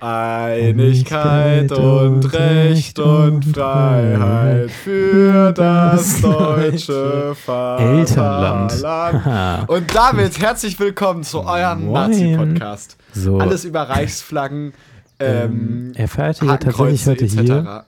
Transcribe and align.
Einigkeit 0.00 1.72
und 1.72 2.32
Recht 2.32 3.00
und 3.00 3.44
Freiheit 3.44 4.70
für 4.70 5.52
das 5.52 6.20
deutsche 6.20 7.34
Vaterland. 7.34 8.72
Und 9.68 9.94
damit 9.94 10.38
herzlich 10.40 10.78
willkommen 10.78 11.24
zu 11.24 11.40
eurem 11.40 11.90
Nazi-Podcast. 11.90 12.96
So. 13.12 13.38
Alles 13.38 13.64
über 13.64 13.82
Reichsflaggen. 13.82 14.72
Ähm, 15.18 15.92
er 15.96 16.06
feierte 16.06 16.46
hier 16.46 16.60
tatsächlich 16.60 17.06
heute 17.06 17.24
hier. 17.24 17.84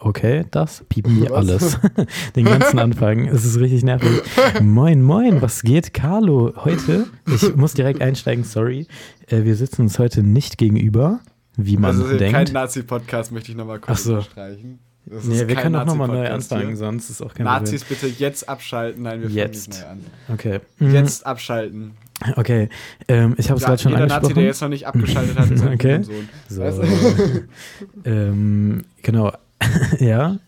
Okay, 0.00 0.44
das 0.50 0.84
piepen 0.88 1.16
wir 1.20 1.30
Was? 1.30 1.36
alles. 1.36 1.78
Den 2.36 2.44
ganzen 2.44 2.78
Anfang. 2.78 3.26
Es 3.26 3.44
ist 3.44 3.58
richtig 3.58 3.82
nervig. 3.82 4.22
Moin, 4.60 5.02
moin, 5.02 5.42
was 5.42 5.62
geht, 5.62 5.94
Carlo? 5.94 6.52
Heute, 6.56 7.06
ich 7.26 7.56
muss 7.56 7.74
direkt 7.74 8.00
einsteigen, 8.00 8.44
sorry. 8.44 8.86
Äh, 9.28 9.44
wir 9.44 9.56
sitzen 9.56 9.82
uns 9.82 9.98
heute 9.98 10.22
nicht 10.22 10.58
gegenüber, 10.58 11.20
wie 11.56 11.76
man 11.76 11.90
Also 11.92 12.04
kein 12.08 12.18
denkt. 12.18 12.52
Nazi-Podcast, 12.52 13.32
möchte 13.32 13.50
ich 13.52 13.56
nochmal 13.56 13.78
kurz 13.80 14.04
so. 14.04 14.12
unterstreichen. 14.14 14.78
Das 15.06 15.24
Nee, 15.24 15.46
wir 15.46 15.54
kein 15.54 15.64
können 15.64 15.76
auch 15.76 15.84
nochmal 15.84 16.08
neu 16.08 16.26
anfangen, 16.30 16.68
hier. 16.68 16.76
sonst 16.76 17.10
ist 17.10 17.20
auch 17.22 17.34
kein 17.34 17.44
Nazis 17.44 17.84
bitte 17.84 18.06
jetzt 18.06 18.48
abschalten. 18.48 19.02
Nein, 19.02 19.20
wir 19.20 19.28
fangen 19.28 19.36
Jetzt. 19.36 19.68
nicht 19.68 19.80
neu 19.82 19.86
an. 19.88 20.00
Problem. 20.38 20.56
Okay. 20.88 20.94
Jetzt 20.94 21.26
abschalten. 21.26 21.90
Okay, 22.36 22.68
ähm, 23.08 23.34
ich 23.36 23.50
habe 23.50 23.58
es 23.60 23.66
gerade 23.66 23.82
schon 23.82 23.92
jeder 23.92 24.02
Nazi, 24.06 24.14
angesprochen. 24.14 24.34
der 24.36 24.44
jetzt 24.44 24.60
noch 24.62 24.68
nicht 24.68 24.86
abgeschaltet 24.86 25.38
hat, 25.38 25.50
ist 25.50 25.62
ein 25.66 25.74
Okay. 25.74 26.02
Sohn. 26.02 26.28
So. 26.48 26.60
Weißt 26.62 26.80
ähm, 28.04 28.84
genau. 29.02 29.32
ja. 29.98 30.38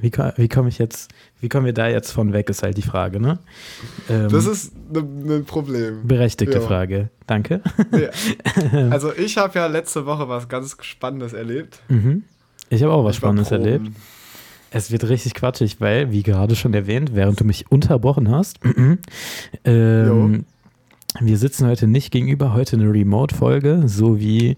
Wie, 0.00 0.12
wie 0.36 0.48
komme 0.48 0.68
ich 0.68 0.78
jetzt, 0.78 1.10
wie 1.40 1.48
kommen 1.48 1.66
wir 1.66 1.72
da 1.72 1.88
jetzt 1.88 2.10
von 2.12 2.32
weg, 2.32 2.50
ist 2.50 2.62
halt 2.62 2.76
die 2.76 2.82
Frage, 2.82 3.20
ne? 3.20 3.38
Ähm, 4.08 4.28
Das 4.28 4.46
ist 4.46 4.72
ein 4.94 5.30
ein 5.30 5.44
Problem. 5.44 6.06
berechtigte 6.06 6.58
Ja. 6.58 6.60
Frage. 6.60 7.10
Danke. 7.26 7.60
Ja. 7.92 8.10
Also 8.90 9.12
ich 9.14 9.36
habe 9.36 9.58
ja 9.58 9.66
letzte 9.66 10.06
Woche 10.06 10.28
was 10.28 10.48
ganz 10.48 10.76
Spannendes 10.80 11.32
erlebt. 11.32 11.80
Mhm. 11.88 12.24
Ich 12.70 12.82
habe 12.82 12.92
auch 12.92 13.04
was 13.04 13.12
Ich 13.12 13.16
Spannendes 13.18 13.50
erlebt. 13.50 13.88
Es 14.70 14.90
wird 14.90 15.08
richtig 15.08 15.34
quatschig, 15.34 15.80
weil, 15.80 16.10
wie 16.12 16.22
gerade 16.22 16.54
schon 16.54 16.74
erwähnt, 16.74 17.12
während 17.14 17.40
du 17.40 17.44
mich 17.44 17.70
unterbrochen 17.70 18.30
hast, 18.30 18.58
ähm, 19.64 20.44
wir 21.20 21.38
sitzen 21.38 21.66
heute 21.66 21.86
nicht 21.86 22.10
gegenüber, 22.10 22.52
heute 22.52 22.76
eine 22.76 22.92
Remote-Folge, 22.92 23.84
so 23.86 24.20
wie 24.20 24.56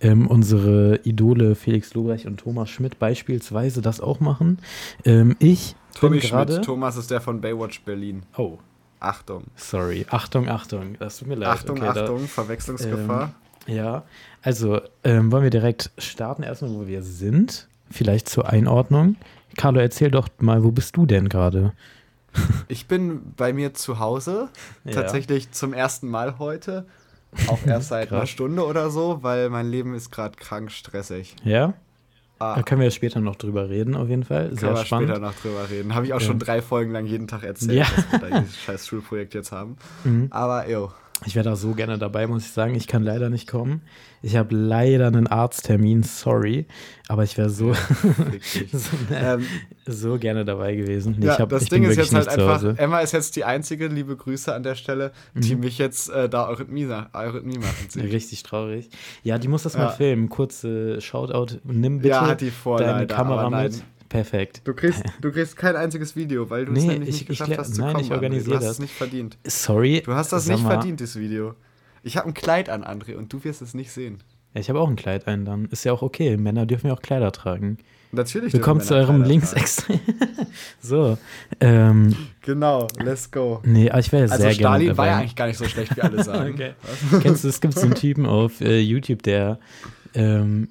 ähm, 0.00 0.26
unsere 0.26 0.96
Idole 1.04 1.54
Felix 1.54 1.94
Lobrecht 1.94 2.26
und 2.26 2.38
Thomas 2.38 2.70
Schmidt 2.70 2.98
beispielsweise 2.98 3.82
das 3.82 4.00
auch 4.00 4.20
machen. 4.20 4.58
Ähm, 5.04 5.36
ich 5.38 5.74
Tommy. 5.94 6.20
Schmidt, 6.20 6.62
Thomas 6.64 6.96
ist 6.96 7.10
der 7.10 7.20
von 7.20 7.40
Baywatch 7.40 7.82
Berlin. 7.82 8.22
Oh, 8.36 8.58
Achtung. 9.00 9.44
sorry. 9.56 10.06
Achtung, 10.10 10.48
Achtung. 10.48 10.96
Das 10.98 11.18
tut 11.18 11.28
mir 11.28 11.34
leid. 11.34 11.48
Achtung, 11.48 11.78
Okay, 11.78 11.90
da- 11.94 12.02
Achtung, 12.02 12.20
Verwechslungsgefahr. 12.26 13.34
Ja, 13.66 14.04
also 14.42 14.80
ähm, 15.04 15.30
wollen 15.30 15.42
wir 15.42 15.50
direkt 15.50 15.90
starten, 15.98 16.42
erstmal, 16.42 16.72
wo 16.72 16.86
wir 16.86 17.02
sind. 17.02 17.68
Vielleicht 17.90 18.28
zur 18.28 18.48
Einordnung. 18.48 19.16
Carlo, 19.56 19.80
erzähl 19.80 20.10
doch 20.10 20.28
mal, 20.38 20.62
wo 20.64 20.70
bist 20.70 20.96
du 20.96 21.06
denn 21.06 21.28
gerade? 21.28 21.72
Ich 22.68 22.86
bin 22.86 23.34
bei 23.36 23.52
mir 23.52 23.74
zu 23.74 23.98
Hause, 23.98 24.48
Ja. 24.84 24.92
tatsächlich 24.92 25.50
zum 25.50 25.72
ersten 25.74 26.08
Mal 26.08 26.38
heute. 26.38 26.86
Auch 27.48 27.64
erst 27.66 27.88
seit 27.88 28.12
einer. 28.12 28.26
Stunde 28.26 28.64
oder 28.66 28.90
so, 28.90 29.18
weil 29.22 29.50
mein 29.50 29.70
Leben 29.70 29.94
ist 29.94 30.10
gerade 30.10 30.36
krank 30.36 30.70
stressig. 30.72 31.36
Ja? 31.44 31.74
Ah, 32.38 32.56
Da 32.56 32.62
können 32.62 32.80
wir 32.80 32.90
später 32.90 33.20
noch 33.20 33.36
drüber 33.36 33.68
reden, 33.68 33.94
auf 33.94 34.08
jeden 34.08 34.24
Fall. 34.24 34.46
können 34.46 34.56
Sehr 34.58 34.70
wir 34.74 34.84
spannend. 34.84 35.08
später 35.10 35.20
noch 35.20 35.34
drüber 35.34 35.68
reden. 35.70 35.94
Habe 35.94 36.06
ich 36.06 36.14
auch 36.14 36.20
Ja. 36.20 36.26
schon 36.26 36.38
drei 36.38 36.62
Folgen 36.62 36.90
lang 36.92 37.04
jeden 37.06 37.28
Tag 37.28 37.42
erzählt, 37.44 37.72
Ja. 37.72 37.84
dass 37.94 38.12
wir 38.22 38.30
da 38.30 38.40
dieses 38.40 38.56
scheiß 38.58 38.86
Schulprojekt 38.86 39.34
jetzt 39.34 39.52
haben. 39.52 39.76
Mhm. 40.04 40.28
Aber 40.30 40.68
jo. 40.68 40.90
Ich 41.26 41.34
wäre 41.34 41.44
da 41.44 41.54
so 41.54 41.72
gerne 41.74 41.98
dabei, 41.98 42.26
muss 42.26 42.46
ich 42.46 42.50
sagen. 42.52 42.74
Ich 42.74 42.86
kann 42.86 43.02
leider 43.02 43.28
nicht 43.28 43.46
kommen. 43.46 43.82
Ich 44.22 44.36
habe 44.36 44.54
leider 44.56 45.06
einen 45.08 45.26
Arzttermin, 45.26 46.02
sorry. 46.02 46.66
Aber 47.08 47.24
ich 47.24 47.36
wäre 47.36 47.50
so, 47.50 47.74
so, 48.72 48.90
ähm, 49.14 49.44
so 49.86 50.18
gerne 50.18 50.44
dabei 50.46 50.74
gewesen. 50.76 51.16
Nee, 51.18 51.26
ja, 51.26 51.38
hab, 51.38 51.50
das 51.50 51.66
Ding 51.66 51.82
ist 51.84 51.96
jetzt 51.96 52.14
halt 52.14 52.28
einfach. 52.28 52.62
Emma 52.78 53.00
ist 53.00 53.12
jetzt 53.12 53.36
die 53.36 53.44
einzige, 53.44 53.88
liebe 53.88 54.16
Grüße 54.16 54.54
an 54.54 54.62
der 54.62 54.74
Stelle, 54.76 55.12
die 55.34 55.54
Mhm. 55.54 55.60
mich 55.60 55.76
jetzt 55.78 56.08
äh, 56.10 56.28
da 56.28 56.48
Eurythmie, 56.48 56.86
Eurythmie 57.12 57.58
machen 57.58 57.86
sieht. 57.88 58.02
Richtig 58.12 58.42
traurig. 58.42 58.88
Ja, 59.22 59.38
die 59.38 59.48
muss 59.48 59.62
das 59.64 59.74
Ja. 59.74 59.80
mal 59.80 59.88
filmen. 59.90 60.28
Kurze 60.30 61.00
Shoutout. 61.02 61.58
Nimm 61.64 61.98
bitte 61.98 62.08
Ja, 62.08 62.26
hat 62.28 62.40
die 62.40 62.50
vor, 62.50 62.78
deine 62.78 63.00
leider, 63.00 63.14
Kamera 63.14 63.50
mit. 63.50 63.82
Perfekt. 64.10 64.60
Du 64.64 64.74
kriegst, 64.74 65.02
du 65.22 65.32
kriegst 65.32 65.56
kein 65.56 65.74
einziges 65.76 66.14
Video, 66.16 66.50
weil 66.50 66.66
du 66.66 66.72
es 66.72 66.78
Nee, 66.82 66.88
nämlich 66.88 67.08
ich- 67.08 67.14
nicht 67.14 67.22
ich 67.22 67.28
geschafft 67.28 67.52
klär- 67.52 67.58
hast 67.58 67.74
zu 67.76 67.80
nein, 67.80 67.92
kommen. 67.94 68.04
ich 68.04 68.10
André. 68.10 68.14
organisiere 68.16 68.50
Du 68.50 68.56
hast 68.56 68.64
das. 68.64 68.72
es 68.72 68.78
nicht 68.80 68.92
verdient. 68.94 69.38
Sorry. 69.46 70.02
Du 70.04 70.12
hast 70.12 70.32
das 70.34 70.46
nicht 70.46 70.62
mal, 70.62 70.70
verdient, 70.72 71.00
das 71.00 71.16
Video. 71.18 71.54
Ich 72.02 72.16
habe 72.18 72.26
ein 72.28 72.34
Kleid 72.34 72.68
an, 72.68 72.84
André, 72.84 73.14
und 73.16 73.32
du 73.32 73.42
wirst 73.44 73.62
es 73.62 73.72
nicht 73.72 73.90
sehen. 73.92 74.18
Ja, 74.52 74.60
ich 74.60 74.68
habe 74.68 74.80
auch 74.80 74.88
ein 74.88 74.96
Kleid 74.96 75.26
ein 75.28 75.44
dann. 75.44 75.66
Ist 75.66 75.84
ja 75.84 75.92
auch 75.92 76.02
okay. 76.02 76.36
Männer 76.36 76.66
dürfen 76.66 76.88
ja 76.88 76.92
auch 76.94 77.02
Kleider 77.02 77.30
tragen. 77.30 77.78
Natürlich. 78.12 78.52
Willkommen 78.52 78.80
zu 78.80 78.96
eurem. 78.96 79.22
Linksextrem. 79.22 80.00
so. 80.80 81.16
Ähm, 81.60 82.16
Genau, 82.40 82.88
let's 82.98 83.30
go. 83.30 83.60
nee, 83.64 83.88
aber 83.88 84.00
ich 84.00 84.10
wäre 84.10 84.24
Also 84.24 84.38
sehr 84.42 84.54
gerne 84.56 84.78
Stalin 84.82 84.96
war 84.98 85.06
ja 85.06 85.18
eigentlich 85.18 85.36
gar 85.36 85.46
nicht 85.46 85.58
so 85.58 85.66
schlecht, 85.66 85.96
wie 85.96 86.02
alle 86.02 86.24
sagen. 86.24 86.54
Okay. 86.54 86.72
Kennst 87.22 87.44
du, 87.44 87.48
es 87.48 87.60
gibt 87.60 87.74
so 87.74 87.82
einen 87.82 87.94
Typen 87.94 88.26
auf 88.26 88.60
äh, 88.60 88.80
YouTube, 88.80 89.22
der, 89.22 89.60
ähm, 90.14 90.66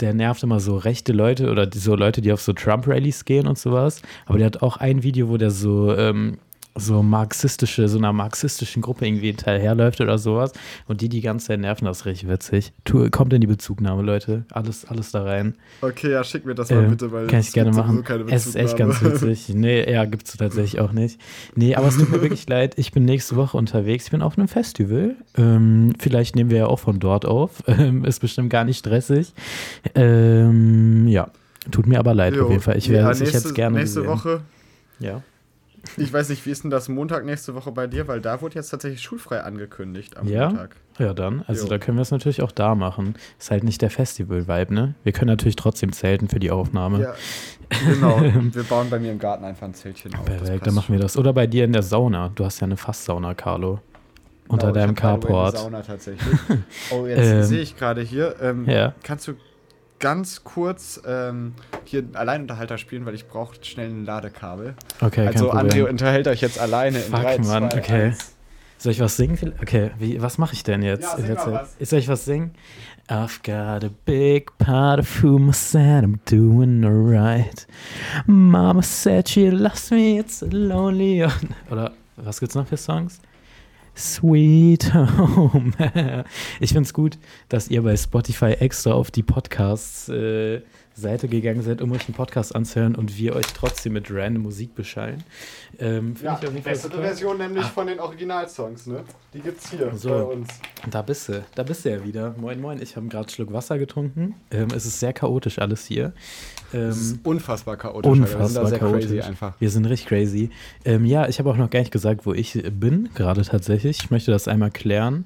der 0.00 0.14
nervt 0.14 0.42
immer 0.42 0.60
so 0.60 0.76
rechte 0.76 1.12
Leute 1.12 1.50
oder 1.50 1.68
so 1.72 1.94
Leute, 1.94 2.20
die 2.20 2.32
auf 2.32 2.42
so 2.42 2.52
Trump-Rallies 2.52 3.24
gehen 3.24 3.46
und 3.46 3.58
sowas. 3.58 4.02
Aber 4.26 4.38
der 4.38 4.46
hat 4.46 4.62
auch 4.62 4.76
ein 4.76 5.02
Video, 5.02 5.28
wo 5.28 5.36
der 5.36 5.50
so, 5.50 5.94
ähm, 5.96 6.38
so 6.76 7.02
marxistische, 7.02 7.86
so 7.88 7.98
einer 7.98 8.12
marxistischen 8.12 8.82
Gruppe 8.82 9.06
irgendwie 9.06 9.28
hinterherläuft 9.28 10.00
oder 10.00 10.18
sowas. 10.18 10.52
Und 10.88 11.00
die 11.00 11.08
die 11.08 11.20
ganze 11.20 11.46
Zeit 11.46 11.60
nerven, 11.60 11.84
das 11.84 11.98
ist 12.00 12.06
richtig 12.06 12.28
witzig. 12.28 12.72
Tu, 12.84 13.08
kommt 13.10 13.32
in 13.32 13.40
die 13.40 13.46
Bezugnahme, 13.46 14.02
Leute. 14.02 14.44
Alles, 14.50 14.84
alles 14.86 15.12
da 15.12 15.22
rein. 15.22 15.54
Okay, 15.82 16.10
ja, 16.10 16.24
schick 16.24 16.44
mir 16.44 16.54
das 16.54 16.70
mal 16.70 16.84
Ähm, 16.84 16.90
bitte, 16.90 17.12
weil 17.12 17.26
kann 17.28 17.38
es 17.40 17.48
ich 17.48 17.54
gerne 17.54 17.70
machen. 17.72 18.02
Es 18.28 18.46
ist 18.46 18.56
echt 18.56 18.76
ganz 18.76 19.02
witzig. 19.02 19.48
Nee, 19.54 19.90
ja, 19.90 20.04
gibt 20.04 20.26
es 20.26 20.36
tatsächlich 20.36 20.80
auch 20.80 20.90
nicht. 20.92 21.20
Nee, 21.54 21.74
aber 21.76 21.86
es 21.88 21.96
tut 21.96 22.10
mir 22.10 22.20
wirklich 22.22 22.48
leid. 22.48 22.74
Ich 22.76 22.90
bin 22.92 23.04
nächste 23.04 23.36
Woche 23.36 23.56
unterwegs. 23.56 24.06
Ich 24.06 24.10
bin 24.10 24.20
auf 24.22 24.36
einem 24.36 24.48
Festival. 24.48 25.14
Ähm, 25.36 25.92
vielleicht 26.00 26.34
nehmen 26.34 26.50
wir 26.50 26.58
ja 26.58 26.66
auch 26.66 26.80
von 26.80 26.98
dort 26.98 27.24
auf. 27.24 27.62
Ähm, 27.68 28.04
ist 28.04 28.20
bestimmt 28.20 28.50
gar 28.50 28.64
nicht 28.64 28.78
stressig. 28.78 29.32
Ähm, 29.94 31.06
ja, 31.08 31.28
tut 31.70 31.86
mir 31.86 31.98
aber 31.98 32.14
leid 32.14 32.34
Jo. 32.34 32.44
auf 32.44 32.50
jeden 32.50 32.62
Fall. 32.62 32.76
Ich, 32.76 32.86
Ja, 32.88 33.10
ich 33.12 33.20
hätte 33.20 33.36
es 33.36 33.54
gerne 33.54 33.78
Nächste 33.78 34.00
gesehen. 34.00 34.12
Woche, 34.12 34.40
Ja. 34.98 35.22
Ich 35.96 36.12
weiß 36.12 36.28
nicht, 36.28 36.44
wie 36.46 36.50
ist 36.50 36.62
denn 36.64 36.70
das 36.70 36.88
Montag 36.88 37.24
nächste 37.24 37.54
Woche 37.54 37.72
bei 37.72 37.86
dir, 37.86 38.08
weil 38.08 38.20
da 38.20 38.40
wurde 38.40 38.54
jetzt 38.56 38.70
tatsächlich 38.70 39.02
schulfrei 39.02 39.40
angekündigt 39.42 40.16
am 40.16 40.26
Ja? 40.28 40.48
Montag. 40.48 40.76
ja, 40.98 41.14
dann. 41.14 41.44
Also 41.46 41.64
Jo. 41.64 41.70
da 41.70 41.78
können 41.78 41.96
wir 41.98 42.02
es 42.02 42.10
natürlich 42.10 42.42
auch 42.42 42.52
da 42.52 42.74
machen. 42.74 43.14
Ist 43.38 43.50
halt 43.50 43.64
nicht 43.64 43.82
der 43.82 43.90
Festival-Vibe, 43.90 44.74
ne? 44.74 44.94
Wir 45.04 45.12
können 45.12 45.28
natürlich 45.30 45.56
trotzdem 45.56 45.92
zelten 45.92 46.28
für 46.28 46.38
die 46.40 46.50
Aufnahme. 46.50 47.00
Ja, 47.02 47.14
genau. 47.88 48.20
Wir 48.52 48.62
bauen 48.64 48.88
bei 48.90 48.98
mir 48.98 49.12
im 49.12 49.18
Garten 49.18 49.44
einfach 49.44 49.66
ein 49.66 49.74
Zeltchen 49.74 50.14
auf. 50.14 50.24
Perfekt, 50.24 50.66
dann 50.66 50.74
machen 50.74 50.92
wir 50.94 51.00
das. 51.00 51.16
Oder 51.16 51.32
bei 51.32 51.46
dir 51.46 51.64
in 51.64 51.72
der 51.72 51.82
Sauna. 51.82 52.30
Du 52.34 52.44
hast 52.44 52.60
ja 52.60 52.66
eine 52.66 52.76
Fasssauna, 52.76 53.34
Carlo. 53.34 53.80
Unter 54.46 54.66
Genau, 54.72 54.74
deinem 54.74 54.96
way 54.96 55.02
eine 55.04 55.20
Carport. 55.20 55.56
Sauna 55.58 55.80
tatsächlich. 55.82 56.38
Oh, 56.90 57.06
jetzt 57.06 57.18
Ähm, 57.32 57.42
sehe 57.44 57.60
ich 57.62 57.76
gerade 57.76 58.02
hier. 58.02 58.36
Ähm, 58.42 58.68
Ja. 58.68 58.94
Kannst 59.02 59.26
du 59.28 59.32
ganz 60.04 60.44
kurz 60.44 61.00
ähm, 61.06 61.54
hier 61.86 62.00
einen 62.00 62.14
Alleinunterhalter 62.14 62.76
spielen, 62.76 63.06
weil 63.06 63.14
ich 63.14 63.26
brauche 63.26 63.56
schnell 63.64 63.88
ein 63.88 64.04
Ladekabel. 64.04 64.74
Okay, 65.00 65.26
also. 65.26 65.50
André 65.50 65.88
unterhält 65.88 66.28
euch 66.28 66.42
jetzt 66.42 66.60
alleine 66.60 66.98
in 66.98 67.10
Fuck, 67.10 67.22
3, 67.22 67.38
Mann, 67.38 67.70
2, 67.70 67.78
okay. 67.78 68.02
1. 68.08 68.34
Soll 68.76 68.92
ich 68.92 69.00
was 69.00 69.16
singen? 69.16 69.54
Okay, 69.62 69.92
wie, 69.98 70.20
was 70.20 70.36
mache 70.36 70.52
ich 70.52 70.62
denn 70.62 70.82
jetzt? 70.82 71.04
Ja, 71.04 71.16
sing 71.16 71.34
mal 71.34 71.52
was. 71.80 71.88
Soll 71.88 72.00
ich 72.00 72.08
was 72.08 72.26
singen? 72.26 72.52
I've 73.08 73.42
got 73.42 73.82
a 73.82 73.90
big 74.04 74.50
pot 74.58 74.98
of 74.98 75.22
my 75.22 75.52
said 75.54 76.04
I'm 76.04 76.20
doing 76.26 76.84
alright. 76.84 77.66
Mama 78.26 78.82
said 78.82 79.26
she 79.26 79.48
loves 79.48 79.90
me, 79.90 80.18
it's 80.18 80.42
lonely. 80.42 81.26
Oder 81.70 81.92
was 82.16 82.40
gibt's 82.40 82.54
noch 82.54 82.66
für 82.66 82.76
Songs? 82.76 83.20
Sweet 83.96 84.92
Home. 84.94 85.72
ich 86.60 86.72
find's 86.72 86.92
gut, 86.92 87.18
dass 87.48 87.68
ihr 87.68 87.82
bei 87.82 87.96
Spotify 87.96 88.52
extra 88.52 88.92
auf 88.92 89.10
die 89.10 89.22
Podcasts 89.22 90.08
äh, 90.08 90.62
Seite 90.96 91.28
gegangen 91.28 91.62
seid, 91.62 91.82
um 91.82 91.90
euch 91.92 92.06
einen 92.06 92.14
Podcast 92.14 92.54
anzuhören 92.54 92.94
und 92.94 93.16
wir 93.18 93.34
euch 93.34 93.46
trotzdem 93.46 93.94
mit 93.94 94.10
random 94.10 94.42
Musik 94.44 94.74
beschallen. 94.74 95.24
Ähm, 95.78 96.14
Ja, 96.22 96.38
die 96.40 96.60
bessere. 96.60 97.00
Version 97.00 97.38
nämlich 97.38 97.66
von 97.66 97.86
den 97.88 97.98
Originalsongs, 98.00 98.86
ne? 98.86 99.02
Die 99.32 99.40
gibt's 99.40 99.70
hier 99.70 99.92
So. 99.96 100.08
bei 100.10 100.22
uns. 100.22 100.48
Da 100.90 101.02
bist 101.02 101.28
du, 101.28 101.44
da 101.54 101.62
bist 101.64 101.84
du 101.84 101.90
ja 101.90 102.04
wieder. 102.04 102.34
Moin, 102.38 102.60
moin. 102.60 102.80
Ich 102.80 102.94
habe 102.96 103.06
gerade 103.08 103.24
einen 103.24 103.28
Schluck 103.30 103.52
Wasser 103.52 103.78
getrunken. 103.78 104.34
Ähm, 104.50 104.68
es 104.74 104.86
ist 104.86 105.00
sehr 105.00 105.12
chaotisch 105.12 105.58
alles 105.58 105.84
hier. 105.86 106.12
Ähm, 106.72 106.88
Das 106.88 106.98
ist 106.98 107.18
unfassbar 107.26 107.76
chaotisch. 107.76 108.08
Alter. 108.10 108.20
Wir 108.20 108.26
sind 108.26 108.38
da 108.38 108.38
unfassbar 108.44 108.66
sehr 108.68 108.78
chaotisch. 108.78 109.04
crazy 109.10 109.20
einfach. 109.20 109.54
Wir 109.60 109.70
sind 109.70 109.86
richtig 109.86 110.08
crazy. 110.08 110.50
Ähm, 110.84 111.04
ja, 111.06 111.28
ich 111.28 111.38
habe 111.40 111.50
auch 111.50 111.56
noch 111.56 111.70
gar 111.70 111.80
nicht 111.80 111.90
gesagt, 111.92 112.24
wo 112.26 112.32
ich 112.32 112.62
bin, 112.72 113.08
gerade 113.14 113.42
tatsächlich. 113.42 113.98
Ich 114.04 114.10
möchte 114.10 114.30
das 114.30 114.46
einmal 114.46 114.70
klären. 114.70 115.24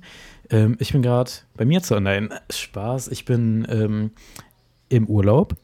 Ähm, 0.50 0.76
ich 0.79 0.93
bin 0.93 1.03
gerade 1.03 1.31
bei 1.59 1.67
mir 1.67 1.82
zu 1.82 2.00
Nein, 2.00 2.31
Spaß. 2.50 3.09
Ich 3.09 3.26
bin 3.26 3.67
ähm, 3.71 4.12
im 4.88 5.06
Urlaub. 5.06 5.55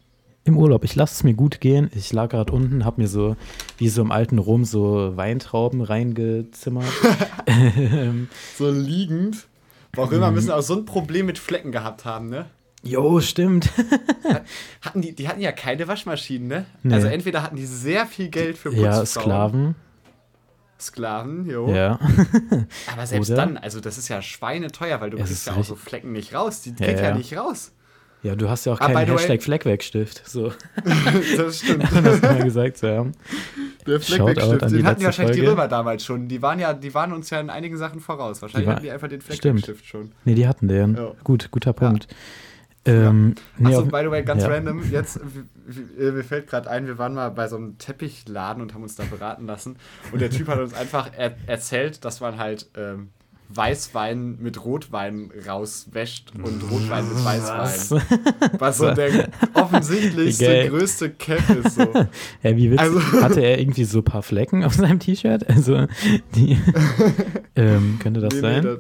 Im 0.47 0.59
Urlaub. 0.59 0.85
Ich 0.85 0.95
lasse 0.95 1.15
es 1.15 1.25
mir 1.25 1.35
gut 1.35 1.61
gehen. 1.61 1.91
Ich 1.95 2.13
lag 2.13 2.29
gerade 2.29 2.53
unten, 2.53 2.85
habe 2.85 3.01
mir 3.01 3.09
so, 3.09 3.35
wie 3.79 3.89
so 3.89 4.03
im 4.03 4.13
alten 4.13 4.39
Rom, 4.39 4.65
so 4.65 5.17
Weintrauben 5.17 5.81
reingezimmert. 5.81 6.85
So 8.57 8.71
liegend. 8.71 9.47
Warum 9.95 10.13
immer 10.13 10.31
müssen 10.31 10.51
auch 10.51 10.63
so 10.63 10.75
ein 10.75 10.85
Problem 10.87 11.27
mit 11.27 11.39
Flecken 11.39 11.73
gehabt 11.73 12.05
haben, 12.05 12.29
ne? 12.29 12.47
Jo, 12.83 13.21
stimmt. 13.21 13.71
Hatten 14.83 15.01
die, 15.01 15.15
die 15.15 15.29
hatten 15.29 15.41
ja 15.41 15.53
keine 15.53 15.89
Waschmaschinen, 15.89 16.49
ne? 16.49 16.67
Nee. 16.83 16.95
Also 16.95 17.07
entweder 17.07 17.43
hatten 17.43 17.57
die 17.57 17.67
sehr 17.67 18.07
viel 18.07 18.29
Geld 18.29 18.59
für 18.59 18.73
ja, 18.75 18.99
Putzfrauen, 18.99 19.07
Sklaven. 19.07 19.75
Sklaven, 20.79 21.47
jo. 21.49 21.69
Ja. 21.69 21.99
Aber 22.93 23.07
selbst 23.07 23.31
Oder? 23.31 23.37
dann, 23.37 23.57
also 23.57 23.81
das 23.81 23.97
ist 23.97 24.09
ja 24.09 24.21
schweineteuer, 24.21 25.01
weil 25.01 25.11
du 25.11 25.17
kriegst 25.17 25.47
ja 25.47 25.55
auch 25.55 25.65
so 25.65 25.77
Flecken 25.77 26.13
nicht 26.13 26.35
raus. 26.35 26.61
Die 26.61 26.71
Ja, 26.71 26.87
geht 26.87 26.99
ja, 26.99 27.05
ja. 27.05 27.15
nicht 27.15 27.35
raus. 27.37 27.73
Ja, 28.25 28.35
du 28.35 28.49
hast 28.49 28.65
ja 28.65 28.73
auch 28.73 28.81
Ah, 28.81 28.91
keinen 28.91 29.07
Hashtag 29.07 29.43
Fleckwegstift. 29.43 30.27
So, 30.27 30.51
das 31.37 31.59
stimmt. 31.61 31.85
das 32.05 32.23
mal 32.23 32.43
gesagt 32.43 32.79
zu 32.79 32.89
haben. 32.89 33.13
Der 33.87 34.01
Fleckwegstift. 34.01 34.63
die 34.71 34.77
Den 34.79 34.87
hatten 34.87 35.01
ja 35.03 35.07
wahrscheinlich 35.07 35.37
die 35.37 35.43
Folge. 35.43 35.53
Römer 35.53 35.69
damals 35.69 36.05
schon. 36.05 36.27
Die 36.27 36.41
waren 36.43 36.59
ja, 36.59 36.73
die 36.75 36.93
waren 36.95 37.13
uns 37.13 37.31
ja 37.31 37.39
in 37.39 37.51
einigen 37.51 37.77
Sachen 37.77 38.01
voraus. 38.01 38.41
Wahrscheinlich 38.43 38.65
Die 38.65 38.69
war- 38.69 38.75
hatten 38.77 38.85
die 38.85 38.91
einfach 38.91 39.09
den 39.09 39.21
Stimmt. 39.21 39.41
Fleckwegstift 39.41 39.87
schon. 39.87 40.13
Nee, 40.25 40.35
die 40.35 40.49
hatten 40.49 40.69
den. 40.69 40.97
Ja. 40.97 41.13
Gut, 41.23 41.51
guter 41.51 41.73
Punkt. 41.75 42.09
Ähm, 42.87 43.35
nee, 43.57 43.69
Achso, 43.75 43.87
by 43.87 44.01
the 44.05 44.11
way, 44.11 44.23
ganz 44.25 44.43
ja. 44.43 44.49
random, 44.51 44.83
jetzt, 44.91 45.19
mir 45.99 46.23
fällt 46.23 46.49
gerade 46.49 46.69
ein, 46.71 46.87
wir 46.87 46.99
waren 46.99 47.15
mal 47.15 47.31
bei 47.31 47.49
so 47.49 47.57
einem 47.57 47.79
Teppichladen 47.79 48.63
und 48.63 48.75
haben 48.75 48.83
uns 48.83 48.95
da 48.95 49.05
beraten 49.05 49.47
lassen. 49.47 49.77
Und 50.13 50.21
der 50.21 50.29
Typ 50.29 50.49
hat 50.49 50.59
uns 50.59 50.75
einfach 50.75 51.11
er 51.17 51.35
erzählt, 51.47 52.05
dass 52.05 52.21
man 52.21 52.37
halt 52.39 52.69
ähm, 52.77 53.09
Weißwein 53.57 54.39
mit 54.41 54.65
Rotwein 54.65 55.31
rauswäscht 55.47 56.33
und 56.37 56.63
Rotwein 56.71 57.09
mit 57.09 57.25
Weißwein. 57.25 58.03
Was 58.59 58.79
so 58.79 58.91
der 58.93 59.29
offensichtlichste, 59.55 60.45
Geil. 60.45 60.69
größte 60.71 61.11
Cap 61.11 61.43
ist. 61.51 61.77
So. 61.77 61.83
Ja, 62.43 62.57
wie 62.57 62.71
witzig. 62.71 62.81
Also- 62.81 63.01
Hatte 63.23 63.41
er 63.41 63.59
irgendwie 63.59 63.85
so 63.85 63.99
ein 63.99 64.05
paar 64.05 64.23
Flecken 64.23 64.65
auf 64.65 64.75
seinem 64.75 64.99
T-Shirt? 64.99 65.49
Also, 65.49 65.87
die. 66.35 66.59
ähm, 67.57 67.99
könnte 68.03 68.21
das 68.21 68.35
Nee, 68.35 68.41
nee, 68.41 68.55
sein? 68.55 68.63
das, 68.63 68.79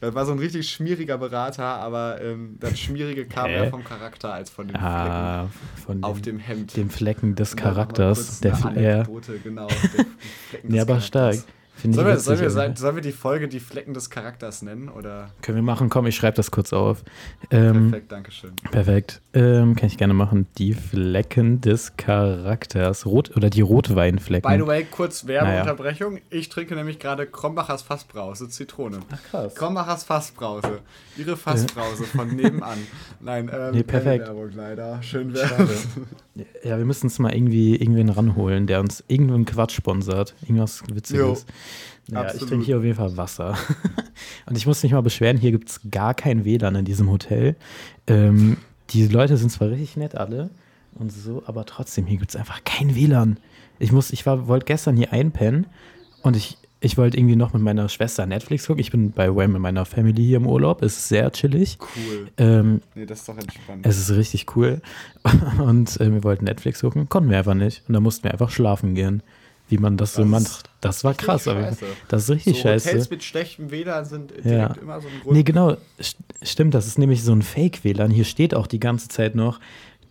das 0.00 0.14
war 0.14 0.26
so 0.26 0.32
ein 0.32 0.38
richtig 0.38 0.68
schmieriger 0.68 1.16
Berater, 1.18 1.64
aber 1.64 2.20
ähm, 2.22 2.56
das 2.60 2.78
Schmierige 2.78 3.24
kam 3.24 3.50
mehr 3.50 3.70
vom 3.70 3.84
Charakter 3.84 4.32
als 4.34 4.50
von 4.50 4.66
den 4.68 4.76
ah, 4.76 5.48
von 5.76 5.84
Flecken 6.00 6.04
auf 6.04 6.20
dem, 6.20 6.38
Hemd. 6.38 6.76
dem 6.76 6.90
Flecken 6.90 7.34
des 7.36 7.54
Charakters. 7.56 8.40
Der, 8.40 8.56
Fle- 8.56 8.80
ja. 8.80 9.02
Genau. 9.44 9.68
der 9.68 9.76
Flecken 9.76 10.68
Nee, 10.68 10.78
des 10.78 10.82
aber 10.88 11.00
stark. 11.00 11.32
Charakters. 11.34 11.46
Ich 11.46 11.61
Sollen 11.82 12.06
wir, 12.06 12.18
sollen, 12.18 12.40
wir, 12.40 12.50
sollen 12.50 12.94
wir 12.94 13.02
die 13.02 13.12
Folge 13.12 13.48
die 13.48 13.58
Flecken 13.58 13.92
des 13.94 14.08
Charakters 14.10 14.62
nennen? 14.62 14.88
Oder? 14.88 15.30
Können 15.42 15.56
wir 15.56 15.62
machen? 15.62 15.88
Komm, 15.88 16.06
ich 16.06 16.14
schreibe 16.14 16.36
das 16.36 16.50
kurz 16.50 16.72
auf. 16.72 17.02
Ähm, 17.50 17.90
Perfekt, 17.90 18.12
Dankeschön. 18.12 18.52
Perfekt. 18.70 19.20
Ähm, 19.34 19.74
kann 19.74 19.88
ich 19.88 19.98
gerne 19.98 20.14
machen. 20.14 20.46
Die 20.58 20.74
Flecken 20.74 21.60
des 21.60 21.96
Charakters. 21.96 23.06
Rot 23.06 23.36
oder 23.36 23.50
die 23.50 23.62
Rotweinflecken. 23.62 24.48
By 24.48 24.58
the 24.58 24.66
way, 24.66 24.86
kurz 24.88 25.26
Werbeunterbrechung. 25.26 26.18
Ich 26.30 26.48
trinke 26.48 26.74
nämlich 26.76 26.98
gerade 26.98 27.26
Krombachers 27.26 27.82
Fassbrause, 27.82 28.48
Zitrone. 28.48 29.00
Ach 29.10 29.22
krass. 29.30 29.54
Krombachers 29.54 30.04
Fassbrause. 30.04 30.78
Ihre 31.16 31.36
Fassbrause 31.36 32.04
von 32.04 32.28
nebenan. 32.36 32.78
Nein, 33.20 33.50
ähm, 33.52 33.74
Nee, 33.74 33.82
perfekt. 33.82 34.26
Werbung 34.26 34.50
leider. 34.54 35.02
Schön. 35.02 35.34
Werbung. 35.34 35.68
Ja, 36.62 36.78
wir 36.78 36.84
müssen 36.84 37.06
uns 37.06 37.18
mal 37.18 37.34
irgendwie 37.34 37.76
irgendwen 37.76 38.08
ranholen, 38.08 38.66
der 38.66 38.80
uns 38.80 39.04
irgendeinen 39.08 39.44
Quatsch 39.44 39.74
sponsert. 39.74 40.34
Irgendwas 40.42 40.82
Witziges. 40.92 41.20
Naja, 41.20 41.54
ich 42.08 42.16
absolut. 42.16 42.48
trinke 42.48 42.66
hier 42.66 42.78
auf 42.78 42.84
jeden 42.84 42.96
Fall 42.96 43.16
Wasser. 43.16 43.56
Und 44.46 44.56
ich 44.56 44.66
muss 44.66 44.82
mich 44.82 44.92
mal 44.92 45.02
beschweren, 45.02 45.36
hier 45.36 45.52
gibt 45.52 45.68
es 45.70 45.80
gar 45.90 46.14
kein 46.14 46.44
WLAN 46.44 46.74
in 46.74 46.84
diesem 46.84 47.10
Hotel. 47.10 47.56
Ähm, 48.06 48.56
die 48.90 49.06
Leute 49.06 49.36
sind 49.36 49.50
zwar 49.50 49.70
richtig 49.70 49.96
nett 49.96 50.14
alle 50.16 50.50
und 50.94 51.10
so, 51.12 51.42
aber 51.46 51.64
trotzdem, 51.64 52.06
hier 52.06 52.18
gibt 52.18 52.30
es 52.30 52.36
einfach 52.36 52.62
kein 52.64 52.94
WLAN. 52.94 53.38
Ich 53.78 53.92
muss, 53.92 54.10
ich 54.10 54.26
war, 54.26 54.48
wollte 54.48 54.66
gestern 54.66 54.96
hier 54.96 55.12
einpennen 55.12 55.66
und 56.22 56.36
ich, 56.36 56.58
ich 56.80 56.98
wollte 56.98 57.16
irgendwie 57.16 57.36
noch 57.36 57.52
mit 57.52 57.62
meiner 57.62 57.88
Schwester 57.88 58.26
Netflix 58.26 58.66
gucken. 58.66 58.80
Ich 58.80 58.90
bin 58.90 59.12
bei 59.12 59.34
Wham 59.34 59.52
mit 59.52 59.62
meiner 59.62 59.84
Family 59.84 60.22
hier 60.24 60.36
im 60.36 60.46
Urlaub. 60.46 60.82
Es 60.82 60.96
ist 60.96 61.08
sehr 61.08 61.30
chillig. 61.32 61.78
Cool. 61.80 62.28
Ähm, 62.36 62.82
Nee, 62.94 63.06
das 63.06 63.20
ist 63.20 63.28
doch 63.28 63.38
entspannt. 63.38 63.86
es 63.86 63.98
ist 63.98 64.10
richtig 64.10 64.54
cool. 64.56 64.82
Und 65.58 66.00
äh, 66.00 66.12
wir 66.12 66.24
wollten 66.24 66.44
Netflix 66.44 66.80
gucken, 66.80 67.08
konnten 67.08 67.30
wir 67.30 67.38
einfach 67.38 67.54
nicht. 67.54 67.82
Und 67.88 67.94
da 67.94 68.00
mussten 68.00 68.24
wir 68.24 68.32
einfach 68.32 68.50
schlafen 68.50 68.94
gehen. 68.94 69.22
Wie 69.72 69.78
man 69.78 69.96
das, 69.96 70.14
so 70.14 70.22
Das 70.22 70.30
macht. 70.30 70.42
ist 70.42 70.62
Das 70.80 71.04
war 71.04 71.14
krass. 71.14 71.48
Aber 71.48 71.60
scheiße. 71.62 71.84
das 72.08 72.22
ist 72.24 72.30
richtig 72.30 72.56
so 72.56 72.62
scheiße. 72.62 72.88
Hotels 72.90 73.10
mit 73.10 73.22
schlechtem 73.24 73.70
WLAN 73.70 74.04
sind 74.04 74.32
Ja. 74.44 74.74
immer 74.80 75.00
so 75.00 75.08
ein 75.08 75.20
Grund. 75.22 75.36
Nee, 75.36 75.42
genau. 75.42 75.76
St 76.00 76.16
stimmt, 76.42 76.74
das 76.74 76.86
ist 76.86 76.98
nämlich 76.98 77.22
so 77.24 77.32
ein 77.32 77.42
Fake-WLAN. 77.42 78.10
Hier 78.10 78.24
steht 78.24 78.54
auch 78.54 78.66
die 78.66 78.80
ganze 78.80 79.08
Zeit 79.08 79.34
noch, 79.34 79.60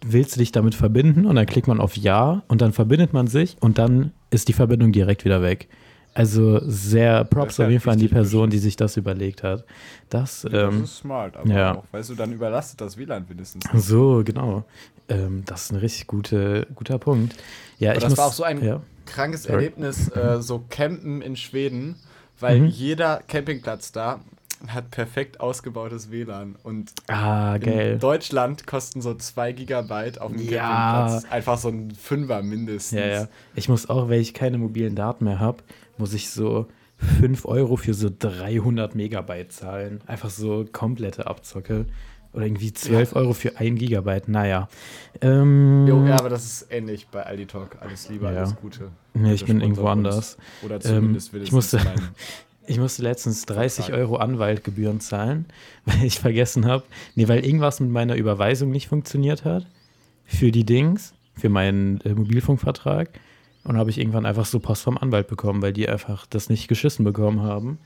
willst 0.03 0.35
du 0.35 0.39
dich 0.39 0.51
damit 0.51 0.73
verbinden? 0.75 1.25
Und 1.25 1.35
dann 1.35 1.45
klickt 1.45 1.67
man 1.67 1.79
auf 1.79 1.95
Ja 1.95 2.41
und 2.47 2.61
dann 2.61 2.73
verbindet 2.73 3.13
man 3.13 3.27
sich 3.27 3.55
und 3.59 3.77
dann 3.77 4.11
ist 4.31 4.47
die 4.47 4.53
Verbindung 4.53 4.91
direkt 4.91 5.25
wieder 5.25 5.41
weg. 5.41 5.67
Also 6.13 6.59
sehr 6.67 7.23
Props 7.23 7.59
auf 7.59 7.69
jeden 7.69 7.79
Fall 7.81 7.93
an 7.93 7.99
die 7.99 8.09
Person, 8.09 8.49
die 8.49 8.57
sich 8.57 8.75
das 8.75 8.97
überlegt 8.97 9.43
hat. 9.43 9.63
Das, 10.09 10.43
Ja, 10.43 10.67
ähm, 10.67 10.81
das 10.81 10.89
ist 10.91 10.97
smart, 10.97 11.37
aber 11.37 11.49
ja. 11.49 11.75
auch, 11.77 11.83
weißt 11.91 12.09
du, 12.09 12.15
dann 12.15 12.33
überlastet 12.33 12.81
das 12.81 12.97
WLAN 12.97 13.29
wenigstens. 13.29 13.63
so, 13.73 14.21
genau. 14.25 14.65
Ähm, 15.07 15.43
das 15.45 15.63
ist 15.65 15.71
ein 15.71 15.77
richtig 15.77 16.07
gute, 16.07 16.67
guter 16.75 16.99
Punkt. 16.99 17.35
Ja, 17.79 17.91
Aber 17.91 17.97
ich 17.97 18.03
das 18.03 18.09
muss, 18.11 18.19
war 18.19 18.25
auch 18.27 18.33
so 18.33 18.43
ein 18.43 18.61
ja. 18.63 18.81
krankes 19.05 19.43
Sorry. 19.43 19.55
Erlebnis, 19.55 20.09
äh, 20.09 20.41
so 20.41 20.63
Campen 20.69 21.21
in 21.21 21.35
Schweden, 21.37 21.95
weil 22.39 22.59
Mhm. 22.59 22.67
jeder 22.67 23.21
Campingplatz 23.27 23.91
da 23.93 24.19
hat 24.67 24.91
perfekt 24.91 25.39
ausgebautes 25.39 26.11
WLAN. 26.11 26.55
Und 26.61 26.91
Ah, 27.07 27.57
geil. 27.57 27.93
in 27.93 27.99
Deutschland 27.99 28.67
kosten 28.67 29.01
so 29.01 29.13
2 29.15 29.53
Gigabyte 29.53 30.19
auf 30.21 30.31
dem 30.33 30.41
Ja. 30.41 30.59
Campingplatz 30.67 31.31
einfach 31.31 31.57
so 31.57 31.69
ein 31.69 31.91
Fünfer 31.91 32.43
mindestens. 32.43 32.99
Ja, 32.99 33.07
ja. 33.07 33.27
Ich 33.55 33.69
muss 33.69 33.89
auch, 33.89 34.09
weil 34.09 34.19
ich 34.19 34.33
keine 34.35 34.57
mobilen 34.59 34.93
Daten 34.95 35.23
mehr 35.25 35.39
habe, 35.39 35.63
muss 36.01 36.13
ich 36.13 36.29
so 36.29 36.67
5 37.19 37.45
Euro 37.45 37.77
für 37.77 37.93
so 37.93 38.09
300 38.17 38.93
Megabyte 38.95 39.51
zahlen. 39.51 40.01
Einfach 40.07 40.29
so 40.29 40.65
komplette 40.71 41.27
Abzocke. 41.27 41.85
Oder 42.33 42.45
irgendwie 42.45 42.71
12 42.71 43.15
Euro 43.15 43.33
für 43.33 43.57
1 43.57 43.77
Gigabyte. 43.79 44.27
Naja. 44.29 44.69
Ähm, 45.21 45.85
Jo, 45.87 46.05
ja, 46.05 46.15
aber 46.17 46.29
das 46.29 46.45
ist 46.45 46.67
ähnlich 46.71 47.07
bei 47.07 47.23
Aldi 47.23 47.45
Talk. 47.45 47.77
Alles 47.81 48.07
Liebe, 48.09 48.25
Ja. 48.25 48.31
alles 48.39 48.55
Gute. 48.55 48.89
nee, 49.13 49.33
ich 49.33 49.45
bin 49.45 49.59
irgendwo 49.61 49.87
anders. 49.87 50.37
Oder 50.63 50.75
Ähm, 50.75 50.81
zumindest 50.81 51.27
ich 51.29 51.33
wenigstens 51.33 51.53
musste- 51.73 51.79
Ich 52.67 52.79
musste 52.79 53.01
letztens 53.01 53.45
30 53.47 53.85
Vertrag. 53.85 53.99
Euro 54.01 54.15
Anwaltgebühren 54.17 54.99
zahlen, 55.01 55.45
weil 55.85 56.03
ich 56.05 56.19
vergessen 56.19 56.65
habe. 56.65 56.83
Nee, 57.15 57.27
weil 57.27 57.43
irgendwas 57.43 57.79
mit 57.79 57.89
meiner 57.89 58.15
Überweisung 58.15 58.69
nicht 58.71 58.87
funktioniert 58.87 59.43
hat. 59.43 59.65
Für 60.25 60.51
die 60.51 60.63
Dings, 60.63 61.13
für 61.35 61.49
meinen 61.49 61.99
äh, 62.01 62.13
Mobilfunkvertrag. 62.13 63.09
Und 63.63 63.77
habe 63.77 63.89
ich 63.89 63.99
irgendwann 63.99 64.25
einfach 64.25 64.45
so 64.45 64.59
Post 64.59 64.83
vom 64.83 64.97
Anwalt 64.97 65.27
bekommen, 65.27 65.61
weil 65.61 65.73
die 65.73 65.87
einfach 65.87 66.25
das 66.25 66.49
nicht 66.49 66.67
geschissen 66.67 67.05
bekommen 67.05 67.41
haben, 67.41 67.77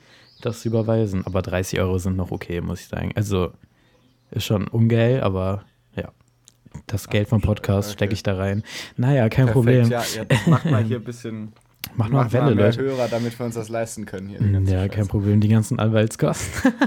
das 0.42 0.62
zu 0.62 0.69
überweisen. 0.69 1.25
Aber 1.25 1.42
30 1.42 1.80
Euro 1.80 1.98
sind 1.98 2.16
noch 2.16 2.31
okay, 2.31 2.62
muss 2.62 2.81
ich 2.81 2.88
sagen. 2.88 3.12
Also 3.16 3.51
ist 4.31 4.45
schon 4.45 4.68
ungeil, 4.68 5.22
aber 5.22 5.66
ja. 5.95 6.12
Das 6.88 7.10
Geld 7.10 7.27
vom 7.27 7.42
Podcast 7.42 7.89
okay. 7.89 7.94
stecke 7.94 8.14
ich 8.14 8.23
da 8.23 8.35
rein. 8.35 8.64
Naja, 8.97 9.30
kein 9.30 9.47
Perfekt, 9.47 9.54
Problem. 9.54 9.90
Ja, 9.90 10.02
jetzt 10.02 10.47
mach 10.47 10.64
mal 10.66 10.83
hier 10.83 10.97
ein 10.97 11.04
bisschen. 11.04 11.54
Mach 11.97 12.09
mal 12.09 12.31
Welle, 12.33 12.56
mehr 12.56 12.65
Leute. 12.65 12.81
Hörer, 12.81 13.07
damit 13.07 13.37
wir 13.39 13.45
uns 13.45 13.56
das 13.56 13.69
leisten 13.69 14.06
können. 14.06 14.27
Hier, 14.27 14.39
ganze 14.39 14.73
Ja, 14.73 14.80
Scheiße. 14.80 14.89
kein 14.89 15.07
Problem. 15.07 15.39
Die 15.39 15.47
ganzen 15.47 15.80
Anwaltskosten. 15.80 16.73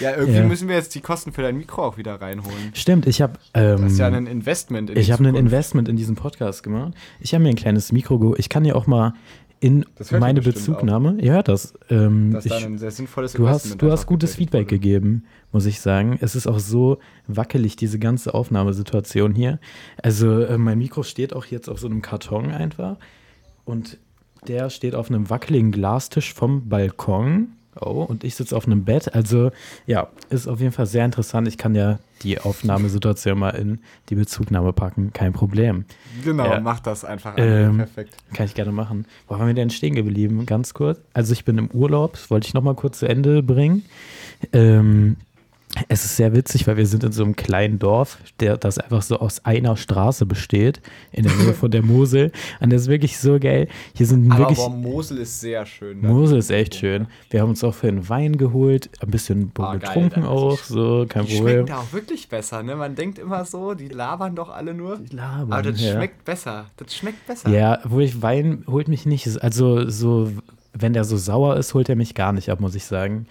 Ja, 0.00 0.12
irgendwie 0.16 0.38
Ja. 0.38 0.44
müssen 0.46 0.68
wir 0.68 0.74
jetzt 0.76 0.94
die 0.94 1.00
Kosten 1.00 1.32
für 1.32 1.42
dein 1.42 1.56
Mikro 1.56 1.84
auch 1.84 1.96
wieder 1.98 2.20
reinholen. 2.20 2.70
Stimmt, 2.72 3.06
ich 3.06 3.20
habe 3.20 3.34
ähm, 3.54 3.82
Das 3.82 3.92
ist 3.92 3.98
ja 3.98 4.06
ein 4.08 4.26
Investment 4.26 4.90
in 4.90 4.96
ich 4.96 5.12
habe 5.12 5.24
ein. 5.24 5.34
Investment 5.34 5.88
in 5.88 5.96
diesen 5.96 6.16
Podcast 6.16 6.62
gemacht. 6.62 6.94
Ich 7.20 7.34
habe 7.34 7.42
mir 7.44 7.50
ein 7.50 7.56
kleines 7.56 7.92
Mikro 7.92 8.18
geholt. 8.18 8.38
Ich 8.38 8.48
kann 8.48 8.64
ja 8.64 8.74
auch 8.74 8.86
mal 8.86 9.12
in 9.60 9.84
meine 10.18 10.40
Bezugnahme. 10.40 11.18
Ihr 11.20 11.32
hört 11.34 11.48
das. 11.48 11.74
Ähm, 11.90 12.30
Das 12.32 12.46
ist 12.46 12.52
ich, 12.52 12.64
ein 12.64 12.78
sehr 12.78 12.90
sinnvolles 12.90 13.34
du 13.34 13.48
hast, 13.48 13.80
du 13.80 13.92
hast 13.92 14.06
gutes 14.06 14.34
Feedback 14.34 14.62
wurde. 14.66 14.78
gegeben, 14.78 15.24
muss 15.52 15.66
ich 15.66 15.80
sagen. 15.80 16.18
Es 16.20 16.34
ist 16.34 16.46
auch 16.48 16.58
so 16.58 16.98
wackelig, 17.28 17.76
diese 17.76 17.98
ganze 18.00 18.34
Aufnahmesituation 18.34 19.34
hier. 19.34 19.60
Also 20.02 20.40
äh, 20.40 20.58
mein 20.58 20.78
Mikro 20.78 21.02
steht 21.04 21.32
auch 21.34 21.44
jetzt 21.44 21.68
auf 21.68 21.78
so 21.78 21.86
einem 21.86 22.02
Karton 22.02 22.50
einfach. 22.50 22.96
Und 23.64 23.98
der 24.48 24.70
steht 24.70 24.94
auf 24.94 25.08
einem 25.10 25.30
wackeligen 25.30 25.70
Glastisch 25.72 26.32
vom 26.34 26.68
Balkon. 26.68 27.48
Oh, 27.80 28.02
und 28.06 28.22
ich 28.22 28.34
sitze 28.34 28.54
auf 28.54 28.66
einem 28.66 28.84
Bett. 28.84 29.14
Also, 29.14 29.50
ja, 29.86 30.08
ist 30.28 30.46
auf 30.46 30.60
jeden 30.60 30.72
Fall 30.72 30.84
sehr 30.84 31.06
interessant. 31.06 31.48
Ich 31.48 31.56
kann 31.56 31.74
ja 31.74 31.98
die 32.22 32.38
Aufnahmesituation 32.38 33.38
mal 33.38 33.50
in 33.50 33.78
die 34.10 34.14
Bezugnahme 34.14 34.74
packen. 34.74 35.14
Kein 35.14 35.32
Problem. 35.32 35.86
Genau, 36.22 36.44
Ja. 36.44 36.60
mach 36.60 36.80
das 36.80 37.02
einfach. 37.02 37.32
Ähm, 37.38 37.78
Perfekt. 37.78 38.14
Kann 38.34 38.44
ich 38.44 38.54
gerne 38.54 38.72
machen. 38.72 39.06
Wo 39.26 39.38
waren 39.38 39.46
wir 39.46 39.54
denn 39.54 39.70
stehen 39.70 39.94
geblieben? 39.94 40.44
Ganz 40.44 40.74
kurz. 40.74 41.00
Also, 41.14 41.32
ich 41.32 41.46
bin 41.46 41.56
im 41.56 41.70
Urlaub. 41.70 42.12
Das 42.12 42.30
wollte 42.30 42.46
ich 42.46 42.52
noch 42.52 42.62
mal 42.62 42.74
kurz 42.74 42.98
zu 42.98 43.06
Ende 43.08 43.42
bringen. 43.42 43.86
Ähm, 44.52 45.16
es 45.88 46.04
ist 46.04 46.16
sehr 46.16 46.34
witzig, 46.34 46.66
weil 46.66 46.76
wir 46.76 46.86
sind 46.86 47.02
in 47.02 47.12
so 47.12 47.24
einem 47.24 47.34
kleinen 47.34 47.78
Dorf, 47.78 48.18
der, 48.40 48.58
das 48.58 48.78
einfach 48.78 49.00
so 49.00 49.18
aus 49.18 49.44
einer 49.46 49.76
Straße 49.76 50.26
besteht, 50.26 50.82
in 51.12 51.22
der 51.24 51.32
Nähe 51.34 51.54
von 51.54 51.70
der 51.70 51.82
Mosel. 51.82 52.30
Und 52.60 52.70
das 52.72 52.82
ist 52.82 52.88
wirklich 52.88 53.18
so 53.18 53.38
geil. 53.40 53.68
Hier 53.94 54.06
sind 54.06 54.30
Aber 54.30 54.40
wirklich. 54.40 54.58
boah, 54.58 54.68
Mosel 54.68 55.18
ist 55.18 55.40
sehr 55.40 55.64
schön. 55.64 56.00
ne? 56.02 56.08
Mosel 56.08 56.38
ist 56.38 56.50
echt 56.50 56.74
schön. 56.74 57.06
Wir 57.30 57.40
haben 57.40 57.48
uns 57.50 57.64
auch 57.64 57.74
für 57.74 57.88
einen 57.88 58.06
Wein 58.10 58.36
geholt, 58.36 58.90
ein 59.00 59.10
bisschen 59.10 59.50
Ah, 59.58 59.76
geil, 59.76 59.80
getrunken 59.80 60.20
ist 60.22 60.26
auch, 60.28 60.58
so, 60.58 61.06
kein 61.08 61.24
Die 61.24 61.36
Problem. 61.36 61.52
schmecken 61.54 61.66
da 61.68 61.78
auch 61.78 61.92
wirklich 61.92 62.28
besser, 62.28 62.62
ne? 62.62 62.76
Man 62.76 62.94
denkt 62.94 63.18
immer 63.18 63.44
so, 63.46 63.72
die 63.72 63.88
labern 63.88 64.36
doch 64.36 64.50
alle 64.50 64.74
nur. 64.74 65.00
Labern, 65.10 65.52
Aber 65.52 65.62
das 65.62 65.80
ja. 65.80 65.92
schmeckt 65.94 66.24
besser. 66.26 66.66
Das 66.76 66.94
schmeckt 66.94 67.26
besser. 67.26 67.48
Ja, 67.48 67.78
wo 67.84 68.00
ich 68.00 68.20
Wein 68.20 68.64
holt 68.66 68.88
mich 68.88 69.06
nicht. 69.06 69.42
Also 69.42 69.88
so 69.88 70.30
wenn 70.74 70.92
der 70.92 71.04
so 71.04 71.16
sauer 71.16 71.56
ist, 71.56 71.74
holt 71.74 71.88
er 71.88 71.96
mich 71.96 72.14
gar 72.14 72.32
nicht 72.32 72.48
ab, 72.48 72.60
muss 72.60 72.74
ich 72.74 72.84
sagen. 72.84 73.26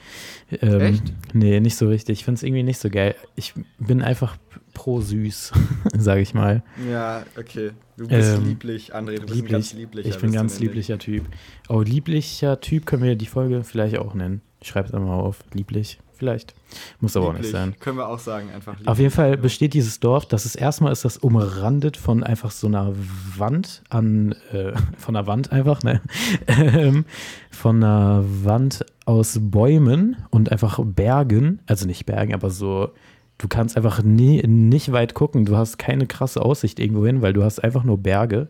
Ähm, 0.62 0.80
Echt? 0.82 1.14
Nee, 1.34 1.60
nicht 1.60 1.76
so 1.76 1.88
richtig. 1.88 2.20
Ich 2.20 2.26
finde 2.26 2.38
es 2.38 2.44
irgendwie 2.44 2.64
nicht 2.64 2.78
so 2.80 2.90
geil. 2.90 3.16
Ich 3.36 3.54
bin 3.80 4.02
einfach 4.02 4.38
pro 4.74 5.02
süß, 5.02 5.52
sage 5.98 6.22
ich 6.22 6.34
mal. 6.34 6.64
Ja, 6.90 7.24
okay. 7.38 7.72
Du 7.98 8.08
bist 8.08 8.38
Ähm, 8.38 8.46
lieblich, 8.46 8.96
André. 8.96 9.16
Du 9.16 9.22
bist 9.24 9.36
Lieblich. 9.36 9.52
ganz 9.52 9.74
lieblicher. 9.74 10.10
ich 10.10 10.18
bin 10.18 10.32
ganz 10.32 10.60
lieblicher 10.60 10.98
Typ. 11.00 11.24
Oh, 11.70 11.82
lieblicher 11.82 12.60
Typ 12.62 12.86
können 12.86 13.04
wir 13.04 13.16
die 13.16 13.26
Folge 13.26 13.64
vielleicht 13.64 13.98
auch 13.98 14.14
nennen. 14.14 14.42
Ich 14.60 14.70
schreibe 14.70 14.88
es 14.88 14.94
einmal 14.94 15.20
auf. 15.20 15.40
Lieblich. 15.54 16.00
Vielleicht. 16.22 16.54
Muss 17.00 17.18
aber 17.18 17.30
auch 17.30 17.34
nicht 17.34 17.46
Lieblich. 17.46 17.51
sein. 17.54 17.75
Können 17.80 17.98
wir 17.98 18.08
auch 18.08 18.20
sagen, 18.20 18.51
einfach 18.54 18.74
lieblich. 18.74 18.88
Auf 18.88 19.00
jeden 19.00 19.10
Fall 19.10 19.38
besteht 19.38 19.74
dieses 19.74 20.00
Dorf, 20.00 20.28
das 20.28 20.46
ist 20.46 20.54
erstmal 20.54 20.92
ist 20.92 21.04
das 21.04 21.18
umrandet 21.18 21.98
von 21.98 22.24
einfach 22.24 22.51
so 22.51 22.68
einer 22.68 22.94
Wand 23.38 23.82
an, 23.90 24.36
äh, 24.51 24.74
von 25.00 25.16
einer 25.16 25.25
Wand 25.25 25.51
einfach, 25.51 25.82
ne? 25.82 26.00
Ähm, 26.48 27.06
von 27.50 27.78
einer 27.84 28.24
Wand 28.24 28.86
aus 29.06 29.40
Bäumen 29.42 30.16
und 30.30 30.51
einfach 30.51 30.80
Bergen, 30.84 31.60
also 31.66 31.88
nicht 31.88 32.06
Bergen, 32.06 32.36
aber 32.36 32.51
so, 32.51 32.92
du 33.40 33.48
kannst 33.48 33.75
einfach 33.75 34.04
nie, 34.04 34.44
nicht 34.46 34.92
weit 34.92 35.16
gucken, 35.16 35.46
du 35.46 35.58
hast 35.58 35.80
keine 35.80 36.06
krasse 36.06 36.46
Aussicht 36.46 36.80
irgendwo 36.80 37.04
hin, 37.04 37.24
weil 37.24 37.34
du 37.34 37.44
hast 37.44 37.63
einfach 37.63 37.84
nur 37.84 37.98
Berge, 37.98 38.48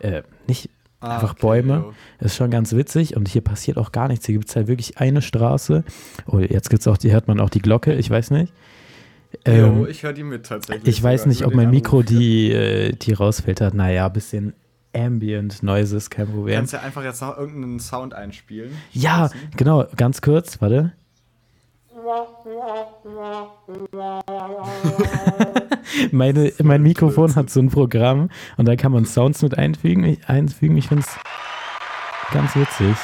äh, 0.00 0.24
nicht 0.46 0.68
Ah, 1.04 1.14
einfach 1.16 1.32
okay, 1.32 1.40
Bäume. 1.42 1.74
jo. 1.74 1.94
ist 2.20 2.36
schon 2.36 2.50
ganz 2.50 2.72
witzig 2.74 3.16
und 3.16 3.28
hier 3.28 3.42
passiert 3.42 3.76
auch 3.78 3.92
gar 3.92 4.08
nichts. 4.08 4.26
Hier 4.26 4.34
gibt 4.34 4.48
es 4.48 4.56
halt 4.56 4.66
wirklich 4.68 4.98
eine 4.98 5.22
Straße. 5.22 5.84
Oh, 6.26 6.38
jetzt 6.38 6.70
gibt's 6.70 6.86
auch, 6.88 6.96
die 6.96 7.12
hört 7.12 7.28
man 7.28 7.40
auch 7.40 7.50
die 7.50 7.60
Glocke, 7.60 7.94
ich 7.94 8.08
weiß 8.10 8.30
nicht. 8.30 8.52
Ähm, 9.44 9.78
jo, 9.80 9.86
ich 9.86 10.02
höre 10.02 10.12
die 10.12 10.22
mit 10.22 10.46
tatsächlich. 10.46 10.86
ich 10.96 11.02
weiß 11.02 11.26
nicht, 11.26 11.44
ob 11.44 11.54
mein 11.54 11.70
Mikro 11.70 12.02
die, 12.02 12.52
äh, 12.52 12.92
die 12.92 13.12
rausfiltert. 13.12 13.74
Naja, 13.74 14.08
bisschen 14.08 14.54
Ambient 14.96 15.62
Noises, 15.64 16.08
kein 16.08 16.26
Du 16.26 16.32
Problem. 16.34 16.56
kannst 16.56 16.72
ja 16.72 16.80
einfach 16.80 17.02
jetzt 17.02 17.20
noch 17.20 17.36
irgendeinen 17.36 17.80
Sound 17.80 18.14
einspielen. 18.14 18.70
Ja, 18.92 19.30
genau, 19.56 19.84
ganz 19.96 20.20
kurz, 20.22 20.60
warte. 20.60 20.92
Meine, 26.12 26.52
mein 26.62 26.82
Mikrofon 26.82 27.34
hat 27.34 27.50
so 27.50 27.60
ein 27.60 27.70
Programm 27.70 28.28
und 28.56 28.66
da 28.66 28.76
kann 28.76 28.92
man 28.92 29.06
Sounds 29.06 29.42
mit 29.42 29.56
einfügen. 29.56 30.04
Ich, 30.04 30.28
einfügen. 30.28 30.76
ich 30.76 30.88
finde 30.88 31.04
es 31.04 31.16
ganz 32.32 32.54
witzig. 32.56 32.96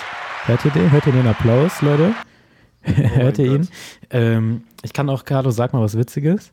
Hört 0.44 0.64
ihr 0.64 0.70
den? 0.70 0.90
Hört 0.90 1.06
ihr 1.06 1.12
den 1.12 1.26
Applaus, 1.26 1.80
Leute? 1.82 2.14
Hört 2.82 3.38
ihr 3.38 3.54
ihn? 3.54 3.68
Ähm, 4.10 4.64
ich 4.82 4.92
kann 4.92 5.08
auch, 5.08 5.24
Carlo, 5.24 5.50
sag 5.50 5.72
mal 5.72 5.82
was 5.82 5.96
Witziges. 5.96 6.52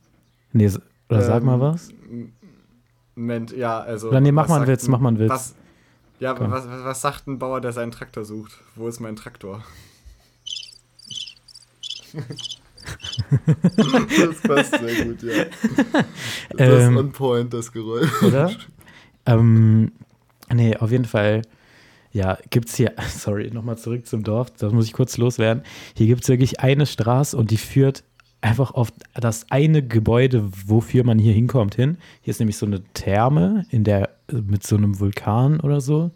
Nee, 0.53 0.71
oder 1.09 1.21
sag 1.21 1.41
Ähm, 1.41 1.45
mal 1.45 1.59
was. 1.59 1.89
Moment, 3.15 3.55
ja, 3.55 3.79
also. 3.79 4.09
Oder 4.09 4.21
nee, 4.21 4.31
mach 4.31 4.47
mal 4.47 4.57
einen 4.57 4.67
Witz, 4.67 4.87
mach 4.87 4.99
mal 4.99 5.09
einen 5.09 5.19
Witz. 5.19 5.29
Was, 5.29 5.55
ja, 6.19 6.35
was, 6.39 6.67
was 6.67 7.01
sagt 7.01 7.27
ein 7.27 7.39
Bauer, 7.39 7.61
der 7.61 7.71
seinen 7.71 7.91
Traktor 7.91 8.25
sucht? 8.25 8.51
Wo 8.75 8.87
ist 8.87 8.99
mein 8.99 9.15
Traktor? 9.15 9.63
Das 13.77 14.41
passt 14.41 14.71
sehr 14.79 15.05
gut, 15.05 15.23
ja. 15.23 15.45
Das 16.51 16.59
Ähm, 16.85 16.93
ist 16.93 16.99
on 16.99 17.11
point, 17.11 17.53
das 17.53 17.71
Geräusch. 17.71 18.23
oder? 18.23 18.51
ähm, 19.25 19.91
nee, 20.53 20.75
auf 20.77 20.91
jeden 20.91 21.05
Fall. 21.05 21.41
Ja, 22.13 22.37
gibt 22.49 22.69
es 22.69 22.75
hier, 22.75 22.93
sorry, 23.09 23.51
nochmal 23.51 23.77
zurück 23.77 24.07
zum 24.07 24.23
Dorf, 24.23 24.51
das 24.51 24.71
muss 24.73 24.85
ich 24.85 24.93
kurz 24.93 25.17
loswerden. 25.17 25.63
Hier 25.95 26.07
gibt 26.07 26.23
es 26.23 26.29
wirklich 26.29 26.59
eine 26.61 26.85
Straße 26.85 27.35
und 27.35 27.51
die 27.51 27.57
führt 27.57 28.03
einfach 28.41 28.71
auf 28.71 28.93
das 29.15 29.45
eine 29.51 29.85
Gebäude, 29.85 30.49
wofür 30.67 31.03
man 31.03 31.19
hier 31.19 31.33
hinkommt, 31.33 31.75
hin. 31.75 31.97
Hier 32.21 32.31
ist 32.31 32.39
nämlich 32.39 32.57
so 32.57 32.65
eine 32.65 32.83
Therme 32.93 33.65
in 33.69 33.83
der, 33.83 34.09
mit 34.31 34.65
so 34.65 34.77
einem 34.77 34.99
Vulkan 34.99 35.59
oder 35.59 35.81
so. 35.81 36.11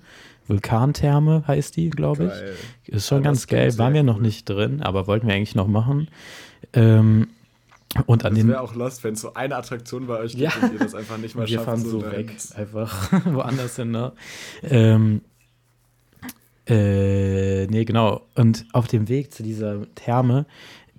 Vulkantherme 0.51 1.43
heißt 1.47 1.75
die, 1.77 1.89
glaube 1.89 2.31
ich. 2.85 2.93
Ist 2.93 3.07
schon 3.07 3.19
Ja, 3.19 3.23
ganz 3.29 3.47
geil. 3.47 3.77
Waren 3.77 3.93
wir 3.93 4.03
noch 4.03 4.17
cool. 4.17 4.21
nicht 4.23 4.47
drin, 4.49 4.81
aber 4.81 5.07
wollten 5.07 5.27
wir 5.27 5.33
eigentlich 5.33 5.55
noch 5.55 5.67
machen. 5.67 6.07
Ähm, 6.73 7.29
und 8.05 8.23
an 8.23 8.33
Das 8.33 8.39
den. 8.43 8.47
wäre 8.49 8.61
auch 8.61 8.73
lost, 8.75 9.03
wenn 9.03 9.13
es 9.15 9.21
so 9.21 9.33
eine 9.33 9.55
Attraktion 9.55 10.07
bei 10.07 10.17
euch 10.19 10.31
gibt 10.37 10.41
Ja. 10.43 10.51
und 10.61 10.73
ihr 10.73 10.79
das 10.79 10.95
einfach 10.95 11.17
nicht 11.17 11.35
mal 11.35 11.47
wir 11.47 11.55
schafft. 11.55 11.65
fahren 11.65 11.79
so 11.83 12.01
dahin 12.01 12.27
weg, 12.29 12.35
einfach 12.55 13.11
woanders 13.25 13.75
hin, 13.75 13.91
ne? 13.91 14.13
Ähm, 14.63 15.21
äh, 16.67 17.65
nee, 17.67 17.83
genau. 17.85 18.21
Und 18.35 18.65
auf 18.71 18.87
dem 18.87 19.09
Weg 19.09 19.33
zu 19.33 19.43
dieser 19.43 19.85
Therme 19.95 20.45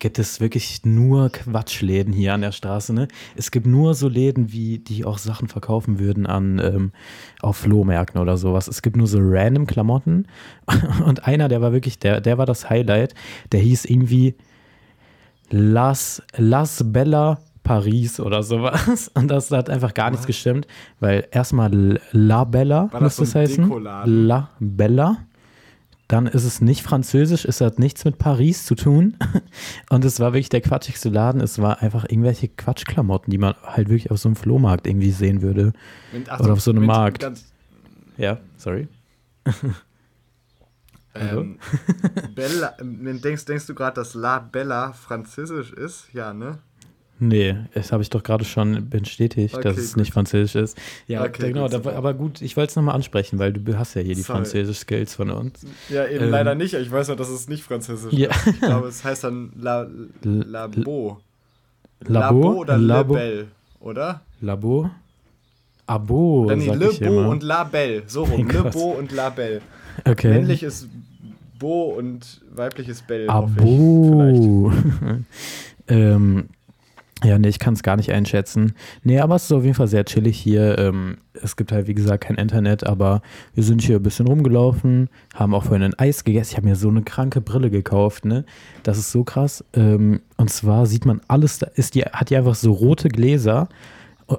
gibt 0.03 0.19
es 0.19 0.41
wirklich 0.41 0.85
nur 0.85 1.31
Quatschläden 1.31 2.13
hier 2.13 2.35
an 2.35 2.41
der 2.41 2.51
Straße, 2.51 2.93
ne? 2.93 3.07
Es 3.37 3.53
gibt 3.53 3.69
nur 3.69 3.95
so 3.95 4.09
Läden, 4.09 4.51
wie 4.53 4.81
die 4.81 5.05
auch 5.05 5.17
Sachen 5.17 5.47
verkaufen 5.47 6.01
würden 6.01 6.27
an 6.27 6.59
ähm, 6.59 6.93
auf 7.41 7.59
Flohmärkten 7.59 8.21
oder 8.21 8.37
sowas. 8.37 8.67
Es 8.67 8.83
gibt 8.83 8.97
nur 8.97 9.07
so 9.07 9.19
random 9.21 9.65
Klamotten 9.65 10.27
und 11.07 11.29
einer, 11.29 11.47
der 11.47 11.63
war 11.63 11.73
wirklich, 11.73 12.01
der, 12.01 12.21
der 12.21 12.37
war 12.37 12.47
das 12.47 12.69
Highlight, 12.69 13.15
der 13.53 13.61
hieß 13.61 13.85
irgendwie 13.85 14.35
Las, 15.51 16.21
Las 16.37 16.83
Bella 16.85 17.39
Paris 17.63 18.19
oder 18.19 18.43
sowas. 18.43 19.09
Und 19.15 19.29
das 19.29 19.53
hat 19.53 19.71
einfach 19.71 19.95
gar 19.95 20.11
nichts 20.11 20.27
gestimmt, 20.27 20.67
weil 20.99 21.29
erstmal 21.31 22.01
La 22.11 22.43
Bella 22.43 22.89
War 22.91 23.01
das 23.01 23.15
so 23.15 23.23
ein 23.23 23.43
heißen. 23.43 23.85
La 24.05 24.51
Bella. 24.59 25.19
Dann 26.09 26.27
ist 26.27 26.45
es 26.45 26.61
nicht 26.61 26.83
französisch, 26.83 27.45
es 27.45 27.61
hat 27.61 27.79
nichts 27.79 28.05
mit 28.05 28.19
Paris 28.19 28.67
zu 28.67 28.75
tun. 28.75 29.17
Und 29.91 30.05
es 30.05 30.21
war 30.21 30.33
wirklich 30.33 30.51
der 30.51 30.61
quatschigste 30.61 31.09
Laden. 31.09 31.41
Es 31.41 31.61
war 31.61 31.81
einfach 31.81 32.05
irgendwelche 32.05 32.49
Quatschklamotten, 32.49 33.31
die 33.31 33.39
man 33.39 33.55
halt 33.63 33.89
wirklich 33.89 34.11
auf 34.11 34.19
so 34.19 34.29
einem 34.29 34.37
Flohmarkt 34.37 34.87
irgendwie 34.87 35.11
sehen 35.11 35.41
würde. 35.43 35.73
Mit- 36.13 36.29
ach 36.29 36.41
Oder 36.41 36.53
auf 36.53 36.61
so 36.61 36.71
einem 36.71 36.81
mit 36.81 36.89
Markt. 36.89 37.27
Ja, 38.19 38.39
sorry. 38.59 38.89
ähm, 41.15 41.59
Bella, 42.35 42.77
ähm, 42.81 43.21
denkst, 43.21 43.45
denkst 43.47 43.67
du 43.67 43.75
gerade, 43.75 43.95
dass 43.95 44.15
La 44.15 44.39
Bella 44.39 44.93
französisch 44.93 45.73
ist? 45.73 46.13
Ja, 46.13 46.33
ne? 46.35 46.59
Nee, 47.25 47.55
das 47.75 47.93
habe 47.93 48.03
ich 48.03 48.11
doch 48.11 48.25
gerade 48.25 48.45
schon 48.45 48.89
bestätigt, 48.91 49.55
dass 49.55 49.65
Okay, 49.65 49.81
es 49.81 49.93
gut. 49.93 49.99
nicht 49.99 50.13
französisch 50.13 50.57
ist. 50.61 50.79
Ja, 51.07 51.23
Okay, 51.23 51.53
genau, 51.53 51.69
gut, 51.69 51.87
aber 51.87 52.15
gut, 52.15 52.43
ich 52.43 52.57
wollte 52.57 52.71
es 52.71 52.77
nochmal 52.77 52.97
ansprechen, 52.97 53.39
weil 53.39 53.53
du 53.53 53.79
hast 53.79 53.95
ja 53.95 54.03
hier 54.03 54.17
die. 54.17 54.25
Französisch-Skills 54.25 55.15
von 55.15 55.31
uns. 55.31 55.65
Ja, 55.89 56.05
eben 56.09 56.25
Ähm, 56.25 56.31
leider 56.31 56.57
nicht. 56.57 56.75
Ich 56.75 56.91
weiß 56.91 57.07
nur, 57.09 57.17
dass 57.17 57.29
es 57.29 57.49
nicht 57.49 57.63
französisch 57.63 58.13
Ja. 58.13 58.31
ist. 58.31 58.47
Ich 58.49 58.61
glaube, 58.61 58.89
es 58.89 59.05
heißt 59.05 59.23
dann 59.23 59.53
La, 59.61 59.87
Labo. 60.25 61.21
Labo? 62.01 62.55
oder 62.55 62.77
Labo? 62.77 63.15
Le 63.15 63.21
Belle, 63.21 63.47
oder? 63.81 64.21
Labo? 64.41 64.91
Abo, 65.87 66.47
Dann 66.49 66.61
sag 66.61 66.77
Le 66.79 66.91
ich 66.91 67.01
immer. 67.03 67.29
und 67.29 67.43
La 67.45 67.63
Belle. 67.65 68.03
So 68.09 68.25
rum. 68.25 68.49
Le. 68.53 68.63
Beau 68.65 68.97
und 68.99 69.13
La 69.13 69.31
Belle. 69.31 69.61
okay. 70.05 70.29
Männlich 70.31 70.63
ist 70.65 70.89
Beau 71.61 71.95
und 71.97 72.41
weiblich 72.53 72.89
ist 72.89 73.07
Belle. 73.07 73.33
hoffe 73.33 73.53
ich. 73.59 73.63
Vielleicht. 73.63 74.43
Abo. 74.43 74.73
ähm, 75.89 76.49
ja, 77.23 77.39
nee, 77.39 77.49
ich 77.49 77.59
kann 77.59 77.75
es 77.75 77.83
gar 77.83 77.97
nicht 77.97 78.11
einschätzen. 78.13 78.75
Nee, 79.03 79.21
aber 79.21 79.37
es 79.37 79.45
ist 79.45 79.53
auf 79.53 79.63
jeden 79.63 79.75
Fall 79.75 79.89
sehr 79.89 80.05
chillig 80.05 80.39
hier. 80.39 80.79
Ähm, 80.79 81.19
es 81.35 81.57
gibt 81.57 81.73
halt, 81.73 81.87
wie 81.87 81.95
gesagt, 81.95 82.25
kein 82.25 82.37
Internet, 82.37 82.85
aber 82.85 83.23
wir 83.55 83.63
sind 83.63 83.83
hier 83.83 83.97
ein 83.97 84.03
bisschen 84.03 84.27
rumgelaufen, 84.27 85.09
haben 85.35 85.55
auch 85.55 85.65
vorhin 85.65 85.83
ein 85.83 85.99
Eis 85.99 86.25
gegessen. 86.25 86.53
Ich 86.53 86.57
habe 86.57 86.69
mir 86.69 86.77
so 86.77 86.89
eine 86.89 87.03
kranke 87.03 87.41
Brille 87.41 87.71
gekauft, 87.71 88.25
ne? 88.25 88.45
Das 88.83 88.99
ist 88.99 89.13
so 89.13 89.25
krass. 89.25 89.65
Ähm, 89.73 90.21
und 90.37 90.51
zwar 90.51 90.87
sieht 90.87 91.07
man 91.07 91.21
alles, 91.29 91.59
da 91.59 91.69
ist 91.75 91.95
die, 91.95 92.03
hat 92.03 92.31
die 92.31 92.37
einfach 92.37 92.55
so 92.55 92.73
rote 92.73 93.09
Gläser. 93.09 93.69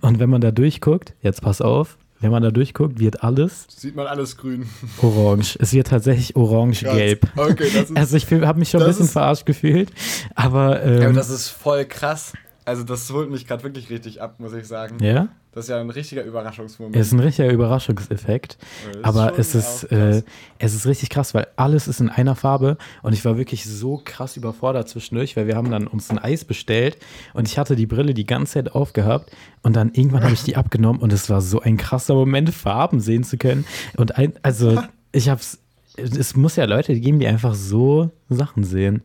Und 0.00 0.18
wenn 0.18 0.30
man 0.30 0.40
da 0.40 0.50
durchguckt, 0.50 1.14
jetzt 1.22 1.40
pass 1.40 1.60
auf, 1.60 1.96
wenn 2.20 2.30
man 2.30 2.42
da 2.42 2.50
durchguckt, 2.50 2.98
wird 3.00 3.22
alles 3.22 3.66
Sieht 3.68 3.94
man 3.96 4.06
alles 4.06 4.36
grün. 4.36 4.66
orange. 5.02 5.56
Es 5.60 5.72
wird 5.72 5.88
tatsächlich 5.88 6.36
orange-gelb. 6.36 7.26
Okay, 7.36 7.68
das 7.74 7.90
ist, 7.90 7.96
Also 7.96 8.16
ich 8.16 8.30
habe 8.30 8.58
mich 8.58 8.70
schon 8.70 8.80
ein 8.82 8.86
bisschen 8.88 9.04
ist- 9.06 9.12
verarscht 9.12 9.44
gefühlt, 9.46 9.90
aber 10.34 10.82
ähm, 10.82 11.00
ja, 11.00 11.04
aber 11.08 11.14
das 11.14 11.30
ist 11.30 11.48
voll 11.48 11.84
krass. 11.84 12.32
Also 12.66 12.82
das 12.82 13.10
holt 13.10 13.30
mich 13.30 13.46
gerade 13.46 13.62
wirklich 13.62 13.90
richtig 13.90 14.22
ab, 14.22 14.36
muss 14.38 14.54
ich 14.54 14.66
sagen. 14.66 14.96
ja, 15.02 15.28
Das 15.52 15.66
ist 15.66 15.68
ja 15.68 15.78
ein 15.78 15.90
richtiger 15.90 16.24
Überraschungsmoment. 16.24 16.96
es 16.96 17.08
ist 17.08 17.12
ein 17.12 17.20
richtiger 17.20 17.50
Überraschungseffekt, 17.50 18.56
ist 18.90 19.04
aber 19.04 19.38
es 19.38 19.54
ist 19.54 19.84
äh, 19.92 20.22
es 20.58 20.74
ist 20.74 20.86
richtig 20.86 21.10
krass, 21.10 21.34
weil 21.34 21.46
alles 21.56 21.88
ist 21.88 22.00
in 22.00 22.08
einer 22.08 22.34
Farbe 22.34 22.78
und 23.02 23.12
ich 23.12 23.24
war 23.24 23.36
wirklich 23.36 23.66
so 23.66 24.00
krass 24.02 24.36
überfordert 24.38 24.88
zwischendurch, 24.88 25.36
weil 25.36 25.46
wir 25.46 25.56
haben 25.56 25.70
dann 25.70 25.86
uns 25.86 26.10
ein 26.10 26.18
Eis 26.18 26.44
bestellt 26.46 26.96
und 27.34 27.48
ich 27.48 27.58
hatte 27.58 27.76
die 27.76 27.86
Brille 27.86 28.14
die 28.14 28.24
ganze 28.26 28.54
Zeit 28.54 28.74
aufgehabt 28.74 29.30
und 29.62 29.76
dann 29.76 29.92
irgendwann 29.92 30.22
habe 30.22 30.32
ich 30.32 30.42
die 30.42 30.56
abgenommen 30.62 31.02
und 31.02 31.12
es 31.12 31.28
war 31.28 31.42
so 31.42 31.60
ein 31.60 31.76
krasser 31.76 32.14
Moment, 32.14 32.48
Farben 32.50 33.00
sehen 33.00 33.24
zu 33.24 33.36
können 33.36 33.66
und 33.96 34.16
ein, 34.16 34.32
also 34.42 34.82
ich 35.12 35.28
hab's, 35.28 35.58
es 35.96 36.34
muss 36.34 36.56
ja 36.56 36.64
Leute 36.64 36.98
geben, 36.98 37.18
die 37.18 37.26
einfach 37.26 37.54
so 37.54 38.10
Sachen 38.30 38.64
sehen. 38.64 39.02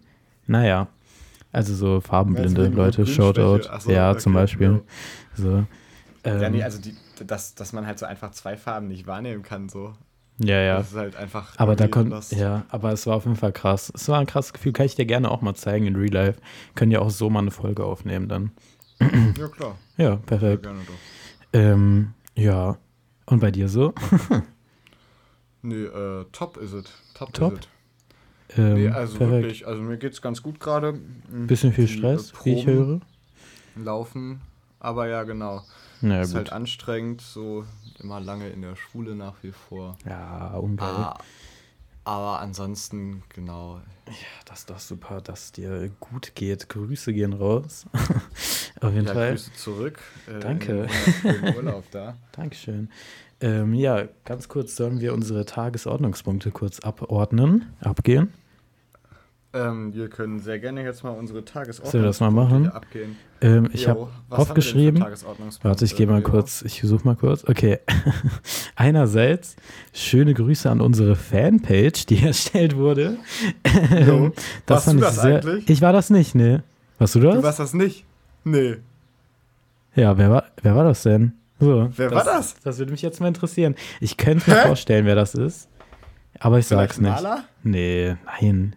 Naja. 0.48 0.88
Also 1.51 1.74
so 1.74 2.00
farbenblinde 2.01 2.65
wegen 2.65 2.75
Leute? 2.75 3.06
Shoutout. 3.08 3.68
So, 3.79 3.91
ja, 3.91 4.12
okay, 4.12 4.20
zum 4.20 4.34
Beispiel. 4.34 4.72
ja. 4.72 4.79
So. 5.36 5.65
Ähm, 6.24 6.41
Ja, 6.41 6.50
nee, 6.50 6.63
also 6.63 6.79
die, 6.79 6.96
dass, 7.25 7.56
dass 7.56 7.74
man 7.74 7.86
halt 7.88 7.98
so 8.00 8.06
einfach 8.06 8.32
zwei 8.32 8.56
Farben 8.58 8.88
nicht 8.88 9.08
wahrnehmen 9.08 9.41
kann, 9.41 9.68
so. 9.70 9.94
ja, 10.38 10.60
ja. 10.62 10.77
Das 10.77 10.91
ist 10.91 10.98
halt 10.98 11.15
einfach. 11.15 11.53
Aber 11.58 11.75
da 11.75 11.88
konnte, 11.88 12.20
ja, 12.36 12.65
aber 12.70 12.91
es 12.91 13.08
war 13.08 13.15
auf 13.15 13.25
jeden 13.25 13.36
Fall 13.38 13.51
krass. 13.51 13.91
Es 13.96 14.08
war 14.10 14.20
ein 14.20 14.27
krasses 14.27 14.53
Gefühl, 14.53 14.74
kann 14.74 14.86
ich 14.86 14.96
dir 14.96 15.06
gerne 15.06 15.32
auch 15.32 15.41
mal 15.41 15.56
zeigen 15.56 15.88
in 15.88 15.96
Real 15.96 16.13
Life. 16.13 16.39
Können 16.75 16.91
ja 16.91 17.00
auch 17.00 17.10
so 17.10 17.29
mal 17.29 17.39
eine 17.39 17.51
Folge 17.51 17.84
aufnehmen 17.84 18.27
dann. 18.27 18.51
Ja, 19.38 19.48
klar. 19.48 19.77
Ja, 19.98 20.06
Ja, 20.12 20.15
perfekt. 20.18 20.63
gerne 20.63 20.79
doch. 20.86 21.60
Ähm, 21.60 22.13
ja. 22.36 22.77
Und 23.25 23.39
bei 23.39 23.50
dir 23.51 23.68
so? 23.70 23.94
Nee, 25.62 25.84
äh, 25.84 26.25
top 26.32 26.58
ist 26.58 26.72
es. 26.72 26.86
Top, 27.13 27.34
Top? 27.34 27.53
es. 27.60 27.68
Ähm, 28.58 28.74
Nee, 28.75 28.89
also 28.89 29.18
perfekt. 29.18 29.44
wirklich, 29.44 29.68
also 29.68 29.82
mir 29.82 29.98
geht's 29.98 30.22
ganz 30.22 30.41
gut 30.41 30.60
gerade. 30.60 30.94
Mhm. 30.94 31.48
Bisschen 31.48 31.74
viel 31.74 31.86
äh, 31.86 31.88
Stress, 31.88 32.34
wie 32.44 32.53
ich 32.53 32.65
höre. 32.68 33.00
Laufen, 33.75 34.41
aber 34.79 35.08
ja, 35.08 35.24
genau. 35.24 35.63
Na 36.01 36.22
ist 36.22 36.29
gut. 36.29 36.38
halt 36.38 36.51
anstrengend, 36.51 37.22
so 37.22 37.65
immer 38.00 38.20
lange 38.20 38.50
in 38.50 38.62
der 38.62 38.75
Schule 38.75 39.15
nach 39.15 39.36
wie 39.41 39.51
vor. 39.51 39.98
ja, 40.06 40.56
ungeil. 40.56 40.88
Ah, 40.88 41.18
aber 42.06 42.39
ansonsten, 42.39 43.22
genau. 43.29 43.82
Ja, 44.08 44.13
das 44.46 44.60
ist 44.60 44.70
doch 44.70 44.79
super, 44.79 45.22
dass 45.22 45.51
dir 45.51 45.91
gut 46.00 46.34
geht. 46.34 46.68
Grüße 46.70 47.13
gehen 47.13 47.34
raus. 47.34 47.86
Auf 48.82 48.94
jeden 48.94 49.06
Ja, 49.06 49.13
Fall. 49.13 49.32
Grüße 49.32 49.53
zurück. 49.53 50.00
Äh, 50.27 50.39
Danke. 50.39 50.88
Urlaub 51.56 51.84
da. 51.91 52.15
Dankeschön. 52.32 52.89
Ähm, 53.41 53.74
ja, 53.74 54.03
ganz 54.25 54.48
kurz 54.50 54.75
sollen 54.75 55.00
wir 55.00 55.13
unsere 55.13 55.46
Tagesordnungspunkte 55.46 56.51
kurz 56.51 56.79
abordnen, 56.81 57.67
abgehen. 57.79 58.34
Ähm, 59.51 59.96
wir 59.96 60.10
können 60.10 60.39
sehr 60.39 60.60
gerne 60.60 60.84
jetzt 60.84 61.03
mal 61.03 61.10
unsere 61.10 61.43
Tagesordnung 61.43 61.91
Sollen 61.91 62.03
wir 62.03 62.08
das 62.10 62.19
mal 62.19 62.29
machen? 62.29 62.69
abgehen. 62.69 63.15
Ähm, 63.41 63.67
ich 63.74 63.84
Jo, 63.84 63.89
habe 63.89 64.08
aufgeschrieben. 64.29 65.01
Tagesordnungspunkte? 65.01 65.67
Warte, 65.67 65.86
ich 65.86 65.96
gehe 65.96 66.05
mal 66.05 66.22
Jo. 66.22 66.29
kurz, 66.29 66.62
ich 66.62 66.81
suche 66.84 67.03
mal 67.03 67.15
kurz. 67.15 67.46
Okay. 67.48 67.79
Einerseits 68.75 69.55
schöne 69.91 70.36
Grüße 70.36 70.69
an 70.69 70.81
unsere 70.81 71.15
Fanpage, 71.15 72.05
die 72.05 72.24
erstellt 72.24 72.75
wurde. 72.75 73.17
Jo. 74.05 74.25
Ähm, 74.25 74.34
das 74.67 74.86
Warst 74.86 74.88
du 74.88 74.96
ich 74.98 75.01
das 75.01 75.22
sehr. 75.22 75.36
eigentlich? 75.43 75.69
Ich 75.69 75.81
war 75.81 75.93
das 75.93 76.12
nicht, 76.12 76.36
ne? 76.36 76.62
Warst 77.00 77.15
du 77.15 77.19
das? 77.22 77.36
Du 77.36 77.43
warst 77.43 77.60
das 77.60 77.74
nicht? 77.74 78.05
Nee. 78.43 78.75
Ja, 79.96 80.15
wer 80.17 80.29
war, 80.29 80.43
wer 80.62 80.75
war 80.75 80.84
das 80.84 81.01
denn? 81.01 81.34
So, 81.60 81.89
Wer 81.96 82.12
war 82.12 82.24
das? 82.24 82.56
Das 82.63 82.78
würde 82.80 82.92
mich 82.92 83.01
jetzt 83.01 83.20
mal 83.20 83.28
interessieren. 83.28 83.75
Ich 84.00 84.18
könnte 84.18 84.50
mir 84.50 84.62
Hä? 84.63 84.68
vorstellen, 84.68 85.06
wer 85.06 85.16
das 85.16 85.34
ist. 85.36 85.68
Aber 86.39 86.58
ich 86.60 86.68
sag's 86.68 87.00
nicht. 87.00 87.12
Maler? 87.12 87.44
Nee, 87.63 88.16
nein. 88.42 88.75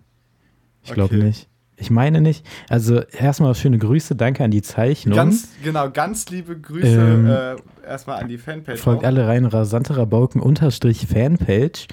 Ich 0.82 0.92
glaube 0.92 1.14
Okay. 1.14 1.24
nicht. 1.24 1.48
Ich 1.76 1.90
meine 1.90 2.20
nicht. 2.20 2.46
Also 2.68 3.00
erstmal 3.00 3.54
schöne 3.56 3.78
Grüße, 3.78 4.14
danke 4.14 4.44
an 4.44 4.50
die 4.52 4.62
Zeichnung. 4.62 5.16
Ganz, 5.16 5.48
genau, 5.64 5.90
ganz 5.90 6.28
liebe 6.28 6.56
Grüße 6.58 6.86
Ähm, 6.86 7.26
äh, 7.28 7.56
erstmal 7.86 8.20
an 8.20 8.28
die 8.28 8.38
Fanpage. 8.38 8.78
Folgt 8.80 9.02
auch. 9.02 9.06
alle 9.06 9.26
rein, 9.26 9.44
rasanter 9.46 9.96
Rabauken 9.96 10.40
unterstrich 10.40 11.06
Fanpage. 11.08 11.88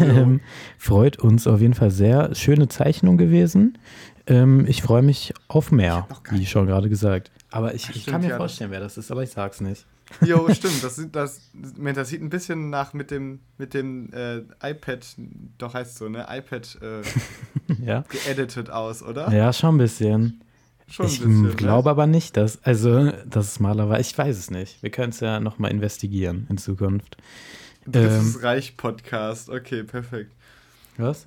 ähm, 0.00 0.40
freut 0.78 1.18
uns 1.18 1.46
auf 1.46 1.60
jeden 1.60 1.74
Fall 1.74 1.90
sehr. 1.90 2.34
Schöne 2.34 2.68
Zeichnung 2.68 3.16
gewesen. 3.18 3.78
Ähm, 4.28 4.66
ich 4.68 4.82
freue 4.82 5.02
mich 5.02 5.32
auf 5.48 5.72
mehr, 5.72 6.06
wie 6.30 6.46
schon 6.46 6.66
gerade 6.66 6.88
gesagt. 6.88 7.30
Aber 7.50 7.74
ich, 7.74 7.88
ich 7.90 8.02
Stimmt, 8.02 8.06
kann 8.06 8.20
mir 8.20 8.26
ja, 8.28 8.30
das- 8.34 8.38
vorstellen, 8.38 8.70
wer 8.70 8.80
das 8.80 8.98
ist, 8.98 9.10
aber 9.10 9.22
ich 9.22 9.30
sag's 9.30 9.60
nicht. 9.60 9.84
Jo, 10.24 10.48
stimmt. 10.52 10.82
Das, 10.82 10.96
sieht- 10.96 11.14
das, 11.14 11.40
das 11.54 12.08
sieht 12.08 12.22
ein 12.22 12.30
bisschen 12.30 12.70
nach 12.70 12.92
mit 12.92 13.10
dem, 13.10 13.40
mit 13.58 13.74
dem 13.74 14.12
äh, 14.12 14.38
iPad, 14.62 15.06
doch 15.58 15.74
heißt 15.74 15.96
so, 15.96 16.08
ne? 16.08 16.26
iPad 16.28 16.78
äh, 16.82 17.02
ja? 17.84 18.04
geeditet 18.08 18.70
aus, 18.70 19.02
oder? 19.02 19.32
ja, 19.32 19.52
schon 19.52 19.74
ein 19.76 19.78
bisschen. 19.78 20.44
Schon 20.90 21.06
ich 21.06 21.20
ne? 21.24 21.50
glaube 21.50 21.90
aber 21.90 22.06
nicht, 22.06 22.36
dass, 22.38 22.62
also, 22.64 23.10
dass 23.26 23.46
es 23.48 23.60
Maler 23.60 23.90
war. 23.90 24.00
Ich 24.00 24.16
weiß 24.16 24.38
es 24.38 24.50
nicht. 24.50 24.82
Wir 24.82 24.90
können 24.90 25.10
es 25.10 25.20
ja 25.20 25.38
nochmal 25.38 25.70
investigieren 25.70 26.46
in 26.48 26.56
Zukunft. 26.56 27.18
Drittes 27.86 28.36
ähm, 28.36 28.40
Reich 28.40 28.76
Podcast. 28.76 29.50
Okay, 29.50 29.82
perfekt. 29.82 30.32
Was? 30.96 31.26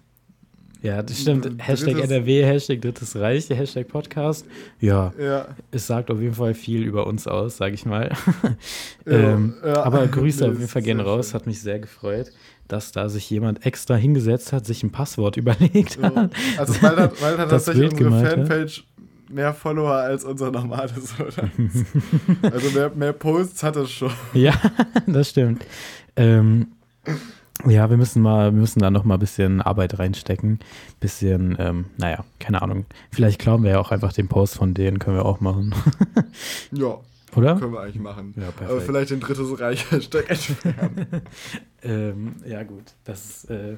Ja, 0.81 1.03
das 1.03 1.19
stimmt. 1.21 1.45
Drittes- 1.45 1.67
Hashtag 1.67 1.99
NRW, 2.03 2.43
Hashtag 2.43 2.81
Drittes 2.81 3.15
Reich, 3.15 3.47
Hashtag 3.49 3.87
Podcast. 3.87 4.45
Ja, 4.79 5.13
Ja. 5.19 5.47
es 5.71 5.85
sagt 5.87 6.09
auf 6.09 6.19
jeden 6.19 6.33
Fall 6.33 6.53
viel 6.55 6.81
über 6.83 7.05
uns 7.05 7.27
aus, 7.27 7.57
sag 7.57 7.73
ich 7.73 7.85
mal. 7.85 8.11
Ja, 9.05 9.13
ähm, 9.33 9.55
ja. 9.63 9.83
aber 9.83 10.07
Grüße 10.07 10.45
auf 10.47 10.53
jeden 10.55 10.67
Fall 10.67 10.81
gehen 10.83 10.99
raus. 10.99 11.29
schön. 11.29 11.33
Hat 11.35 11.47
mich 11.47 11.59
sehr 11.61 11.79
gefreut, 11.79 12.31
dass 12.67 12.91
da 12.91 13.09
sich 13.09 13.29
jemand 13.29 13.65
extra 13.65 13.95
hingesetzt 13.95 14.53
hat, 14.53 14.65
sich 14.65 14.83
ein 14.83 14.91
Passwort 14.91 15.37
überlegt 15.37 16.01
hat. 16.01 16.31
Also, 16.57 16.81
weil 16.81 16.95
hat, 16.97 17.21
weil 17.21 17.37
hat 17.37 17.51
Das 17.51 17.65
tatsächlich 17.65 17.89
Bild 17.95 17.97
unsere. 18.11 18.29
Fanpage 18.47 18.83
mehr 19.29 19.53
Follower 19.53 19.93
als 19.93 20.23
unsere 20.25 20.51
normale 20.51 20.91
Soda. 20.99 21.49
also, 22.51 22.69
mehr, 22.71 22.91
mehr 22.95 23.13
Posts 23.13 23.63
hat 23.63 23.75
es 23.77 23.91
schon. 23.91 24.11
Ja, 24.33 24.53
das 25.07 25.29
stimmt. 25.29 25.63
Ähm, 26.15 26.67
ja, 27.67 27.89
wir 27.89 27.97
müssen 27.97 28.21
mal, 28.21 28.53
wir 28.53 28.59
müssen 28.59 28.79
da 28.79 28.89
noch 28.91 29.03
mal 29.03 29.15
ein 29.15 29.19
bisschen 29.19 29.61
Arbeit 29.61 29.99
reinstecken. 29.99 30.59
Bisschen, 30.99 31.55
ähm, 31.59 31.85
naja, 31.97 32.23
keine 32.39 32.61
Ahnung. 32.61 32.85
Vielleicht 33.11 33.39
klauen 33.39 33.63
wir 33.63 33.71
ja 33.71 33.79
auch 33.79 33.91
einfach 33.91 34.13
den 34.13 34.27
Post 34.27 34.55
von 34.55 34.73
denen, 34.73 34.99
können 34.99 35.17
wir 35.17 35.25
auch 35.25 35.39
machen. 35.39 35.73
Ja, 36.71 36.97
Oder? 37.35 37.55
können 37.57 37.73
wir 37.73 37.81
eigentlich 37.81 38.01
machen. 38.01 38.33
Ja, 38.37 38.43
Aber 38.47 38.51
perfekt. 38.53 38.83
vielleicht 38.85 39.11
den 39.11 39.19
drittes 39.21 39.59
Reich 39.59 39.89
Hashtag 39.91 40.29
entfernen. 40.29 41.07
Ähm, 41.83 42.35
ja, 42.45 42.61
gut. 42.61 42.93
Das 43.05 43.45
äh, 43.45 43.75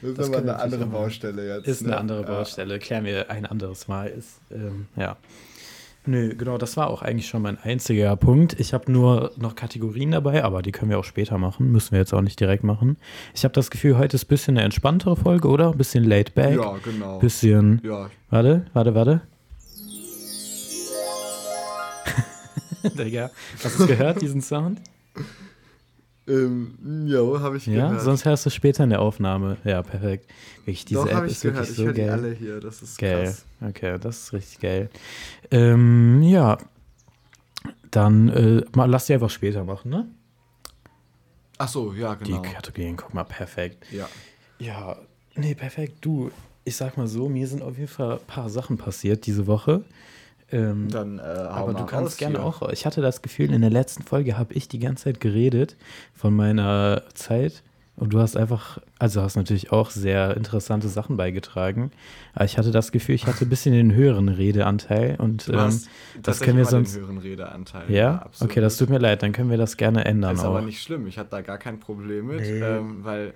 Das 0.00 0.10
ist 0.10 0.18
Das 0.18 0.28
aber 0.28 0.38
eine 0.38 0.60
andere. 0.60 0.86
Baustelle 0.86 1.56
jetzt. 1.56 1.66
ist 1.66 1.80
eine 1.82 1.90
ne? 1.90 1.98
andere 1.98 2.20
Ja. 2.22 2.26
Baustelle. 2.28 2.78
Klären 2.78 3.04
wir 3.04 3.28
ein 3.28 3.44
anderes 3.44 3.88
Mal. 3.88 4.06
Ist, 4.06 4.40
ähm, 4.52 4.86
ja. 4.94 5.16
Nö, 6.10 6.34
genau, 6.34 6.58
das 6.58 6.76
war 6.76 6.90
auch 6.90 7.02
eigentlich 7.02 7.28
schon 7.28 7.40
mein 7.42 7.56
einziger 7.62 8.16
Punkt. 8.16 8.58
Ich 8.58 8.74
habe 8.74 8.90
nur 8.90 9.30
noch 9.36 9.54
Kategorien 9.54 10.10
dabei, 10.10 10.42
aber 10.42 10.60
die 10.60 10.72
können 10.72 10.90
wir 10.90 10.98
auch 10.98 11.04
später 11.04 11.38
machen. 11.38 11.70
Müssen 11.70 11.92
wir 11.92 12.00
jetzt 12.00 12.12
auch 12.12 12.20
nicht 12.20 12.40
direkt 12.40 12.64
machen. 12.64 12.96
Ich 13.32 13.44
habe 13.44 13.54
das 13.54 13.70
Gefühl, 13.70 13.96
heute 13.96 14.16
ist 14.16 14.24
ein 14.24 14.26
bisschen 14.26 14.56
eine 14.56 14.64
entspanntere 14.64 15.14
Folge, 15.14 15.46
oder? 15.46 15.70
Ein 15.70 15.78
bisschen 15.78 16.02
laid 16.02 16.34
back. 16.34 16.56
Ja, 16.56 16.78
genau. 16.82 17.20
Bisschen. 17.20 17.80
Ja, 17.84 18.10
Warte, 18.28 18.66
warte, 18.72 18.94
warte. 18.96 19.20
Digga, 22.98 23.30
hast 23.62 23.78
du 23.78 23.84
es 23.84 23.88
gehört, 23.88 24.20
diesen 24.20 24.40
Sound? 24.40 24.80
ähm, 26.30 27.06
jo, 27.06 27.40
habe 27.40 27.56
ich 27.56 27.66
Ja, 27.66 27.88
gehört. 27.88 28.02
sonst 28.04 28.24
hörst 28.24 28.46
du 28.46 28.50
später 28.50 28.84
in 28.84 28.90
der 28.90 29.00
Aufnahme. 29.02 29.56
Ja, 29.64 29.82
perfekt. 29.82 30.30
Wirklich, 30.58 30.84
diese 30.84 31.00
Doch, 31.02 31.10
App 31.10 31.26
ich 31.26 31.32
ist 31.32 31.42
gehört. 31.42 31.58
wirklich 31.58 31.70
Ich 31.70 31.76
so 31.76 31.84
höre 31.86 31.92
die 31.92 32.00
geil. 32.00 32.10
alle 32.10 32.30
hier. 32.32 32.60
Das 32.60 32.82
ist 32.82 32.98
Geil. 32.98 33.24
krass. 33.24 33.44
Okay, 33.68 33.98
das 33.98 34.18
ist 34.24 34.32
richtig 34.32 34.60
geil. 34.60 34.90
Ähm, 35.50 36.22
ja. 36.22 36.58
Dann 37.90 38.28
äh, 38.28 38.62
mal, 38.74 38.88
lass 38.88 39.06
die 39.06 39.14
einfach 39.14 39.30
später 39.30 39.64
machen, 39.64 39.90
ne? 39.90 40.06
Ach 41.58 41.68
so, 41.68 41.92
ja, 41.92 42.14
genau. 42.14 42.40
Die 42.40 42.48
Kategorien, 42.48 42.96
guck 42.96 43.12
mal, 43.12 43.24
perfekt. 43.24 43.84
Ja. 43.92 44.08
Ja, 44.58 44.96
nee, 45.34 45.54
perfekt. 45.54 45.96
Du, 46.00 46.30
ich 46.64 46.76
sag 46.76 46.96
mal 46.96 47.08
so, 47.08 47.28
mir 47.28 47.46
sind 47.48 47.62
auf 47.62 47.76
jeden 47.76 47.88
Fall 47.88 48.12
ein 48.18 48.26
paar 48.26 48.48
Sachen 48.48 48.78
passiert 48.78 49.26
diese 49.26 49.46
Woche. 49.46 49.82
Ähm, 50.52 50.88
Dann, 50.90 51.18
äh, 51.18 51.22
aber 51.22 51.74
du 51.74 51.84
kannst 51.86 52.18
gerne 52.18 52.38
hier. 52.38 52.44
auch. 52.44 52.68
Ich 52.70 52.86
hatte 52.86 53.00
das 53.00 53.22
Gefühl, 53.22 53.52
in 53.52 53.60
der 53.60 53.70
letzten 53.70 54.02
Folge 54.02 54.36
habe 54.38 54.52
ich 54.54 54.68
die 54.68 54.78
ganze 54.78 55.04
Zeit 55.04 55.20
geredet 55.20 55.76
von 56.14 56.34
meiner 56.34 57.02
Zeit. 57.14 57.62
Und 57.96 58.14
du 58.14 58.18
hast 58.20 58.34
einfach, 58.34 58.78
also 58.98 59.20
hast 59.20 59.36
natürlich 59.36 59.72
auch 59.72 59.90
sehr 59.90 60.34
interessante 60.34 60.88
Sachen 60.88 61.18
beigetragen. 61.18 61.90
Aber 62.32 62.46
ich 62.46 62.56
hatte 62.56 62.70
das 62.70 62.92
Gefühl, 62.92 63.14
ich 63.14 63.26
hatte 63.26 63.44
ein 63.44 63.50
bisschen 63.50 63.74
den 63.74 63.92
höheren 63.94 64.30
Redeanteil. 64.30 65.16
Und 65.18 65.48
ähm, 65.50 65.56
hast 65.56 65.88
das 66.22 66.40
können 66.40 66.56
wir 66.56 66.64
sonst. 66.64 66.94
den 66.94 67.02
höheren 67.02 67.18
Redeanteil. 67.18 67.90
Ja? 67.92 68.22
absolut. 68.22 68.50
Okay, 68.52 68.60
das 68.62 68.78
tut 68.78 68.88
mir 68.88 68.96
leid, 68.98 69.22
dann 69.22 69.32
können 69.32 69.50
wir 69.50 69.58
das 69.58 69.76
gerne 69.76 70.06
ändern 70.06 70.34
ist 70.36 70.40
auch. 70.40 70.46
aber 70.46 70.62
nicht 70.62 70.82
schlimm. 70.82 71.06
Ich 71.08 71.18
hatte 71.18 71.28
da 71.30 71.42
gar 71.42 71.58
kein 71.58 71.78
Problem 71.78 72.28
mit, 72.28 72.40
Nee. 72.40 72.60
ähm, 72.60 73.04
weil 73.04 73.34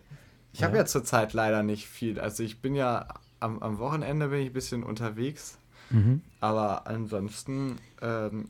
ich 0.54 0.62
habe 0.62 0.72
Ja. 0.76 0.80
ja 0.82 0.86
zurzeit 0.86 1.34
leider 1.34 1.62
nicht 1.62 1.86
viel. 1.86 2.18
Also 2.18 2.42
ich 2.42 2.62
bin 2.62 2.74
ja 2.74 3.06
am, 3.40 3.58
am 3.58 3.78
Wochenende 3.78 4.28
bin 4.28 4.40
ich 4.40 4.46
ein 4.46 4.52
bisschen 4.54 4.82
unterwegs, 4.82 5.58
Mhm. 5.94 6.20
aber 6.40 6.86
ansonsten 6.86 7.76
ähm, 8.02 8.48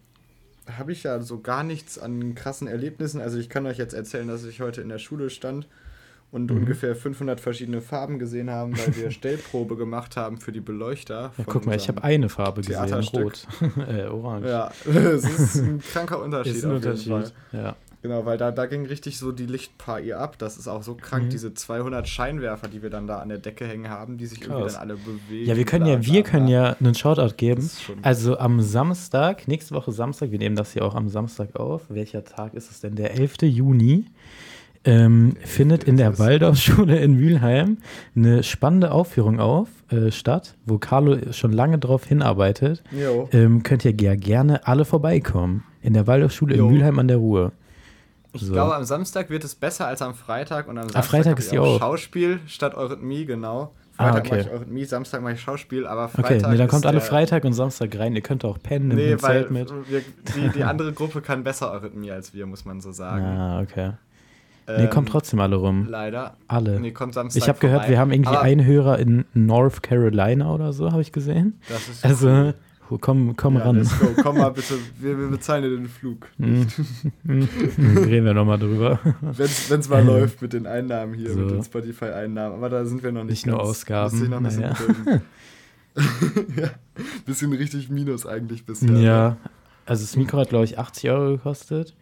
habe 0.79 0.93
ich 0.93 1.03
ja 1.03 1.21
so 1.21 1.41
gar 1.41 1.63
nichts 1.63 1.99
an 1.99 2.35
krassen 2.35 2.67
Erlebnissen. 2.69 3.21
Also 3.21 3.39
ich 3.39 3.49
kann 3.51 3.67
euch 3.67 3.77
jetzt 3.79 3.93
erzählen, 3.93 4.27
dass 4.27 4.45
ich 4.45 4.61
heute 4.63 4.81
in 4.81 4.89
der 4.89 4.99
Schule 4.99 5.29
stand 5.31 5.69
und 6.33 6.51
Mhm. 6.51 6.57
ungefähr 6.59 6.97
500 6.97 7.39
verschiedene 7.41 7.81
Farben 7.81 8.19
gesehen 8.19 8.51
haben, 8.51 8.77
weil 8.79 8.97
wir 8.97 9.11
Stellprobe 9.13 9.77
gemacht 9.77 10.17
haben 10.17 10.39
für 10.39 10.53
die 10.53 10.61
Beleuchter. 10.61 11.33
Ja, 11.37 11.45
guck 11.47 11.67
mal, 11.67 11.77
ich 11.77 11.87
habe 11.89 12.03
eine 12.03 12.29
Farbe 12.29 12.63
gesehen, 12.63 12.93
rot. 12.93 13.47
äh, 13.89 14.07
orange. 14.07 14.49
Ja, 14.49 14.73
es 14.87 15.25
ist 15.25 15.57
ein 15.57 15.81
kranker 15.81 16.21
Unterschied. 16.23 16.57
Ist 16.57 16.65
ein. 16.65 16.73
Unterschied. 16.73 17.33
Ja. 17.53 17.77
Genau, 18.05 18.27
weil 18.27 18.37
da, 18.37 18.51
da 18.51 18.67
ging 18.67 18.85
richtig 18.85 19.17
so 19.19 19.33
die 19.33 19.47
Lichtparty 19.47 20.12
ab. 20.12 20.37
Das 20.37 20.59
ist 20.59 20.69
auch 20.69 20.83
so 20.83 20.95
krank, 20.95 21.25
Mhm. 21.25 21.31
diese 21.31 21.55
200 21.55 22.07
Scheinwerfer, 22.07 22.69
die 22.69 22.83
wir 22.83 22.90
dann 22.90 23.07
da 23.07 23.21
an 23.21 23.31
der 23.31 23.38
Decke 23.38 23.67
hängen 23.67 23.88
haben, 23.88 24.19
die 24.19 24.27
sich 24.27 24.43
irgendwie 24.43 24.61
Krass. 24.61 24.75
dann 24.75 24.83
alle 24.83 24.97
bewegen. 24.97 25.47
ja, 25.49 25.57
wir 25.57 25.64
können 25.64 25.87
ja, 25.87 26.05
wir 26.05 26.23
können 26.23 26.47
ja 26.47 26.77
einen 26.79 26.95
Shoutout 26.95 27.37
geben. 27.38 27.67
Also 28.03 28.37
am 28.38 28.61
Samstag, 28.61 29.49
nächste 29.49 29.75
Woche 29.75 29.90
Samstag, 29.90 30.31
wir 30.31 30.38
nehmen 30.38 30.55
das 30.55 30.75
hier 30.75 30.85
auch 30.85 30.95
am 30.95 31.09
Samstag 31.09 31.57
auf. 31.57 31.81
Welcher 31.88 32.23
Tag 32.25 32.53
ist 32.53 32.71
es 32.71 32.81
denn? 32.81 32.95
Der 32.95 33.14
11. 33.19 33.37
Juni. 33.49 34.05
Ähm, 34.87 35.37
findet 35.43 35.85
in 35.85 35.97
der. 35.97 36.19
Waldorfschule 36.19 36.99
in 36.99 37.14
Mülheim 37.14 37.79
eine 38.14 38.43
spannende 38.43 38.93
Aufführung 38.93 39.40
auf, 39.40 39.69
äh, 39.90 40.11
statt, 40.11 40.57
wo 40.67 40.77
Carlo 40.77 41.33
schon 41.33 41.53
lange 41.55 41.79
drauf 41.79 42.05
hinarbeitet. 42.05 42.83
Ähm, 43.33 43.62
könnt 43.62 43.87
ihr 43.87 43.95
ja 43.99 44.14
gerne 44.14 44.67
alle 44.67 44.85
vorbeikommen. 44.85 45.64
In 45.81 45.95
der 45.95 46.07
Waldorfschule 46.07 46.55
Jo. 46.57 46.67
in 46.69 46.75
Mülheim 46.75 46.99
an 46.99 47.09
der 47.09 47.17
Ruhr. 47.17 47.53
Ich 48.35 48.42
so. 48.42 48.53
glaube, 48.53 48.75
am 48.75 48.85
Samstag 48.85 49.31
wird 49.31 49.44
es 49.44 49.55
besser 49.55 49.87
als 49.87 50.03
am 50.03 50.14
Freitag. 50.14 50.68
Und 50.68 50.77
am 50.79 50.85
Samstag 50.88 51.05
Freitag 51.05 51.33
hab 51.33 51.38
ist 51.38 51.44
ich 51.47 51.51
die 51.53 51.59
auch 51.59 51.77
auch. 51.77 51.79
Schauspiel 51.79 52.40
statt 52.47 52.75
Eurythmie, 52.75 53.25
genau. 53.25 53.73
Ah, 53.97 54.09
Freitag 54.12 54.18
okay. 54.27 54.29
mache 54.31 54.40
ich 54.40 54.51
Eurythmie, 54.51 54.85
Samstag 54.85 55.23
mache 55.23 55.33
ich 55.35 55.40
Schauspiel, 55.40 55.87
aber 55.87 56.09
Freitag 56.09 56.31
Okay, 56.38 56.51
nee, 56.51 56.57
dann 56.59 56.66
kommt 56.68 56.85
alle 56.85 57.01
Freitag 57.01 57.44
und 57.44 57.53
Samstag 57.53 57.97
rein. 57.99 58.14
Ihr 58.16 58.23
könnt 58.23 58.44
auch 58.44 58.59
pennen, 58.61 58.88
Nee, 58.88 59.12
weil 59.20 59.47
Zelt 59.47 59.51
mit. 59.53 59.73
wir, 59.88 60.01
die, 60.35 60.49
die 60.49 60.64
andere 60.64 60.92
Gruppe 60.92 61.20
kann 61.20 61.44
besser 61.44 61.70
Eurythmie 61.70 62.11
als 62.11 62.35
wir, 62.35 62.44
muss 62.47 62.64
man 62.64 62.81
so 62.81 62.90
sagen. 62.90 63.25
Ah, 63.25 63.61
okay. 63.61 63.92
Nee, 64.66 64.85
Ähm, 64.85 64.90
kommt 64.90 65.11
trotzdem 65.11 65.40
alle 65.40 65.57
rum. 65.57 65.87
Leider. 65.88 66.37
Alle. 66.49 66.81
Nee, 66.81 66.90
kommt 66.90 67.14
Samstag 67.14 67.40
ich 67.42 67.49
habe 67.49 67.59
gehört, 67.59 67.88
wir 67.88 67.99
haben 67.99 68.11
irgendwie 68.11 68.31
Aber 68.31 68.40
einen 68.42 68.64
Hörer 68.64 68.99
in 68.99 69.27
North 69.35 69.83
Carolina 69.83 70.53
oder 70.53 70.73
so, 70.73 70.90
habe 70.90 71.03
ich 71.03 71.12
gesehen. 71.12 71.61
Das 71.68 71.87
ist 71.88 72.05
Also, 72.05 72.29
cool. 72.29 72.55
Komm, 73.01 73.37
komm 73.37 73.57
ja, 73.57 73.63
ran. 73.65 73.77
let's 73.77 73.99
go. 73.99 74.07
Komm 74.23 74.39
mal 74.39 74.51
bitte, 74.51 74.75
wir, 74.99 75.19
wir 75.19 75.29
bezahlen 75.29 75.63
dir 75.63 75.71
den 75.71 75.89
Flug. 75.89 76.27
Hm. 76.39 76.67
Hm. 77.27 77.49
Reden 78.05 78.27
wir 78.27 78.35
nochmal 78.35 78.59
drüber. 78.59 78.99
Wenn 79.21 79.81
es 79.81 79.89
mal 79.89 80.03
läuft 80.07 80.43
mit 80.43 80.53
den 80.53 80.67
Einnahmen 80.67 81.15
hier, 81.15 81.33
so. 81.33 81.41
mit 81.41 81.51
den 81.51 81.65
Spotify-Einnahmen. 81.65 82.57
Aber 82.57 82.69
da 82.69 82.85
sind 82.85 83.03
wir 83.03 83.13
noch 83.13 83.25
nicht 83.25 83.31
Nicht 83.33 83.47
nur 83.47 83.59
ganz, 83.59 83.69
Ausgaben, 83.69 84.11
müsste 84.11 84.25
ich 84.25 84.31
noch 84.31 84.39
ein 84.39 84.43
bisschen 84.45 84.61
naja. 84.63 84.75
drin. 84.75 85.21
ja, 86.57 86.71
bisschen 87.25 87.53
richtig 87.53 87.89
Minus 87.91 88.27
eigentlich 88.27 88.65
bisher. 88.67 88.91
ne? 88.91 89.03
Ja, 89.03 89.37
also 89.87 90.03
das 90.03 90.17
Mikro 90.17 90.39
hat, 90.39 90.49
glaube 90.49 90.65
ich, 90.65 90.79
80 90.79 91.11
Euro 91.11 91.33
gekostet. 91.37 91.95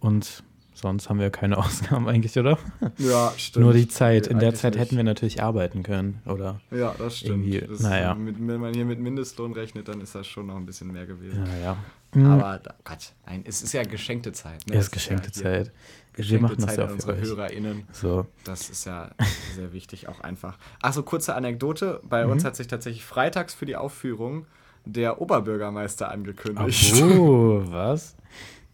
Und 0.00 0.42
sonst 0.82 1.08
haben 1.08 1.18
wir 1.20 1.30
keine 1.30 1.56
Ausgaben 1.64 2.08
eigentlich, 2.08 2.36
oder? 2.38 2.58
Ja, 2.98 3.32
stimmt. 3.36 3.64
Nur 3.64 3.72
die 3.72 3.88
Zeit. 3.88 4.26
In 4.26 4.38
der 4.38 4.54
Zeit 4.54 4.74
nicht. 4.74 4.82
hätten 4.82 4.96
wir 4.96 5.04
natürlich 5.04 5.42
arbeiten 5.42 5.82
können, 5.82 6.20
oder? 6.26 6.60
Ja, 6.70 6.94
das 6.98 7.18
stimmt. 7.18 7.70
das 7.70 7.80
naja. 7.80 8.14
Mit, 8.14 8.36
wenn 8.38 8.60
man 8.60 8.74
hier 8.74 8.84
mit 8.84 8.98
Mindestlohn 9.00 9.52
rechnet, 9.52 9.88
dann 9.88 10.00
ist 10.00 10.14
das 10.14 10.26
schon 10.26 10.46
noch 10.46 10.56
ein 10.56 10.66
bisschen 10.66 10.92
mehr 10.92 11.06
gewesen. 11.06 11.44
Naja. 11.44 11.76
Aber, 12.14 12.58
da- 12.62 12.74
Gott, 12.84 13.12
nein, 13.26 13.42
es 13.46 13.62
ist 13.62 13.72
ja 13.72 13.82
geschenkte 13.84 14.32
Zeit. 14.32 14.66
Ne? 14.68 14.74
es 14.76 14.84
ist 14.86 14.90
geschenkte 14.90 15.28
ja 15.28 15.32
Zeit. 15.32 15.72
Wir 16.14 16.24
Geschenkte 16.24 16.42
machen 16.42 16.56
das 16.56 16.66
Zeit 16.66 16.76
ja 16.78 16.84
an 16.84 16.88
auch 16.90 16.90
für 16.90 16.94
unsere 16.94 17.12
euch. 17.14 17.22
HörerInnen. 17.22 17.82
So. 17.92 18.26
Das 18.44 18.68
ist 18.68 18.84
ja 18.84 19.12
sehr 19.56 19.72
wichtig, 19.72 20.08
auch 20.08 20.20
einfach. 20.20 20.58
Achso, 20.82 21.02
kurze 21.04 21.34
Anekdote. 21.34 22.00
Bei 22.04 22.26
Mhm. 22.26 22.32
uns 22.32 22.44
hat 22.44 22.54
sich 22.56 22.66
tatsächlich 22.66 23.04
freitags 23.06 23.54
für 23.54 23.64
die 23.64 23.76
Aufführung 23.76 24.44
der 24.84 25.22
Oberbürgermeister 25.22 26.10
angekündigt. 26.10 26.92
Oh, 27.02 27.62
was? 27.70 28.14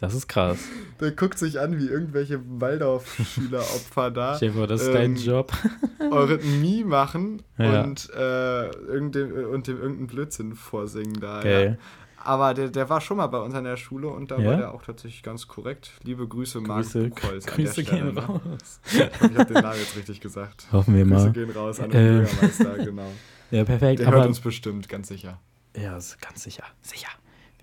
Das 0.00 0.14
ist 0.14 0.28
krass. 0.28 0.58
Der 1.00 1.10
guckt 1.10 1.38
sich 1.38 1.58
an, 1.58 1.76
wie 1.78 1.88
irgendwelche 1.88 2.40
Waldorf-Schüleropfer 2.60 4.10
da 4.12 4.36
Stell 4.36 4.52
dir 4.52 4.66
das 4.66 4.82
ist 4.82 4.94
dein 4.94 5.16
ähm, 5.16 5.22
Job. 5.22 5.52
Eurythmie 6.10 6.84
machen 6.84 7.42
Ja. 7.58 7.82
und, 7.82 8.08
äh, 8.14 8.68
irgendein, 8.70 9.32
und 9.46 9.66
dem 9.66 9.76
irgendeinen 9.76 10.06
Blödsinn 10.06 10.54
vorsingen 10.54 11.18
da. 11.20 11.42
Ja. 11.44 11.76
Aber 12.22 12.54
der, 12.54 12.68
der 12.68 12.88
war 12.90 13.00
schon 13.00 13.16
mal 13.16 13.26
bei 13.26 13.38
uns 13.38 13.54
an 13.54 13.64
der 13.64 13.76
Schule 13.76 14.08
und 14.08 14.30
da 14.30 14.38
Ja? 14.38 14.50
war 14.50 14.56
der 14.56 14.74
auch 14.74 14.82
tatsächlich 14.82 15.22
ganz 15.22 15.48
korrekt. 15.48 15.92
Liebe 16.04 16.26
Grüße, 16.28 16.60
Marc 16.60 16.82
Grüße, 16.84 17.08
Buchholz 17.08 17.46
an 17.48 17.54
Grüße 17.54 17.82
Stelle. 17.82 18.02
gehen 18.02 18.14
ne? 18.14 18.20
raus. 18.24 18.80
Ich 18.92 19.00
habe 19.00 19.44
den 19.46 19.62
Namen 19.62 19.78
jetzt 19.80 19.96
richtig 19.96 20.20
gesagt. 20.20 20.66
Hoffen 20.72 20.94
wir 20.94 21.04
Grüße 21.04 21.24
mal. 21.26 21.32
gehen 21.32 21.50
raus 21.50 21.80
an 21.80 21.90
den 21.90 22.00
Äh, 22.00 22.18
Bürgermeister, 22.20 22.78
genau. 22.84 23.10
Ja, 23.50 23.64
perfekt. 23.64 23.98
Der 24.00 24.06
hört 24.06 24.16
Aber 24.18 24.26
uns 24.26 24.38
bestimmt, 24.40 24.88
ganz 24.88 25.08
sicher. 25.08 25.40
Ja, 25.76 25.92
ganz 26.20 26.42
sicher. 26.44 26.64
Sicher. 26.82 27.08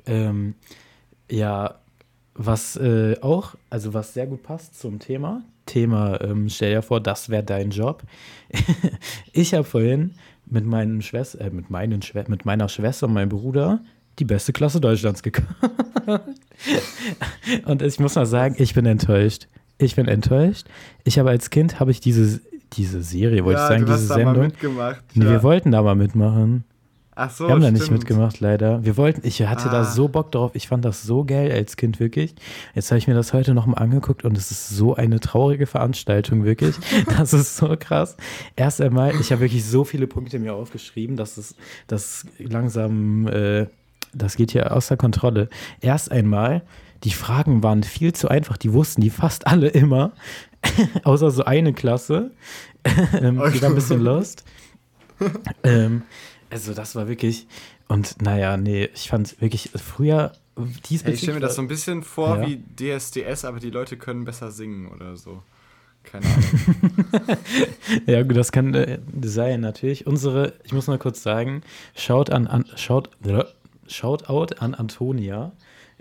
Ähm, 0.06 0.56
ja, 1.30 1.80
was 2.36 2.76
äh, 2.76 3.15
auch, 3.21 3.56
also 3.69 3.93
was 3.93 4.13
sehr 4.13 4.28
gut 4.28 4.43
passt 4.43 4.80
zum 4.80 5.00
Thema. 5.00 5.41
Thema, 5.65 6.21
ähm, 6.21 6.48
stell 6.50 6.76
dir 6.76 6.82
vor, 6.82 7.02
das 7.02 7.30
wäre 7.30 7.43
dein 7.43 7.71
Job. 7.71 8.04
ich 9.34 9.54
habe 9.54 9.63
vorhin 9.63 10.12
mit 10.45 10.65
meinen 10.65 11.02
Schwester, 11.02 11.41
äh, 11.41 11.50
mit 11.50 11.69
meinen 11.69 12.02
Schwe 12.02 12.26
mit 12.28 12.45
meiner 12.45 12.69
Schwester 12.69 13.08
und 13.08 13.13
meinem 13.13 13.30
Bruder 13.30 13.80
die 14.19 14.26
beste 14.26 14.54
Klasse 14.54 14.80
Deutschlands 14.80 15.24
geguckt. 15.24 15.48
und 17.65 17.82
ich 17.82 18.00
muss 18.00 18.15
mal 18.15 18.26
sagen, 18.26 18.56
ich 18.60 18.74
bin 18.74 18.86
enttäuscht. 18.86 19.48
Ich 19.78 19.95
bin 19.95 20.08
enttäuscht. 20.08 20.67
Ich 21.04 21.19
habe 21.19 21.32
als 21.32 21.50
Kind 21.50 21.80
habe 21.80 21.91
ich 21.91 22.00
diese 22.00 22.41
diese 22.74 23.02
Serie, 23.02 23.45
wollte 23.45 23.62
ich 23.62 23.67
sagen, 23.67 23.86
diese 23.86 23.98
Sendung. 24.00 24.48
mitgemacht. 24.48 25.04
Nee, 25.13 25.26
ja. 25.26 25.32
wir 25.32 25.43
wollten 25.43 25.71
da 25.71 25.82
mal 25.82 25.95
mitmachen. 25.95 26.63
Ach 27.17 27.32
so, 27.32 27.47
Wir 27.47 27.54
haben 27.54 27.62
da 27.62 27.71
nicht 27.71 27.89
mitgemacht, 27.91 28.41
leider. 28.41 28.84
Wir 28.84 28.97
wollten, 28.97 29.25
ich 29.25 29.41
hatte 29.47 29.69
da 29.69 29.82
Ah. 29.82 29.84
so 29.86 30.10
Bock 30.10 30.32
drauf. 30.34 30.51
Ich 30.54 30.67
fand 30.67 30.84
das 30.84 31.04
so 31.04 31.23
geil 31.23 31.49
als 31.51 31.78
Kind, 31.78 31.99
wirklich. 32.01 32.36
Jetzt 32.73 32.91
habe 32.91 32.97
ich 32.99 33.08
mir 33.08 33.13
das 33.13 33.32
heute 33.32 33.54
nochmal 33.54 33.82
angeguckt 33.82 34.25
und 34.25 34.38
es 34.38 34.51
ist 34.51 34.67
so 34.69 34.95
eine 34.95 35.21
traurige 35.21 35.65
Veranstaltung, 35.65 36.43
wirklich. 36.43 36.75
Das 37.17 37.34
ist 37.34 37.56
so 37.56 37.75
krass. 37.80 38.17
Erst 38.58 38.82
einmal, 38.82 39.13
ich 39.21 39.32
habe 39.32 39.41
wirklich 39.41 39.63
so 39.63 39.86
viele 39.86 40.08
Punkte 40.08 40.39
mir 40.39 40.54
aufgeschrieben, 40.56 41.15
dass 41.15 41.38
es 41.38 41.56
das 41.88 42.25
langsam, 42.38 43.28
äh, 43.30 43.67
das 44.13 44.36
geht 44.36 44.51
hier 44.51 44.75
außer 44.75 44.97
Kontrolle. 44.97 45.47
Erst 45.80 46.12
einmal, 46.12 46.63
die 47.06 47.12
Fragen 47.12 47.63
waren 47.63 47.84
viel 47.84 48.12
zu 48.13 48.28
einfach. 48.28 48.58
Die 48.58 48.73
wussten 48.73 48.99
die 48.99 49.10
fast 49.10 49.47
alle 49.47 49.67
immer. 49.69 50.12
Außer 51.04 51.30
so 51.32 51.45
eine 51.45 51.73
Klasse. 51.73 52.32
ähm, 53.21 53.41
die 53.54 53.62
war 53.62 53.69
ein 53.69 53.75
bisschen 53.75 54.01
lost. 54.01 54.43
ähm, 55.63 56.01
also 56.56 56.74
das 56.74 56.96
war 56.96 57.10
wirklich, 57.10 57.48
und 57.89 58.22
naja, 58.22 58.56
nee, 58.56 58.89
ich 58.96 59.10
fand 59.10 59.41
wirklich 59.41 59.72
früher 59.76 60.32
Hey, 60.58 61.13
ich 61.13 61.20
stelle 61.20 61.34
mir 61.34 61.39
das 61.41 61.56
so 61.56 61.62
ein 61.62 61.68
bisschen 61.68 62.02
vor 62.02 62.38
Ja. 62.38 62.48
wie 62.48 62.63
DSDS, 62.98 63.44
aber 63.44 63.60
die 63.60 63.72
Leute 63.72 63.98
können 63.98 64.24
besser 64.24 64.52
singen 64.52 64.88
oder 64.88 65.18
so. 65.18 65.44
Keine 66.04 66.26
Ahnung. 66.28 67.38
ja, 68.06 68.24
gut, 68.24 68.38
das 68.38 68.54
kann 68.54 68.74
äh, 68.74 69.00
sein, 69.22 69.60
natürlich. 69.60 70.08
Unsere, 70.08 70.54
ich 70.63 70.72
muss 70.72 70.88
mal 70.88 70.98
kurz 70.98 71.22
sagen, 71.22 71.62
schaut 71.94 72.30
an, 72.30 72.48
an 72.48 72.63
schaut, 72.78 73.10
Shoutout 73.88 74.56
an 74.60 74.76
Antonia. 74.76 75.52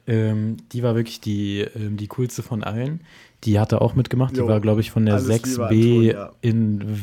Ähm, 0.06 0.58
die 0.70 0.84
war 0.84 0.94
wirklich 0.94 1.20
die, 1.20 1.62
ähm, 1.62 1.96
die 1.96 2.06
coolste 2.06 2.44
von 2.44 2.62
allen. 2.62 3.00
Die 3.42 3.58
hatte 3.58 3.80
auch 3.80 3.94
mitgemacht. 3.96 4.36
Die 4.36 4.40
Jo, 4.40 4.46
war, 4.46 4.60
glaube 4.60 4.82
ich, 4.82 4.92
von 4.92 5.04
der 5.04 5.16
alles 5.16 5.26
Liebe, 5.26 5.48
6b 5.48 5.62
Antonia. 5.64 6.32
in, 6.42 7.00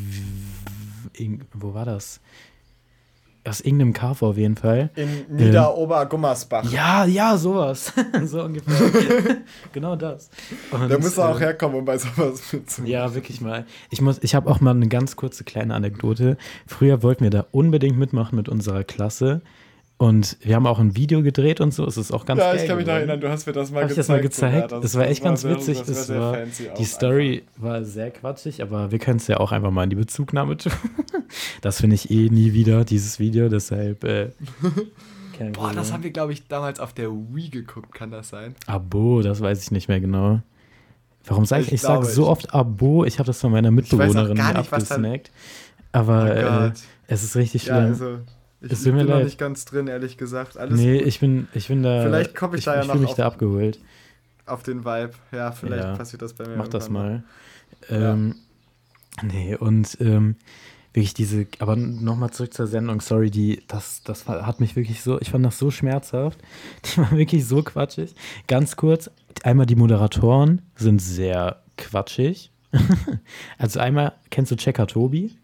in. 1.13 1.41
Wo 1.53 1.73
war 1.73 1.85
das? 1.85 2.21
Aus 3.43 3.61
irgendeinem 3.61 3.93
Kauf 3.93 4.21
auf 4.21 4.37
jeden 4.37 4.55
Fall. 4.55 4.91
In 4.95 5.25
Niederobergummersbach. 5.29 6.71
Ja, 6.71 7.05
ja, 7.05 7.37
sowas. 7.37 7.91
so 8.25 8.43
ungefähr. 8.43 9.37
genau 9.73 9.95
das. 9.95 10.29
Und, 10.69 10.89
Da 10.89 10.99
muss 10.99 11.17
er 11.17 11.29
auch 11.29 11.37
äh, 11.37 11.45
herkommen, 11.45 11.77
um 11.77 11.85
bei 11.85 11.97
sowas 11.97 12.53
mitzumachen. 12.53 12.91
Ja, 12.91 13.15
wirklich 13.15 13.41
mal. 13.41 13.65
Ich 13.89 13.99
muss, 13.99 14.19
ich 14.21 14.35
habe 14.35 14.49
auch 14.49 14.59
mal 14.59 14.71
eine 14.71 14.87
ganz 14.87 15.15
kurze 15.15 15.43
kleine 15.43 15.73
Anekdote. 15.73 16.37
Früher 16.67 17.01
wollten 17.01 17.23
wir 17.23 17.31
da 17.31 17.47
unbedingt 17.51 17.97
mitmachen 17.97 18.35
mit 18.35 18.47
unserer 18.47 18.83
Klasse. 18.83 19.41
Und 20.03 20.37
wir 20.41 20.55
haben 20.55 20.65
auch 20.65 20.79
ein 20.79 20.95
Video 20.95 21.21
gedreht 21.21 21.61
und 21.61 21.75
so. 21.75 21.85
Es 21.85 21.95
ist 21.95 22.11
auch 22.11 22.25
ganz 22.25 22.39
Ja, 22.39 22.51
geil 22.53 22.61
ich 22.63 22.67
kann 22.67 22.77
mich 22.77 22.87
noch 22.87 22.93
erinnern, 22.95 23.21
du 23.21 23.29
hast 23.29 23.45
mir 23.45 23.53
das 23.53 23.69
mal 23.69 23.83
Hab 23.83 23.91
ich 23.91 23.95
gezeigt. 23.95 24.23
das 24.25 24.41
mal 24.41 24.51
gezeigt? 24.51 24.69
sogar. 24.71 24.81
das 24.81 24.95
war 24.95 25.07
echt 25.07 25.23
ganz 25.23 25.41
sehr- 25.41 25.51
witzig. 25.51 25.83
Das 25.83 26.07
sehr 26.07 26.19
war, 26.19 26.37
die 26.77 26.85
Story 26.85 27.43
war 27.57 27.83
sehr 27.83 28.09
quatschig, 28.09 28.63
aber 28.63 28.91
wir 28.91 28.97
können 28.97 29.17
es 29.17 29.27
ja 29.27 29.37
auch 29.39 29.51
einfach 29.51 29.69
mal 29.69 29.83
in 29.83 29.91
die 29.91 29.95
Bezugnahme 29.95 30.57
tun. 30.57 30.71
Das 31.61 31.79
finde 31.79 31.95
ich 31.95 32.09
eh 32.11 32.29
nie 32.29 32.51
wieder, 32.53 32.83
dieses 32.83 33.19
Video, 33.19 33.47
deshalb. 33.47 34.03
Äh, 34.03 34.31
Boah, 35.53 35.71
das 35.73 35.93
haben 35.93 36.03
wir, 36.03 36.09
glaube 36.11 36.33
ich, 36.33 36.47
damals 36.47 36.79
auf 36.79 36.93
der 36.93 37.09
Wii 37.11 37.49
geguckt, 37.49 37.93
kann 37.93 38.09
das 38.11 38.29
sein? 38.29 38.55
Abo, 38.67 39.21
das 39.21 39.39
weiß 39.39 39.61
ich 39.63 39.71
nicht 39.71 39.87
mehr 39.87 39.99
genau. 40.01 40.41
Warum 41.25 41.45
sage 41.45 41.61
ich, 41.61 41.67
Ich 41.69 41.73
ich, 41.75 41.81
sage 41.81 42.05
so 42.05 42.23
ich- 42.23 42.27
oft 42.27 42.53
Abo, 42.55 43.05
ich 43.05 43.19
habe 43.19 43.27
das 43.27 43.39
von 43.39 43.51
meiner 43.51 43.69
Mitbewohnerin 43.71 44.39
abgesnackt. 44.39 45.29
Aber 45.91 46.23
Oh 46.25 46.67
äh, 46.67 46.71
es 47.07 47.23
ist 47.23 47.35
richtig 47.35 47.65
Ja, 47.67 47.75
schlimm. 47.75 47.85
also, 47.91 48.17
ich, 48.61 48.71
ich 48.71 48.85
mir 48.85 48.93
bin 48.93 49.07
noch 49.07 49.15
leid. 49.15 49.25
nicht 49.25 49.37
ganz 49.37 49.65
drin, 49.65 49.87
ehrlich 49.87 50.17
gesagt. 50.17 50.57
Alles 50.57 50.79
nee, 50.79 50.99
gut. 50.99 51.07
ich 51.07 51.19
bin, 51.19 51.47
ich 51.53 51.67
bin 51.67 51.83
da. 51.83 52.03
Vielleicht 52.03 52.35
komm 52.35 52.55
ich 52.55 52.63
da 52.65 52.75
ja 52.75 52.81
ich 52.81 52.87
noch 52.87 52.93
fühle 52.93 53.01
mich 53.03 53.11
auf- 53.11 53.17
da 53.17 53.27
abgeholt. 53.27 53.79
auf 54.45 54.63
den 54.63 54.85
Vibe. 54.85 55.11
Ja, 55.31 55.51
vielleicht 55.51 55.83
Ja. 55.83 55.95
passiert 55.95 56.21
das 56.21 56.33
bei 56.33 56.47
mir. 56.47 56.55
Mach 56.57 56.67
das 56.67 56.89
mal. 56.89 57.23
Ähm, 57.89 58.35
Nee, 59.23 59.55
und 59.57 59.97
ähm, 59.99 60.35
wirklich 60.93 61.13
diese, 61.13 61.45
aber 61.59 61.75
nochmal 61.75 62.31
zurück 62.31 62.53
zur 62.53 62.65
Sendung, 62.65 63.01
sorry, 63.01 63.29
die, 63.29 63.61
das, 63.67 64.03
das 64.03 64.25
hat 64.27 64.61
mich 64.61 64.77
wirklich 64.77 65.01
so, 65.01 65.19
ich 65.19 65.29
fand 65.31 65.45
das 65.45 65.57
so 65.57 65.69
schmerzhaft. 65.69 66.39
Die 66.85 66.97
war 66.97 67.11
wirklich 67.11 67.45
so 67.45 67.61
quatschig. 67.61 68.15
Ganz 68.47 68.77
kurz, 68.77 69.09
einmal 69.43 69.65
die 69.65 69.75
Moderatoren 69.75 70.61
sind 70.77 71.01
sehr 71.01 71.61
quatschig. 71.77 72.51
also 73.57 73.79
einmal, 73.81 74.13
kennst 74.29 74.51
du 74.51 74.55
Checker 74.55 74.87
Tobi? 74.87 75.35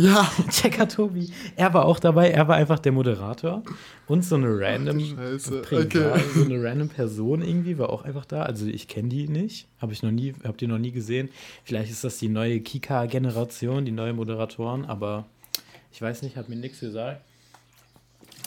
Ja, 0.00 0.30
Checker 0.50 0.86
Tobi. 0.86 1.28
Er 1.56 1.74
war 1.74 1.84
auch 1.84 1.98
dabei, 1.98 2.30
er 2.30 2.46
war 2.46 2.54
einfach 2.54 2.78
der 2.78 2.92
Moderator. 2.92 3.64
Und 4.06 4.24
so 4.24 4.36
eine 4.36 4.46
random. 4.48 4.98
Privat, 5.62 5.86
Okay. 5.86 6.20
so 6.36 6.44
eine 6.44 6.62
random 6.62 6.88
Person 6.88 7.42
irgendwie 7.42 7.78
war 7.78 7.90
auch 7.90 8.04
einfach 8.04 8.24
da. 8.24 8.42
Also 8.42 8.66
ich 8.66 8.86
kenne 8.86 9.08
die 9.08 9.26
nicht, 9.26 9.66
habe 9.80 9.92
ich 9.92 10.04
noch 10.04 10.12
nie, 10.12 10.34
habt 10.44 10.60
die 10.60 10.68
noch 10.68 10.78
nie 10.78 10.92
gesehen. 10.92 11.30
Vielleicht 11.64 11.90
ist 11.90 12.04
das 12.04 12.18
die 12.18 12.28
neue 12.28 12.60
Kika-Generation, 12.60 13.84
die 13.84 13.90
neue 13.90 14.12
Moderatoren, 14.12 14.84
aber 14.84 15.26
ich 15.90 16.00
weiß 16.00 16.22
nicht, 16.22 16.36
hat 16.36 16.48
mir 16.48 16.54
nichts 16.56 16.78
gesagt. 16.78 17.20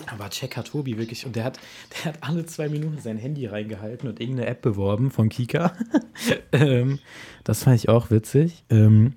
Aber 0.07 0.29
Checker 0.29 0.63
Tobi 0.63 0.97
wirklich, 0.97 1.25
und 1.25 1.35
der 1.35 1.43
hat, 1.43 1.59
der 1.93 2.13
hat 2.13 2.23
alle 2.23 2.45
zwei 2.45 2.69
Minuten 2.69 2.97
sein 2.99 3.17
Handy 3.17 3.45
reingehalten 3.45 4.07
und 4.07 4.21
irgendeine 4.21 4.47
App 4.47 4.61
beworben 4.61 5.11
von 5.11 5.27
Kika. 5.27 5.73
ähm, 6.53 6.99
das 7.43 7.63
fand 7.65 7.75
ich 7.75 7.89
auch 7.89 8.09
witzig. 8.09 8.63
Ähm, 8.69 9.15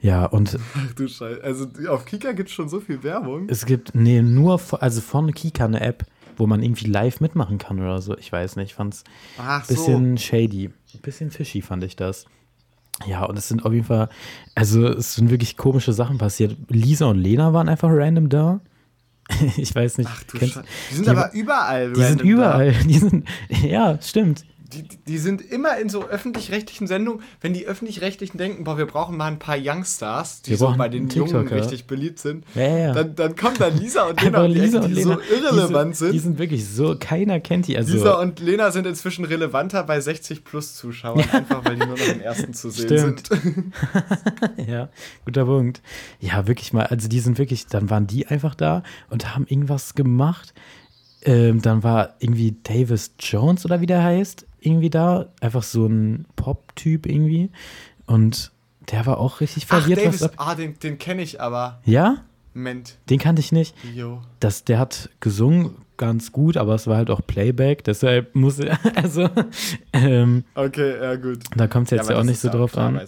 ja, 0.00 0.24
und 0.26 0.58
Ach 0.76 0.92
du 0.94 1.08
Scheiße. 1.08 1.42
Also 1.42 1.66
auf 1.88 2.04
Kika 2.04 2.32
gibt 2.32 2.48
es 2.48 2.54
schon 2.54 2.68
so 2.68 2.80
viel 2.80 3.02
Werbung. 3.02 3.48
es 3.48 3.66
gibt, 3.66 3.94
nee, 3.94 4.22
nur, 4.22 4.60
also 4.82 5.00
von 5.00 5.32
Kika 5.34 5.64
eine 5.66 5.80
App, 5.80 6.06
wo 6.36 6.46
man 6.46 6.62
irgendwie 6.62 6.86
live 6.86 7.20
mitmachen 7.20 7.58
kann 7.58 7.78
oder 7.80 8.00
so. 8.00 8.16
Ich 8.16 8.32
weiß 8.32 8.56
nicht, 8.56 8.70
ich 8.70 8.74
fand's 8.74 9.04
Ach 9.38 9.66
bisschen 9.66 10.16
shady. 10.18 10.70
Ein 10.94 11.00
bisschen 11.02 11.30
fishy 11.30 11.60
fand 11.62 11.84
ich 11.84 11.96
das. 11.96 12.24
Ja, 13.06 13.24
und 13.24 13.38
es 13.38 13.48
sind 13.48 13.64
auf 13.64 13.72
jeden 13.72 13.86
Fall, 13.86 14.08
also 14.54 14.86
es 14.86 15.14
sind 15.14 15.30
wirklich 15.30 15.56
komische 15.56 15.92
Sachen 15.92 16.18
passiert. 16.18 16.56
Lisa 16.68 17.06
und 17.06 17.18
Lena 17.18 17.52
waren 17.52 17.68
einfach 17.68 17.88
random 17.90 18.28
da. 18.28 18.60
Ich 19.56 19.74
weiß 19.74 19.98
nicht. 19.98 20.10
Ach 20.12 20.22
du 20.24 20.38
kennst- 20.38 20.54
Scheiße. 20.54 20.66
Die 20.90 20.94
sind 20.96 21.06
die- 21.06 21.10
aber 21.10 21.32
überall. 21.32 21.92
die 21.92 22.02
sind 22.02 22.20
überall. 22.22 22.72
Die 22.86 22.98
sind, 22.98 23.28
ja, 23.62 23.98
stimmt. 24.02 24.44
Die, 24.72 24.84
die 24.84 25.18
sind 25.18 25.42
immer 25.42 25.76
in 25.78 25.88
so 25.88 26.06
öffentlich-rechtlichen 26.06 26.86
Sendungen, 26.86 27.22
wenn 27.40 27.52
die 27.52 27.66
öffentlich-rechtlichen 27.66 28.38
denken, 28.38 28.64
boah, 28.64 28.78
wir 28.78 28.86
brauchen 28.86 29.16
mal 29.16 29.26
ein 29.26 29.38
paar 29.38 29.56
Youngstars, 29.58 30.42
die 30.42 30.54
so 30.54 30.74
bei 30.76 30.88
den 30.88 31.08
Jungen 31.08 31.48
richtig 31.48 31.86
beliebt 31.86 32.18
sind, 32.18 32.44
Ja, 32.54 32.78
ja, 32.78 32.92
dann, 32.92 33.14
dann 33.16 33.36
kommen 33.36 33.56
da 33.58 33.66
Lisa 33.66 34.04
und 34.04 34.22
Lena, 34.22 34.46
die 34.46 34.54
Lisa 34.54 34.78
Ecke, 34.78 34.86
und 34.86 34.90
die 34.90 34.94
Lena, 34.94 35.14
so 35.14 35.34
irrelevant 35.34 35.92
die 35.92 35.98
sind. 35.98 36.12
Die 36.12 36.18
sind 36.18 36.38
wirklich 36.38 36.68
so, 36.68 36.96
keiner 36.98 37.40
kennt 37.40 37.66
die. 37.66 37.76
Also, 37.76 37.94
Lisa 37.94 38.20
und 38.20 38.38
Lena 38.40 38.70
sind 38.70 38.86
inzwischen 38.86 39.24
relevanter 39.24 39.82
bei 39.82 40.00
60 40.00 40.44
plus 40.44 40.76
Zuschauern, 40.76 41.24
einfach 41.32 41.64
weil 41.64 41.76
die 41.76 41.86
nur 41.86 41.96
noch 41.96 42.08
im 42.08 42.20
ersten 42.20 42.54
zu 42.54 42.70
sehen 42.70 42.86
Stimmt. 42.86 43.26
sind. 43.26 43.72
ja, 44.68 44.88
guter 45.24 45.46
Punkt. 45.46 45.82
Ja, 46.20 46.46
wirklich 46.46 46.72
mal, 46.72 46.86
also 46.86 47.08
die 47.08 47.20
sind 47.20 47.38
wirklich, 47.38 47.66
dann 47.66 47.90
waren 47.90 48.06
die 48.06 48.26
einfach 48.26 48.54
da 48.54 48.82
und 49.08 49.34
haben 49.34 49.46
irgendwas 49.48 49.94
gemacht. 49.94 50.54
Ähm, 51.22 51.60
dann 51.60 51.82
war 51.82 52.14
irgendwie 52.18 52.56
Davis 52.62 53.12
Jones 53.18 53.66
oder 53.66 53.82
wie 53.82 53.86
der 53.86 54.02
heißt, 54.02 54.46
irgendwie 54.60 54.90
da. 54.90 55.26
Einfach 55.40 55.62
so 55.62 55.86
ein 55.86 56.26
Pop-Typ 56.36 57.06
irgendwie. 57.06 57.50
Und 58.06 58.52
der 58.90 59.06
war 59.06 59.18
auch 59.18 59.40
richtig 59.40 59.64
Ach, 59.68 59.80
verwirrt, 59.80 60.00
Davis, 60.00 60.20
was 60.22 60.30
ab. 60.30 60.34
ah, 60.38 60.54
den, 60.54 60.78
den 60.78 60.98
kenne 60.98 61.22
ich 61.22 61.40
aber. 61.40 61.80
Ja? 61.84 62.24
Moment. 62.54 62.98
Den 63.08 63.18
kannte 63.18 63.40
ich 63.40 63.52
nicht. 63.52 63.74
Jo. 63.94 64.20
Das, 64.40 64.64
der 64.64 64.78
hat 64.78 65.10
gesungen 65.20 65.76
ganz 66.00 66.32
gut, 66.32 66.56
aber 66.56 66.74
es 66.74 66.86
war 66.86 66.96
halt 66.96 67.10
auch 67.10 67.20
Playback, 67.26 67.84
deshalb 67.84 68.34
muss 68.34 68.58
er, 68.58 68.78
also, 68.96 69.28
ähm, 69.92 70.44
Okay, 70.54 70.94
ja 70.98 71.14
gut. 71.16 71.40
da 71.54 71.66
kommt 71.68 71.88
es 71.88 71.90
jetzt 71.90 72.08
ja, 72.08 72.14
aber 72.14 72.22
auch 72.22 72.24
nicht 72.24 72.40
so 72.40 72.48
drauf 72.48 72.76
an. 72.78 72.98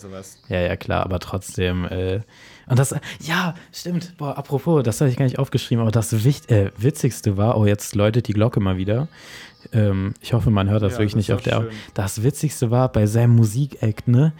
Ja, 0.49 0.61
ja, 0.61 0.77
klar, 0.77 1.03
aber 1.03 1.19
trotzdem. 1.19 1.87
Äh, 1.87 2.21
und 2.67 2.79
das, 2.79 2.95
ja, 3.21 3.55
stimmt. 3.73 4.17
Boah, 4.19 4.37
apropos, 4.37 4.83
das 4.83 5.01
habe 5.01 5.11
ich 5.11 5.17
gar 5.17 5.25
nicht 5.25 5.39
aufgeschrieben, 5.39 5.81
aber 5.81 5.91
das 5.91 6.23
Wicht, 6.23 6.51
äh, 6.51 6.71
Witzigste 6.77 7.39
war, 7.39 7.57
oh, 7.57 7.65
jetzt 7.65 7.95
läutet 7.95 8.29
die 8.29 8.35
Glocke 8.35 8.61
mal 8.61 8.77
wieder. 8.77 9.09
Ähm, 9.73 10.15
ich 10.21 10.33
hoffe, 10.33 10.51
man 10.51 10.69
hört 10.69 10.83
das 10.83 10.95
Ja, 10.95 10.99
wirklich 10.99 11.13
das 11.13 11.17
nicht 11.17 11.29
ist 11.31 11.35
auf 11.37 11.43
der. 11.43 11.61
schön. 11.63 11.71
Das 11.95 12.23
Witzigste 12.23 12.71
war 12.71 12.91
bei 12.91 13.07
seinem 13.07 13.37
Musikact, 13.37 14.09
ne? 14.09 14.33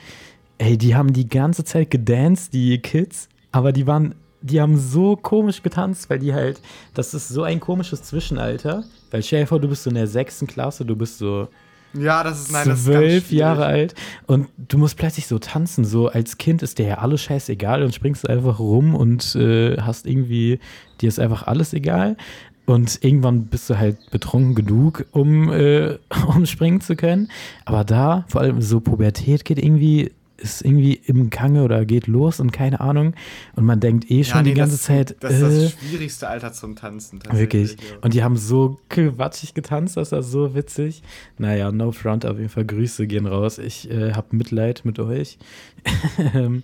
Ey, 0.59 0.77
die 0.79 0.95
haben 0.95 1.13
die 1.13 1.29
ganze 1.29 1.65
Zeit 1.65 1.91
gedanced, 1.91 2.53
die 2.53 2.79
Kids, 2.79 3.29
aber 3.51 3.73
die 3.73 3.87
waren, 3.87 4.15
die 4.43 4.61
haben 4.61 4.77
so 4.79 5.17
komisch 5.17 5.63
getanzt, 5.63 6.09
weil 6.11 6.19
die 6.19 6.35
halt, 6.35 6.61
das 6.95 7.15
ist 7.15 7.29
so 7.29 7.43
ein 7.43 7.59
komisches 7.61 8.03
Zwischenalter. 8.03 8.85
Weil 9.11 9.23
vor, 9.47 9.61
du 9.61 9.69
bist 9.69 9.83
so 9.83 9.91
in 9.91 9.97
der 9.97 10.07
sechsten 10.07 10.47
Klasse, 10.47 10.85
du 10.85 10.97
bist 10.97 11.19
so 11.19 11.49
Ja, 11.95 12.23
das 12.25 12.43
ist, 12.43 12.53
nein, 12.53 12.69
das 12.69 12.79
ist 12.81 12.85
zwölf 12.87 13.27
schwierig. 13.27 13.39
Jahre 13.41 13.67
alt 13.67 13.95
und 14.27 14.49
du 14.57 14.79
musst 14.79 14.97
plötzlich 14.97 15.27
so 15.27 15.39
tanzen. 15.39 15.85
So 15.85 16.09
als 16.09 16.39
Kind 16.39 16.63
ist 16.63 16.79
dir 16.79 16.87
ja 16.87 16.99
alles 16.99 17.23
scheißegal 17.23 17.83
und 17.83 17.95
springst 17.95 18.29
einfach 18.29 18.59
rum 18.59 18.95
und 18.95 19.35
äh, 19.35 19.79
hast 19.81 20.07
irgendwie, 20.07 20.61
dir 21.01 21.09
ist 21.09 21.19
einfach 21.21 21.47
alles 21.47 21.73
egal. 21.75 22.17
Und 22.65 23.03
irgendwann 23.03 23.47
bist 23.47 23.69
du 23.71 23.79
halt 23.79 24.11
betrunken 24.11 24.55
genug, 24.55 25.07
um, 25.11 25.51
äh, 25.51 25.99
um 26.35 26.47
springen 26.47 26.81
zu 26.81 26.97
können. 26.97 27.29
Aber 27.65 27.85
da, 27.85 28.25
vor 28.29 28.41
allem 28.41 28.63
so 28.63 28.81
Pubertät 28.81 29.45
geht 29.45 29.59
irgendwie, 29.59 30.13
ist 30.37 30.65
irgendwie 30.65 30.95
im 30.95 31.31
Gange 31.31 31.65
oder 31.65 31.85
geht 31.85 32.07
los 32.07 32.41
und 32.41 32.53
keine 32.53 32.81
Ahnung. 32.81 33.15
Und 33.57 33.65
man 33.65 33.81
denkt 33.81 34.11
eh 34.11 34.23
schon 34.25 34.39
Ja, 34.39 34.43
nee, 34.43 34.51
die 34.51 34.55
ganze 34.57 34.77
das, 34.77 34.83
Zeit. 34.83 35.17
Das 35.21 35.33
ist 35.35 35.43
äh, 35.43 35.63
das 35.65 35.73
schwierigste 35.73 36.29
Alter 36.29 36.53
zum 36.53 36.77
Tanzen. 36.77 37.21
tatsächlich, 37.21 37.71
Wirklich. 37.71 37.91
ja. 37.91 37.97
Und 38.01 38.15
die 38.15 38.23
haben 38.23 38.37
so 38.37 38.79
quatschig 38.89 39.55
getanzt, 39.55 39.97
das 39.97 40.13
war 40.13 40.23
so 40.23 40.55
witzig. 40.55 41.03
Naja, 41.39 41.73
no 41.73 41.91
front, 41.91 42.27
auf 42.27 42.39
jeden 42.39 42.49
Fall 42.49 42.65
Grüße 42.65 43.07
gehen 43.07 43.27
raus. 43.27 43.59
Ich 43.59 43.91
äh, 43.91 44.13
habe 44.13 44.37
Mitleid 44.37 44.85
mit 44.85 44.99
euch. 44.99 45.39
ähm, 46.35 46.63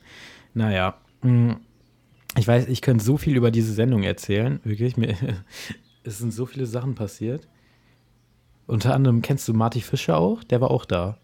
naja, 0.54 0.96
mh, 1.22 1.56
ich 2.36 2.46
weiß, 2.46 2.68
ich 2.68 2.82
könnte 2.82 3.04
so 3.04 3.16
viel 3.16 3.36
über 3.36 3.50
diese 3.50 3.72
Sendung 3.72 4.02
erzählen. 4.04 4.60
Wirklich, 4.64 4.96
mir, 4.96 5.14
es 6.08 6.18
sind 6.18 6.32
so 6.32 6.46
viele 6.46 6.66
Sachen 6.66 6.94
passiert. 6.94 7.46
Unter 8.66 8.94
anderem 8.94 9.22
kennst 9.22 9.46
du 9.48 9.54
Marty 9.54 9.80
Fischer 9.80 10.18
auch? 10.18 10.44
Der 10.44 10.60
war 10.60 10.70
auch 10.70 10.84
da. 10.84 11.16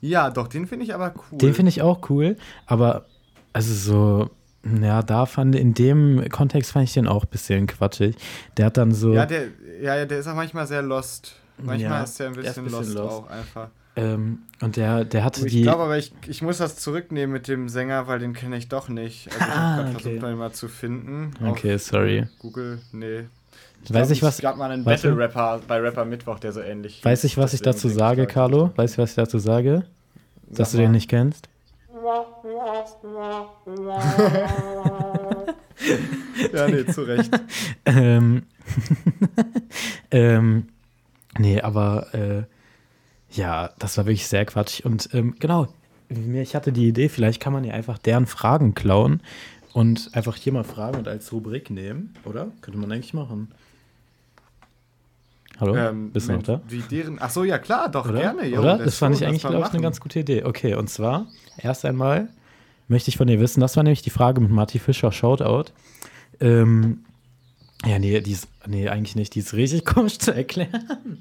Ja, 0.00 0.30
doch, 0.30 0.48
den 0.48 0.66
finde 0.66 0.84
ich 0.84 0.94
aber 0.94 1.12
cool. 1.32 1.38
Den 1.38 1.54
finde 1.54 1.70
ich 1.70 1.82
auch 1.82 2.08
cool, 2.08 2.36
aber 2.66 3.06
also 3.52 3.74
so, 3.74 4.30
ja, 4.80 5.02
da 5.02 5.26
fand 5.26 5.56
in 5.56 5.74
dem 5.74 6.28
Kontext 6.30 6.72
fand 6.72 6.84
ich 6.84 6.94
den 6.94 7.08
auch 7.08 7.24
ein 7.24 7.30
bisschen 7.30 7.66
quatschig. 7.66 8.16
Der 8.56 8.66
hat 8.66 8.76
dann 8.76 8.92
so. 8.92 9.12
Ja, 9.12 9.26
der, 9.26 9.48
ja, 9.82 9.96
ja, 9.96 10.06
der 10.06 10.20
ist 10.20 10.28
auch 10.28 10.34
manchmal 10.36 10.66
sehr 10.66 10.82
lost. 10.82 11.34
Manchmal 11.58 11.80
Ja, 11.80 12.02
ist 12.04 12.18
der 12.20 12.28
ein 12.28 12.34
der 12.34 12.42
bisschen, 12.42 12.64
ein 12.64 12.70
bisschen 12.70 12.94
lost, 12.94 12.94
lost. 12.94 13.12
auch 13.24 13.30
einfach. 13.30 13.68
Ähm, 13.96 14.38
und 14.60 14.76
der, 14.76 15.04
der 15.04 15.24
hatte 15.24 15.44
Ich 15.44 15.52
die. 15.52 15.62
glaube 15.62 15.82
aber, 15.82 15.98
ich, 15.98 16.12
ich 16.28 16.40
muss 16.40 16.58
das 16.58 16.76
zurücknehmen 16.76 17.32
mit 17.32 17.48
dem 17.48 17.68
Sänger, 17.68 18.06
weil 18.06 18.20
den 18.20 18.32
kenne 18.32 18.56
ich 18.56 18.68
doch 18.68 18.88
nicht. 18.88 19.26
Also 19.32 19.44
ich 19.44 19.50
Ah, 19.52 19.76
habe 19.76 19.82
okay. 19.90 19.92
versucht, 20.00 20.22
den 20.22 20.38
mal 20.38 20.52
zu 20.52 20.68
finden. 20.68 21.32
Okay, 21.44 21.76
sorry. 21.78 22.28
Google, 22.38 22.80
nee. 22.92 23.24
Weiß 23.88 24.10
ich, 24.10 24.22
was- 24.22 24.36
Es 24.36 24.40
gab 24.42 24.56
mal 24.56 24.70
einen 24.70 24.84
warte. 24.84 25.08
Battle-Rapper 25.08 25.60
bei 25.66 25.80
Rapper 25.80 26.04
Mittwoch, 26.04 26.38
der 26.38 26.52
so 26.52 26.60
ähnlich 26.60 27.04
Weiß 27.04 27.24
ich, 27.24 27.36
was 27.38 27.54
ich 27.54 27.62
dazu 27.62 27.88
sage, 27.88 28.22
ich, 28.22 28.28
Carlo? 28.28 28.70
Weißt 28.76 28.98
du, 28.98 29.02
was 29.02 29.10
ich 29.10 29.16
dazu 29.16 29.38
sage? 29.38 29.84
Dass 30.50 30.72
du 30.72 30.76
mal. 30.78 30.82
den 30.84 30.92
nicht 30.92 31.08
kennst? 31.08 31.48
Ja, 36.52 36.68
nee, 36.68 36.84
zu 36.86 37.02
Recht. 37.02 37.30
ähm, 37.86 38.42
ähm, 40.10 40.68
nee, 41.38 41.60
aber 41.60 42.14
äh, 42.14 42.42
ja, 43.30 43.70
das 43.78 43.96
war 43.98 44.06
wirklich 44.06 44.26
sehr 44.26 44.44
quatschig. 44.44 44.84
Und 44.84 45.10
ähm, 45.12 45.34
genau, 45.38 45.68
mir- 46.08 46.42
ich 46.42 46.54
hatte 46.54 46.72
die 46.72 46.88
Idee, 46.88 47.08
vielleicht 47.08 47.40
kann 47.40 47.52
man 47.52 47.64
ja 47.64 47.74
einfach 47.74 47.98
deren 47.98 48.26
Fragen 48.26 48.74
klauen 48.74 49.20
und 49.72 50.10
einfach 50.12 50.36
hier 50.36 50.52
mal 50.52 50.64
fragen 50.64 50.98
und 50.98 51.08
als 51.08 51.32
Rubrik 51.32 51.70
nehmen, 51.70 52.14
oder? 52.24 52.48
Könnte 52.60 52.78
man 52.80 52.90
eigentlich 52.92 53.14
machen. 53.14 53.48
Hallo? 55.60 55.74
Ähm, 55.76 56.10
Bist 56.12 56.28
du 56.28 56.32
noch 56.34 56.42
da? 56.42 56.60
Wie 56.68 56.80
deren, 56.80 57.18
ach 57.20 57.30
so, 57.30 57.44
ja 57.44 57.58
klar, 57.58 57.88
doch, 57.90 58.08
Oder? 58.08 58.20
gerne. 58.20 58.46
jo, 58.46 58.60
Oder? 58.60 58.78
Das 58.78 58.98
fand 58.98 59.16
ich 59.16 59.26
eigentlich, 59.26 59.42
glaube 59.42 59.64
ich, 59.66 59.72
eine 59.72 59.82
ganz 59.82 60.00
gute 60.00 60.20
Idee. 60.20 60.44
Okay, 60.44 60.74
und 60.74 60.88
zwar, 60.88 61.26
erst 61.56 61.84
einmal 61.84 62.28
möchte 62.86 63.08
ich 63.10 63.16
von 63.16 63.26
dir 63.26 63.40
wissen, 63.40 63.60
das 63.60 63.76
war 63.76 63.82
nämlich 63.82 64.02
die 64.02 64.10
Frage 64.10 64.40
mit 64.40 64.50
Marty 64.50 64.78
Fischer, 64.78 65.10
Shoutout. 65.12 65.72
Ähm, 66.40 67.04
ja, 67.84 67.98
nee, 67.98 68.20
die 68.20 68.32
ist, 68.32 68.48
nee, 68.66 68.88
eigentlich 68.88 69.16
nicht, 69.16 69.34
die 69.34 69.40
ist 69.40 69.54
richtig 69.54 69.84
komisch 69.84 70.18
zu 70.18 70.34
erklären. 70.34 71.18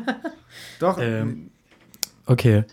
Doch, 0.80 0.98
Ähm, 1.00 1.50
Okay. 2.26 2.64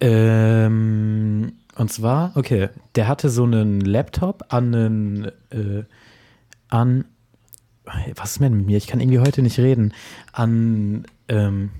Ähm, 0.00 1.52
und 1.76 1.92
zwar, 1.92 2.32
okay, 2.34 2.68
der 2.96 3.06
hatte 3.08 3.30
so 3.30 3.44
einen 3.44 3.80
Laptop 3.80 4.44
an 4.48 4.74
einen, 4.74 5.24
äh, 5.50 5.84
an, 6.68 7.04
was 8.16 8.32
ist 8.32 8.40
denn 8.40 8.56
mit 8.56 8.66
mir? 8.66 8.76
Ich 8.76 8.86
kann 8.86 9.00
irgendwie 9.00 9.18
heute 9.18 9.42
nicht 9.42 9.58
reden. 9.58 9.94
An 10.32 11.04
ähm, 11.28 11.70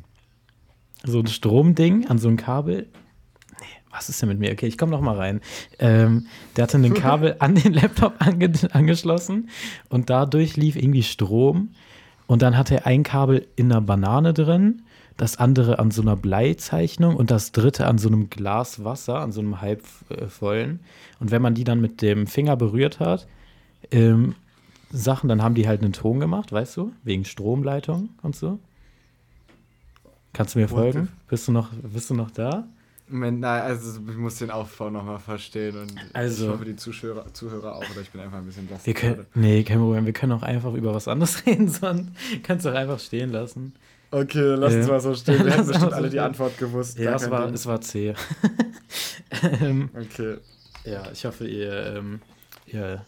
so 1.04 1.20
ein 1.20 1.26
Stromding, 1.26 2.06
an 2.08 2.18
so 2.18 2.28
ein 2.28 2.36
Kabel. 2.36 2.88
Nee, 3.60 3.66
was 3.90 4.08
ist 4.08 4.20
denn 4.20 4.28
mit 4.28 4.38
mir? 4.38 4.52
Okay, 4.52 4.66
ich 4.66 4.78
komme 4.78 4.92
noch 4.92 5.00
mal 5.00 5.16
rein. 5.16 5.40
Ähm, 5.78 6.26
der 6.56 6.64
hatte 6.64 6.78
ein 6.78 6.94
Kabel 7.00 7.36
an 7.38 7.54
den 7.54 7.72
Laptop 7.72 8.14
ange 8.18 8.52
angeschlossen 8.72 9.50
und 9.88 10.10
dadurch 10.10 10.56
lief 10.56 10.76
irgendwie 10.76 11.02
Strom. 11.02 11.70
Und 12.26 12.42
dann 12.42 12.56
hatte 12.56 12.76
er 12.76 12.86
ein 12.86 13.02
Kabel 13.02 13.48
in 13.56 13.72
einer 13.72 13.80
Banane 13.80 14.32
drin, 14.32 14.82
das 15.16 15.36
andere 15.36 15.80
an 15.80 15.90
so 15.90 16.00
einer 16.00 16.16
Bleizeichnung 16.16 17.16
und 17.16 17.30
das 17.30 17.50
dritte 17.52 17.86
an 17.86 17.98
so 17.98 18.08
einem 18.08 18.30
Glas 18.30 18.84
Wasser, 18.84 19.20
an 19.20 19.32
so 19.32 19.40
einem 19.40 19.60
halbvollen. 19.60 20.80
Und 21.18 21.30
wenn 21.30 21.42
man 21.42 21.54
die 21.54 21.64
dann 21.64 21.80
mit 21.80 22.02
dem 22.02 22.26
Finger 22.26 22.56
berührt 22.56 23.00
hat, 23.00 23.26
ähm, 23.90 24.36
Sachen, 24.92 25.28
dann 25.28 25.42
haben 25.42 25.54
die 25.54 25.68
halt 25.68 25.82
einen 25.82 25.92
Ton 25.92 26.20
gemacht, 26.20 26.52
weißt 26.52 26.76
du? 26.76 26.92
Wegen 27.04 27.24
Stromleitung 27.24 28.10
und 28.22 28.34
so. 28.36 28.58
Kannst 30.32 30.54
du 30.54 30.58
mir 30.60 30.68
folgen? 30.68 31.08
Bist 31.28 31.48
du 31.48 31.52
noch, 31.52 31.70
bist 31.72 32.10
du 32.10 32.14
noch 32.14 32.30
da? 32.30 32.64
Moment, 33.08 33.40
nein, 33.40 33.62
also 33.62 34.00
ich 34.08 34.16
muss 34.16 34.36
den 34.36 34.52
Aufbau 34.52 34.88
nochmal 34.88 35.18
verstehen 35.18 35.76
und 35.76 35.92
Also- 36.12 36.44
ich 36.46 36.50
hoffe, 36.52 36.64
die 36.64 36.76
Zuschauer, 36.76 37.24
Zuhörer 37.32 37.74
auch, 37.74 37.90
oder 37.90 38.00
ich 38.02 38.10
bin 38.10 38.20
einfach 38.20 38.38
ein 38.38 38.46
bisschen 38.46 38.66
blass 38.66 38.86
Wir 38.86 38.94
können, 38.94 39.26
nee, 39.34 39.64
kein 39.64 39.78
Problem. 39.78 40.06
Wir 40.06 40.12
können 40.12 40.30
auch 40.32 40.42
einfach 40.44 40.72
über 40.74 40.94
was 40.94 41.08
anderes 41.08 41.44
reden, 41.46 41.68
sondern 41.68 42.14
kannst 42.44 42.64
du 42.64 42.70
auch 42.70 42.74
einfach 42.76 43.00
stehen 43.00 43.30
lassen. 43.32 43.72
Okay, 44.12 44.54
lass 44.56 44.74
uns 44.74 44.86
Äh, 44.86 44.90
mal 44.90 45.00
so 45.00 45.14
stehen. 45.14 45.44
Wir 45.44 45.52
hätten 45.54 45.66
bestimmt 45.66 45.90
so 45.90 45.96
alle 45.96 46.10
die. 46.10 46.20
Antwort 46.20 46.56
gewusst. 46.58 46.98
Ja, 46.98 47.14
es 47.16 47.28
war, 47.30 47.46
Ding. 47.46 47.54
es 47.54 47.66
war 47.66 47.80
C. 47.80 48.14
ähm, 49.60 49.90
Okay. 49.94 50.36
ja, 50.84 51.10
ich 51.12 51.24
hoffe, 51.24 51.46
ihr, 51.48 51.96
ähm, 51.96 52.20
ihr 52.66 53.04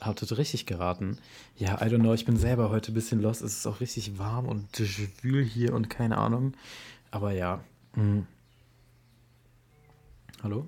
habt 0.00 0.22
es 0.22 0.36
richtig 0.38 0.66
geraten. 0.66 1.18
Ja, 1.56 1.74
I 1.80 1.84
don't 1.90 2.00
know, 2.00 2.14
ich 2.14 2.24
bin 2.24 2.36
selber 2.36 2.70
heute 2.70 2.92
ein 2.92 2.94
bisschen 2.94 3.20
lost. 3.20 3.42
Es 3.42 3.58
ist 3.58 3.66
auch 3.66 3.80
richtig 3.80 4.18
warm 4.18 4.46
und 4.46 4.68
schwül 4.76 5.44
hier 5.44 5.74
und 5.74 5.90
keine 5.90 6.18
Ahnung. 6.18 6.54
Aber 7.10 7.32
ja. 7.32 7.60
mm. 7.94 8.20
Hallo? 10.42 10.66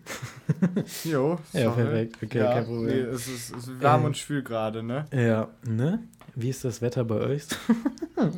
Jo, 1.04 1.38
Ja, 1.54 1.62
sorry. 1.72 1.82
perfekt. 1.82 2.16
Okay, 2.22 2.38
ja, 2.38 2.52
kein 2.52 2.64
Problem. 2.66 2.84
Nee, 2.86 3.00
es 3.14 3.26
ist, 3.26 3.50
es 3.56 3.68
ist 3.68 3.80
warm 3.82 4.00
Ähm, 4.00 4.06
und 4.08 4.18
schwül 4.18 4.42
gerade, 4.42 4.82
ne? 4.82 5.06
Ja, 5.12 5.48
ne? 5.66 6.02
Wie 6.34 6.50
ist 6.50 6.64
das 6.64 6.82
Wetter 6.82 7.04
bei 7.04 7.16
euch? 7.16 7.44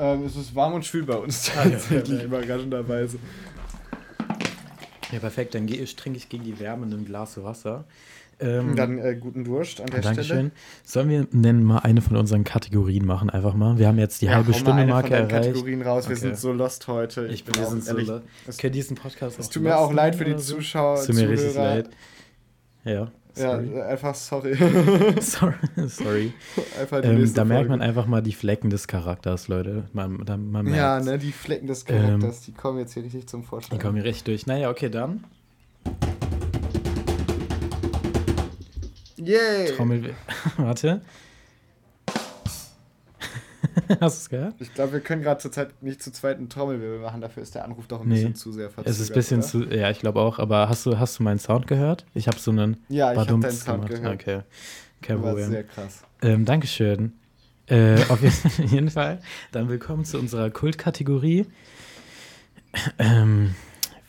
Ähm, 0.00 0.24
es 0.26 0.36
ist 0.36 0.54
warm 0.54 0.74
und 0.74 0.86
schwül 0.86 1.04
bei 1.04 1.16
uns 1.16 1.50
Ah, 1.56 1.64
ja, 1.64 1.70
tatsächlich, 1.70 2.20
perfekt. 2.20 2.24
überraschenderweise. 2.24 3.18
Ja, 5.10 5.18
perfekt. 5.18 5.54
Dann 5.56 5.66
trinke 5.66 6.16
ich 6.16 6.28
gegen 6.28 6.44
die 6.44 6.60
Wärme 6.60 6.86
ein 6.86 7.04
Glas 7.04 7.42
Wasser. 7.42 7.84
Ähm, 8.40 8.76
Dann 8.76 8.98
äh, 8.98 9.16
guten 9.16 9.42
Durst 9.44 9.80
an 9.80 9.86
der 9.86 9.96
Stelle. 9.98 10.14
Dankeschön. 10.14 10.52
Sollen 10.84 11.08
wir 11.08 11.26
denn 11.32 11.62
mal 11.64 11.78
eine 11.78 12.00
von 12.00 12.16
unseren 12.16 12.44
Kategorien 12.44 13.04
machen? 13.04 13.30
Einfach 13.30 13.54
mal. 13.54 13.78
Wir 13.78 13.88
haben 13.88 13.98
jetzt 13.98 14.22
die 14.22 14.26
Ja, 14.26 14.36
halbe 14.36 14.54
Stunde 14.54 14.86
Marke 14.86 15.12
erreicht. 15.14 15.30
Kategorien 15.30 15.82
raus. 15.82 16.08
Wir 16.08 16.12
Okay. 16.16 16.26
sind 16.26 16.38
so 16.38 16.52
lost 16.52 16.86
heute. 16.86 17.26
Ich 17.26 17.44
bin 17.44 17.54
bin 17.54 17.62
wir 17.62 17.68
auch 17.68 17.76
so 17.76 17.90
ehrlich. 17.90 18.06
lo- 18.08 18.20
es- 18.46 18.58
Können 18.58 18.72
diesen 18.74 18.96
Podcast 18.96 19.38
Es 19.40 19.48
tut 19.48 19.64
mir 19.64 19.76
auch 19.76 19.92
leid 19.92 20.14
für 20.14 20.24
die 20.24 20.32
so? 20.38 20.54
Zuschauer, 20.56 20.94
Es 21.00 21.06
tut 21.06 21.16
mir 21.16 21.28
richtig 21.28 21.52
Zuhörer. 21.52 21.74
leid. 21.76 21.90
Ja, 22.84 22.92
Ja, 22.92 23.10
sorry. 23.34 23.80
einfach 23.82 24.14
sorry. 24.14 24.54
sorry. 25.20 25.54
sorry. 25.88 26.32
Ähm, 27.02 27.34
da 27.34 27.44
merkt 27.44 27.68
man 27.68 27.82
einfach 27.82 28.06
mal 28.06 28.22
die 28.22 28.32
Flecken 28.32 28.70
des 28.70 28.86
Charakters, 28.86 29.48
Leute. 29.48 29.84
Man, 29.92 30.24
da, 30.24 30.36
man 30.36 30.72
Ja, 30.72 31.00
ne, 31.00 31.18
die 31.18 31.32
Flecken 31.32 31.66
des 31.66 31.84
Charakters, 31.84 32.36
Ähm, 32.38 32.42
die 32.46 32.52
kommen 32.52 32.78
jetzt 32.78 32.94
hier 32.94 33.02
richtig 33.02 33.26
zum 33.26 33.42
Vorschein. 33.42 33.76
Die 33.76 33.82
kommen 33.82 33.96
hier 33.96 34.04
richtig 34.04 34.24
durch. 34.24 34.46
Naja, 34.46 34.70
okay, 34.70 34.90
dann. 34.90 35.24
Yay! 39.28 39.74
Trommel. 39.76 40.14
Warte. 40.56 41.02
Hast 44.00 44.00
du 44.00 44.06
es 44.06 44.28
gehört? 44.30 44.54
Ich 44.58 44.72
glaube, 44.72 44.94
wir 44.94 45.00
können 45.00 45.20
gerade 45.22 45.38
zurzeit 45.38 45.82
nicht 45.82 46.02
zu 46.02 46.10
zweit 46.12 46.38
einen 46.38 46.48
Trommelwirbel 46.48 47.00
machen, 47.00 47.20
dafür 47.20 47.42
ist 47.42 47.54
der 47.54 47.64
Anruf 47.66 47.86
doch 47.88 48.00
ein 48.00 48.08
Nee. 48.08 48.14
bisschen 48.14 48.34
zu 48.34 48.52
sehr 48.52 48.70
verzögert. 48.70 48.94
Es 48.94 49.00
ist 49.00 49.10
ein 49.10 49.14
bisschen 49.14 49.40
oder? 49.40 49.46
zu. 49.46 49.64
Ja, 49.64 49.90
ich 49.90 49.98
glaube 49.98 50.20
auch. 50.20 50.38
Aber 50.38 50.70
hast 50.70 50.86
du, 50.86 50.98
hast 50.98 51.18
du 51.18 51.22
meinen 51.24 51.38
Sound 51.38 51.66
gehört? 51.66 52.06
Ich 52.14 52.26
habe 52.26 52.38
so 52.38 52.50
einen. 52.50 52.78
Ja, 52.88 53.12
ich 53.12 53.18
habe 53.18 53.38
deinen 53.38 53.52
Sound 53.52 53.86
gemacht. 53.86 54.02
gehört. 54.02 54.14
Okay. 54.14 54.40
Kein 55.02 55.22
War 55.22 55.30
Problem. 55.32 55.50
sehr 55.50 55.64
krass. 55.64 56.02
Ähm, 56.22 56.46
Dankeschön. 56.46 57.12
Äh, 57.66 57.96
auf 58.08 58.20
jeden 58.56 58.88
Fall. 58.90 59.20
Dann 59.52 59.68
willkommen 59.68 60.06
zu 60.06 60.18
unserer 60.18 60.48
Kultkategorie. 60.50 61.44
Ähm, 62.98 63.54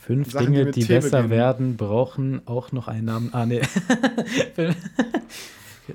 fünf 0.10 0.32
Sachen, 0.32 0.48
die 0.54 0.58
Dinge, 0.60 0.72
die 0.72 0.86
T 0.86 0.94
besser 0.96 1.10
beginnen. 1.18 1.30
werden, 1.30 1.78
brauchen 1.78 2.42
auch 2.48 2.72
noch 2.72 2.88
einen 2.88 3.06
Namen. 3.06 3.30
Ah, 3.32 3.46
nee. 3.46 3.62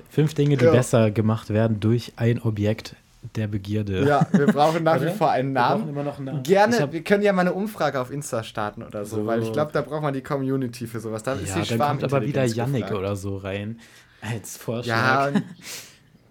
fünf, 0.09 0.33
Dinge, 0.33 0.55
die 0.57 0.63
Ja. 0.65 0.71
besser 0.71 1.11
gemacht 1.11 1.49
werden 1.49 1.79
durch 1.81 2.13
ein 2.15 2.41
Objekt 2.41 2.95
der 3.35 3.47
Begierde. 3.47 4.05
Ja, 4.07 4.25
wir 4.31 4.45
brauchen 4.47 4.83
nach 4.83 5.01
wie 5.01 5.09
vor 5.09 5.31
einen 5.31 5.53
Wir 5.53 5.61
brauchen 5.61 5.79
Namen. 5.79 5.89
immer 5.89 6.03
noch 6.03 6.17
einen 6.17 6.25
Namen. 6.27 6.43
Gerne, 6.43 6.79
hab- 6.79 6.93
wir 6.93 7.03
können 7.03 7.23
ja 7.23 7.33
mal 7.33 7.41
eine 7.41 7.53
Umfrage 7.53 7.99
auf 7.99 8.11
Insta 8.11 8.43
starten 8.43 8.83
oder 8.83 9.03
so, 9.05 9.17
So. 9.17 9.25
weil 9.25 9.41
ich 9.43 9.51
glaube, 9.51 9.71
da 9.73 9.81
braucht 9.81 10.01
man 10.03 10.13
die 10.13 10.21
Community 10.21 10.87
für 10.87 10.99
sowas. 10.99 11.23
Da 11.23 11.33
ist 11.33 11.55
ja, 11.55 11.61
die 11.61 11.69
dann 11.69 11.79
kommt 11.79 12.03
aber 12.03 12.21
wieder 12.25 12.45
Yannick 12.45 12.91
oder 12.91 13.15
so 13.15 13.37
rein. 13.37 13.79
Als 14.21 14.57
Vorschlag. 14.57 15.33
Ja, 15.33 15.35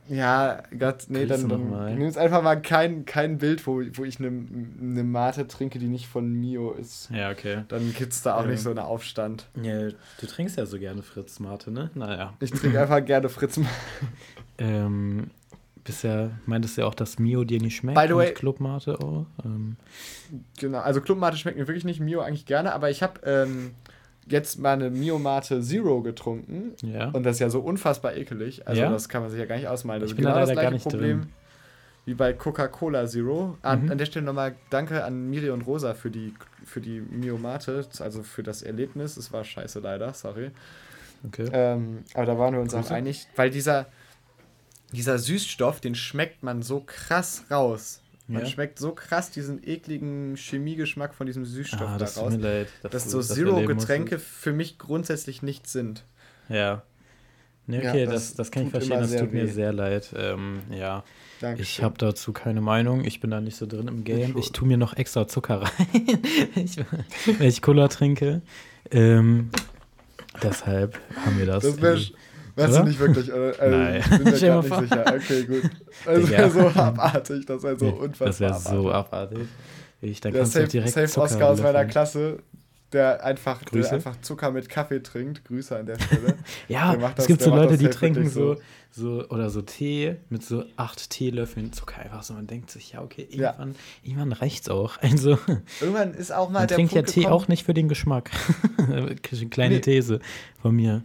ja, 0.09 0.63
Gott, 0.79 1.05
nee, 1.09 1.27
dann, 1.27 1.49
dann 1.49 1.95
nimmst 1.99 2.19
einfach 2.19 2.43
mal 2.43 2.61
kein, 2.61 3.05
kein 3.05 3.39
Bild, 3.39 3.67
wo, 3.67 3.83
wo 3.95 4.05
ich 4.05 4.19
eine 4.19 4.31
ne 4.31 5.03
Mate 5.03 5.47
trinke, 5.49 5.79
die 5.79 5.87
nicht 5.89 6.07
von 6.09 6.31
Mio 6.33 6.73
ist. 6.73 7.09
Ja, 7.11 7.31
okay. 7.31 7.65
Dann 7.69 7.93
gibt's 7.95 8.23
da 8.23 8.37
auch 8.37 8.45
Ähm. 8.45 8.51
nicht 8.51 8.61
so 8.63 8.71
einen 8.71 8.81
Aufstand. 8.81 9.47
Ja, 9.63 9.89
du 9.89 10.27
trinkst 10.27 10.57
ja 10.59 10.67
so 10.67 10.79
gerne 10.79 11.03
Fritz 11.03 11.41
Mate, 11.41 11.71
ne? 11.71 11.91
Naja. 11.95 12.35
Ich 12.41 12.51
trinke 12.51 12.81
einfach 12.81 13.05
gerne 13.05 13.29
Fritz. 13.29 13.59
Ähm, 14.59 15.31
bisher 15.83 16.31
meintest 16.47 16.77
du 16.77 16.83
ja 16.83 16.87
auch, 16.87 16.95
dass 16.95 17.19
Mio 17.19 17.43
dir 17.43 17.61
nicht 17.61 17.75
schmeckt. 17.77 17.99
By 18.01 18.07
the 18.07 18.15
way- 18.15 18.33
Club 18.33 18.61
Mate 18.61 18.99
auch. 19.01 19.27
Ähm, 19.45 19.77
Genau, 20.59 20.79
also 20.79 21.01
Clubmate 21.01 21.37
schmeckt 21.37 21.59
mir 21.59 21.67
wirklich 21.69 21.85
nicht, 21.85 22.01
Mio 22.01 22.21
eigentlich 22.21 22.47
gerne, 22.47 22.73
aber 22.73 22.89
ich 22.91 23.03
habe 23.03 23.21
ähm, 23.25 23.73
jetzt 24.27 24.59
mal 24.59 24.73
eine 24.75 24.91
Mio 24.91 25.19
Mate 25.19 25.61
Zero 25.63 26.01
getrunken 26.03 26.73
ja. 26.83 27.09
und 27.11 27.25
das 27.25 27.37
ist 27.37 27.41
ja 27.41 27.51
so 27.51 27.61
unfassbar 27.61 28.15
ekelig. 28.17 28.67
Also 28.67 28.81
Ja? 28.83 28.91
das 28.91 29.09
kann 29.09 29.23
man 29.23 29.31
sich 29.31 29.39
ja 29.39 29.47
gar 29.47 29.57
nicht 29.57 29.69
ausmalen. 29.69 30.01
Das 30.01 30.09
Ich 30.11 30.13
ist 30.13 30.17
bin 30.17 30.25
da 30.25 30.31
genau 30.33 30.41
das 30.41 30.49
leider 30.51 30.61
gleiche 30.63 30.71
gar 30.71 30.73
nicht 30.75 30.85
Problem 30.89 31.21
drin. 31.23 31.33
wie 32.07 32.15
bei 32.15 32.33
Coca-Cola 32.33 33.07
Zero. 33.07 33.59
An, 33.63 33.85
Mhm. 33.85 33.91
an 33.93 33.99
der 33.99 34.07
Stelle 34.07 34.25
nochmal 34.25 34.55
danke 34.71 35.05
an 35.05 35.29
Miri 35.31 35.51
und 35.51 35.63
Rosa 35.63 35.95
für 35.95 36.11
die, 36.11 36.35
für 36.65 36.81
die 36.81 37.01
Mio 37.01 37.37
Mate, 37.39 37.87
also 38.01 38.23
für 38.23 38.43
das 38.43 38.63
Erlebnis. 38.63 39.17
Es 39.17 39.33
war 39.33 39.45
scheiße 39.45 39.81
leider, 39.81 40.13
sorry. 40.15 40.51
okay. 41.27 41.49
Ähm, 41.53 42.05
aber 42.15 42.27
da 42.27 42.39
waren 42.39 42.55
wir 42.55 42.61
uns 42.61 42.73
auch 42.75 42.81
Grüße. 42.81 42.95
einig, 42.95 43.27
weil 43.37 43.51
dieser, 43.51 43.87
dieser 44.93 45.19
Süßstoff, 45.19 45.81
den 45.81 45.95
schmeckt 45.95 46.43
man 46.43 46.63
so 46.63 46.83
krass 46.87 47.45
raus. 47.51 48.01
Man 48.27 48.43
Ja? 48.43 48.49
schmeckt 48.49 48.79
so 48.79 48.93
krass 48.93 49.31
diesen 49.31 49.63
ekligen 49.67 50.37
Chemiegeschmack 50.37 51.15
von 51.15 51.27
diesem 51.27 51.45
Süßstoff 51.45 51.81
ah, 51.83 51.93
da 51.93 51.99
das 51.99 52.15
tut 52.15 52.23
raus, 52.25 52.33
mir 52.33 52.39
leid. 52.39 52.69
dass 52.91 53.05
du 53.05 53.21
so 53.21 53.35
Zero-Getränke 53.35 54.19
für 54.19 54.53
mich 54.53 54.79
grundsätzlich 54.79 55.43
nichts 55.43 55.73
sind. 55.73 56.05
Ja. 56.49 56.83
Nee, 57.67 57.83
Ja, 57.83 57.91
okay, 57.91 58.05
das 58.07 58.15
das, 58.29 58.35
das 58.35 58.51
kann 58.51 58.65
ich 58.65 58.71
verstehen, 58.71 59.01
das 59.01 59.15
tut 59.17 59.33
mir 59.33 59.45
weh. 59.45 59.51
sehr 59.51 59.73
leid. 59.73 60.15
Ähm, 60.17 60.61
ja, 60.71 61.03
Danke. 61.41 61.63
ich 61.63 61.83
habe 61.83 61.97
dazu 61.99 62.33
keine 62.35 62.61
Meinung. 62.61 63.05
Ich 63.05 63.21
bin 63.21 63.31
da 63.31 63.41
nicht 63.41 63.57
so 63.57 63.67
drin 63.67 63.89
im 63.89 64.05
Game. 64.05 64.37
Ich 64.39 64.53
tue 64.53 64.69
mir 64.69 64.77
noch 64.77 64.95
extra 64.97 65.27
Zucker 65.29 65.63
rein, 65.63 65.73
ich, 66.55 66.77
wenn 67.39 67.49
ich 67.49 67.63
Cola 67.63 67.89
trinke. 67.89 68.43
Ähm, 68.91 69.51
deshalb 70.43 70.99
haben 71.25 71.39
wir 71.39 71.47
das. 71.47 71.63
Das 71.77 72.13
Weißt 72.57 72.77
du 72.79 72.83
nicht 72.85 72.99
wirklich, 72.99 73.33
oder? 73.33 73.55
Also, 73.59 73.77
Nein. 73.77 74.01
Ich 74.01 74.11
bin 74.11 74.23
mir 74.25 74.55
mal 74.55 74.63
nicht 74.63 74.81
sicher. 74.91 75.05
Okay, 75.17 75.43
gut. 75.45 75.71
Das 76.05 76.31
wäre 76.31 76.51
so 76.51 76.61
abartig, 76.81 77.47
das 77.47 77.63
wäre 77.63 77.79
so 77.79 77.87
unfassbar. 77.89 78.27
Das 78.29 78.41
wäre 78.41 78.59
so 78.83 78.91
abartig. 78.93 79.49
Ich, 80.01 80.21
dann 80.21 80.33
Der 80.33 80.45
Safe, 80.47 80.69
direkt 80.69 80.93
Safe 80.93 81.07
Zucker 81.09 81.25
Oscar 81.25 81.49
aus 81.51 81.63
meiner. 81.63 81.85
Klasse, 81.87 82.39
der 82.93 83.25
einfach, 83.25 83.65
der 83.65 83.91
einfach 83.93 84.21
Zucker 84.21 84.51
mit 84.53 84.69
Kaffee 84.69 85.03
trinkt. 85.03 85.45
Grüße 85.47 85.77
an 85.77 85.87
der 85.87 85.99
Stelle. 85.99 86.35
Ja, 86.69 86.93
Der 86.93 87.01
macht 87.01 87.13
es 87.13 87.17
das- 87.17 87.27
gibt 87.27 87.43
so 87.43 87.51
Leute, 87.51 87.71
das 87.73 87.79
die 87.79 87.89
trinken 87.89 88.29
so, 88.29 88.57
so. 88.93 89.25
oder 89.31 89.51
so 89.51 89.63
Tee 89.63 90.17
mit 90.29 90.45
so 90.45 90.65
acht 90.77 91.11
Teelöffeln 91.11 91.73
Zucker 91.73 92.01
einfach 92.03 92.23
so. 92.23 92.35
Man 92.35 92.47
denkt 92.47 92.71
sich, 92.71 92.93
ja, 92.93 93.03
okay, 93.03 93.27
Ja. 93.31 93.49
irgendwann, 93.53 93.75
irgendwann 94.03 94.33
reicht's 94.33 94.69
auch. 94.69 94.99
Also, 95.01 95.39
Irgendwann 95.81 96.13
ist 96.15 96.33
auch 96.33 96.51
mal 96.51 96.61
man 96.61 96.69
der 96.69 96.77
trinkt 96.77 96.93
ja 96.93 97.01
Punkt 97.01 97.13
Tee 97.15 97.21
gekommen, 97.23 97.35
auch 97.35 97.49
nicht 97.49 97.65
für 97.65 97.75
den 97.75 97.89
Geschmack. 97.89 98.31
Kleine 99.51 99.77
Nee. 99.77 99.81
These 99.81 100.21
von 100.61 100.77
mir. 100.77 101.03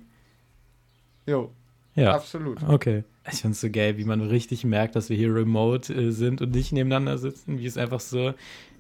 Jo, 1.30 1.52
Ja, 1.96 2.14
absolut. 2.16 2.64
okay. 2.64 3.04
Ich 3.32 3.42
find's 3.42 3.62
so 3.62 3.70
geil, 3.70 3.98
wie 3.98 4.06
man 4.06 4.22
richtig 4.22 4.64
merkt, 4.64 4.96
dass 4.96 5.10
wir 5.10 5.18
hier 5.18 5.34
remote 5.34 5.94
äh, 5.94 6.10
sind 6.12 6.42
und 6.42 6.52
nicht 6.52 6.72
nebeneinander 6.72 7.18
sitzen, 7.20 7.60
wie 7.60 7.66
es 7.68 7.78
einfach 7.78 8.00
so 8.00 8.34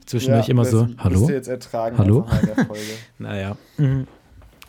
zwischendurch 0.06 0.48
Ja, 0.48 0.52
immer 0.52 0.64
das 0.64 0.72
so, 0.72 0.88
hallo? 0.98 1.28
ihr 1.30 1.36
jetzt 1.36 1.48
ertragen 1.48 1.98
Hallo? 2.00 2.26
Naja. 3.20 3.56
Mhm. 3.78 4.08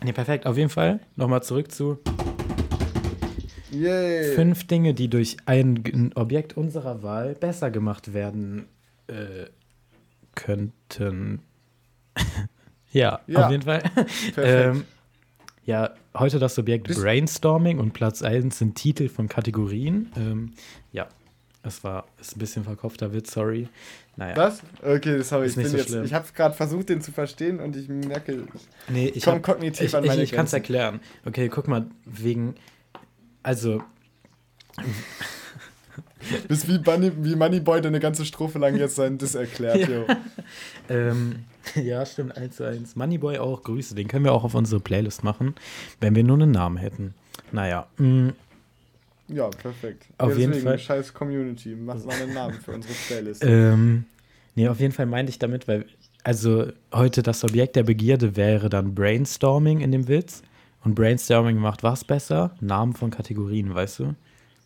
Nee, 0.03 0.13
perfekt. 0.13 0.45
Auf 0.45 0.57
jeden 0.57 0.69
Fall 0.69 0.99
nochmal 1.15 1.41
zurück 1.41 1.71
zu 1.71 1.97
Yay. 3.71 4.35
Fünf 4.35 4.67
Dinge, 4.67 4.93
die 4.93 5.07
durch 5.07 5.37
ein 5.45 6.11
Objekt 6.15 6.57
unserer 6.57 7.03
Wahl 7.03 7.35
besser 7.35 7.71
gemacht 7.71 8.13
werden 8.13 8.65
äh, 9.07 9.45
könnten. 10.35 11.41
ja, 12.91 13.21
Ja, 13.27 13.45
auf 13.45 13.51
jeden 13.51 13.63
Fall. 13.63 13.79
Perfekt. 14.35 14.37
ähm, 14.37 14.83
ja, 15.65 15.91
heute 16.17 16.39
das 16.39 16.55
Subjekt 16.55 16.87
Bist- 16.87 17.01
Brainstorming 17.01 17.79
und 17.79 17.93
Platz 17.93 18.21
1 18.21 18.57
sind 18.57 18.75
Titel 18.75 19.09
von 19.09 19.27
Kategorien. 19.27 20.11
Ähm, 20.17 20.53
ja, 20.91 21.07
es 21.63 21.83
war 21.83 22.05
ist 22.19 22.35
ein 22.35 22.39
bisschen 22.39 22.63
verkopfter 22.63 23.13
Witz, 23.13 23.33
sorry. 23.33 23.67
Naja. 24.17 24.35
Was? 24.35 24.61
Okay, 24.83 25.21
sorry, 25.21 25.45
Ist 25.45 25.51
ich 25.51 25.57
nicht 25.57 25.63
bin 25.65 25.71
so 25.71 25.77
jetzt. 25.77 25.87
schlimm. 25.89 26.03
Ich 26.03 26.13
habe 26.13 26.25
gerade 26.35 26.53
versucht, 26.55 26.89
den 26.89 27.01
zu 27.01 27.11
verstehen 27.11 27.59
und 27.59 27.75
ich 27.75 27.87
merke, 27.87 28.33
ich 28.33 28.39
Nee, 28.89 29.07
ich 29.15 29.23
komme 29.23 29.41
kognitiv 29.41 29.81
Ich, 29.87 29.95
an 29.95 30.03
ich, 30.03 30.09
meine 30.09 30.23
ich 30.23 30.31
kann 30.31 30.45
es 30.45 30.53
erklären. 30.53 30.99
Okay, 31.25 31.47
guck 31.49 31.67
mal, 31.67 31.85
wegen. 32.05 32.55
Also, 33.43 33.81
Bis 36.47 36.67
wie, 36.67 36.77
Bunny, 36.77 37.11
wie 37.23 37.35
Moneyboy, 37.35 37.81
der 37.81 37.89
eine 37.89 37.99
ganze 37.99 38.25
Strophe 38.25 38.59
lang 38.59 38.75
jetzt 38.77 38.95
seinen 38.95 39.17
Diss 39.17 39.35
erklärt. 39.35 39.77
Ja. 39.87 39.87
jo. 39.87 40.05
Ähm, 40.89 41.45
ja, 41.75 42.05
stimmt, 42.05 42.37
1 42.37 42.55
zu 42.55 42.65
1. 42.67 42.95
Moneyboy 42.95 43.37
auch, 43.37 43.63
Grüße. 43.63 43.95
Den 43.95 44.07
können 44.07 44.25
wir 44.25 44.33
auch 44.33 44.43
auf 44.43 44.55
unsere 44.55 44.81
Playlist 44.81 45.23
machen, 45.23 45.55
wenn 45.99 46.15
wir 46.15 46.23
nur 46.23 46.37
einen 46.37 46.51
Namen 46.51 46.77
hätten. 46.77 47.13
Naja, 47.51 47.87
mm, 47.97 48.03
mh, 48.27 48.33
Ja, 49.27 49.49
perfekt. 49.49 50.05
Auf 50.17 50.33
ja, 50.33 50.39
jeden 50.39 50.53
Fall. 50.55 50.77
Scheiß 50.79 51.13
Community, 51.13 51.75
macht 51.75 52.05
mal 52.05 52.15
einen 52.21 52.33
Namen 52.33 52.59
für 52.59 52.71
unsere 52.71 52.93
Playlist. 53.07 53.43
ähm, 53.45 54.05
nee, 54.55 54.67
auf 54.67 54.79
jeden 54.79 54.93
Fall 54.93 55.05
meinte 55.05 55.29
ich 55.29 55.39
damit, 55.39 55.67
weil, 55.67 55.85
also 56.23 56.67
heute 56.93 57.23
das 57.23 57.43
Objekt 57.43 57.75
der 57.75 57.83
Begierde 57.83 58.35
wäre 58.35 58.69
dann 58.69 58.93
Brainstorming 58.95 59.81
in 59.81 59.91
dem 59.91 60.07
Witz. 60.07 60.43
Und 60.83 60.95
Brainstorming 60.95 61.57
macht 61.57 61.83
was 61.83 62.03
besser? 62.03 62.55
Namen 62.59 62.93
von 62.93 63.11
Kategorien, 63.11 63.73
weißt 63.73 63.99
du? 63.99 64.15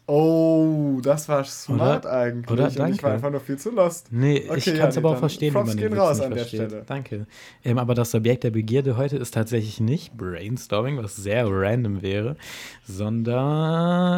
Oh, 0.08 1.00
das 1.02 1.28
war 1.30 1.44
smart 1.46 2.06
Oder? 2.06 2.14
eigentlich. 2.14 2.52
Oder? 2.52 2.66
Und 2.66 2.70
ich 2.70 2.76
Danke. 2.76 3.02
war 3.04 3.14
einfach 3.14 3.32
nur 3.32 3.40
viel 3.40 3.58
zu 3.58 3.72
lost. 3.72 4.08
Nee, 4.12 4.38
ich 4.38 4.52
Okay, 4.52 4.78
kann 4.78 4.90
es 4.90 4.96
ja, 4.96 5.02
aber 5.02 5.10
auch 5.12 5.18
verstehen, 5.18 5.52
Props 5.54 5.66
wie 5.76 5.82
man 5.82 5.90
gehen 5.90 5.98
raus 6.00 6.18
nicht 6.18 6.26
an 6.26 6.32
der 6.32 6.40
versteht. 6.46 6.70
Stelle. 6.70 6.84
Danke. 6.86 7.26
Ähm, 7.64 7.80
aber 7.80 7.96
das 7.96 8.14
Objekt 8.14 8.44
der 8.44 8.52
Begierde 8.52 8.98
heute 8.98 9.18
ist 9.18 9.34
tatsächlich 9.34 9.80
nicht 9.80 10.16
Brainstorming, 10.16 10.98
was 10.98 11.16
sehr 11.16 11.48
random 11.50 12.04
wäre, 12.04 12.36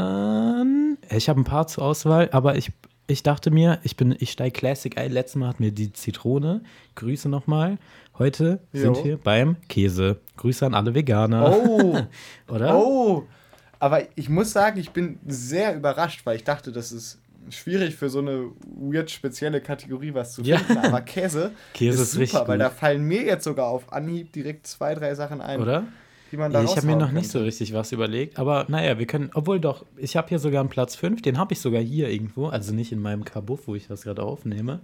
sondern 0.08 0.98
ich 1.10 1.30
habe 1.30 1.40
ein 1.40 1.46
paar 1.46 1.68
zur 1.68 1.86
Auswahl, 1.86 2.28
aber 2.32 2.58
ich, 2.58 2.72
ich 3.08 3.24
dachte 3.24 3.50
mir, 3.52 3.80
ich 3.84 3.96
bin, 3.96 4.16
ich 4.20 4.32
steige 4.32 4.52
Classic 4.60 4.98
ein. 4.98 5.12
Letztes 5.12 5.36
Mal 5.38 5.48
hatten 5.50 5.64
wir 5.64 5.72
die 5.72 5.94
Zitrone. 5.94 6.62
Grüße 6.96 7.30
nochmal. 7.30 7.78
Heute 8.18 8.60
Jo. 8.74 8.94
sind 8.94 9.06
wir 9.06 9.18
beim 9.18 9.56
Käse. 9.70 10.18
Grüße 10.38 10.66
an 10.66 10.74
alle 10.74 10.94
Veganer. 10.96 11.56
Oh, 11.56 11.98
Oder? 12.54 12.76
oh. 12.76 13.24
Aber 13.80 14.04
ich 14.16 14.30
muss 14.30 14.52
sagen, 14.52 14.80
ich 14.80 14.92
bin 14.92 15.20
sehr 15.28 15.76
überrascht, 15.76 16.26
weil 16.26 16.36
ich 16.36 16.44
dachte, 16.44 16.72
das 16.72 16.92
ist 16.92 17.20
schwierig 17.50 17.96
für 17.96 18.10
so 18.10 18.20
eine 18.20 18.50
weird 18.76 19.10
spezielle 19.10 19.62
Kategorie 19.62 20.14
was 20.14 20.34
zu 20.34 20.42
Ja. 20.42 20.58
finden. 20.58 20.86
Aber 20.86 21.02
Käse, 21.02 21.52
Käse 21.74 21.96
ist 21.96 22.02
ist 22.02 22.12
super, 22.12 22.22
richtig 22.22 22.48
weil 22.48 22.58
da 22.60 22.70
fallen 22.70 23.04
mir 23.04 23.24
jetzt 23.24 23.44
sogar 23.44 23.68
auf 23.68 23.94
Anhieb 23.94 24.34
direkt 24.34 24.68
zwei, 24.68 24.96
drei 24.96 25.16
Sachen 25.16 25.42
ein. 25.42 25.62
Oder? 25.62 25.86
die 26.32 26.38
man 26.38 26.52
da 26.52 26.64
Ich 26.64 26.76
habe 26.76 26.88
mir 26.88 26.98
noch 26.98 27.12
nicht 27.12 27.30
so 27.30 27.40
richtig 27.40 27.74
was 27.74 27.92
überlegt, 27.92 28.38
aber 28.38 28.66
naja, 28.68 29.00
wir 29.00 29.06
können, 29.06 29.30
obwohl 29.34 29.60
doch, 29.60 29.86
ich 29.96 30.18
habe 30.18 30.28
hier 30.28 30.40
sogar 30.40 30.60
einen 30.60 30.70
Platz 30.70 30.96
5, 30.96 31.22
den 31.22 31.38
habe 31.38 31.54
ich 31.54 31.62
sogar 31.62 31.82
hier 31.82 32.10
irgendwo, 32.10 32.48
also 32.48 32.74
nicht 32.74 32.92
in 32.92 33.00
meinem 33.00 33.24
Kabuff, 33.24 33.68
wo 33.68 33.76
ich 33.76 33.88
das 33.88 34.02
gerade 34.02 34.24
aufnehme, 34.24 34.82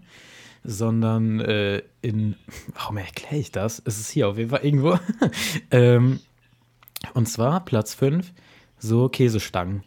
sondern 0.63 1.41
äh, 1.41 1.81
in, 2.01 2.35
warum 2.73 2.97
erkläre 2.97 3.35
ich 3.35 3.51
das? 3.51 3.81
Es 3.85 3.99
ist 3.99 4.09
hier 4.09 4.29
auf 4.29 4.37
jeden 4.37 4.51
Fall 4.51 4.63
irgendwo. 4.63 4.97
ähm, 5.71 6.19
und 7.13 7.27
zwar 7.27 7.65
Platz 7.65 7.93
5, 7.93 8.31
so 8.83 9.09
Käsestangen. 9.09 9.83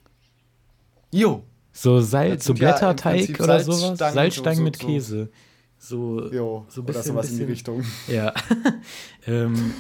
Jo. 1.13 1.43
So, 1.73 2.01
Salz, 2.01 2.45
so 2.47 2.55
ja 2.55 2.59
Blätterteig 2.71 3.17
Prinzip 3.27 3.41
oder 3.41 3.61
sowas. 3.61 3.99
Salzstangen, 3.99 4.57
so- 4.59 4.65
mit 4.65 4.77
so- 4.77 4.87
Käse. 4.87 5.29
So, 5.79 6.33
Jo. 6.33 6.65
so 6.69 6.83
bisschen, 6.83 7.03
sowas 7.03 7.31
in 7.31 7.39
die 7.39 7.45
bisschen- 7.45 7.77
Richtung. 7.77 7.85
Ja. 8.09 8.33
ähm, 9.27 9.75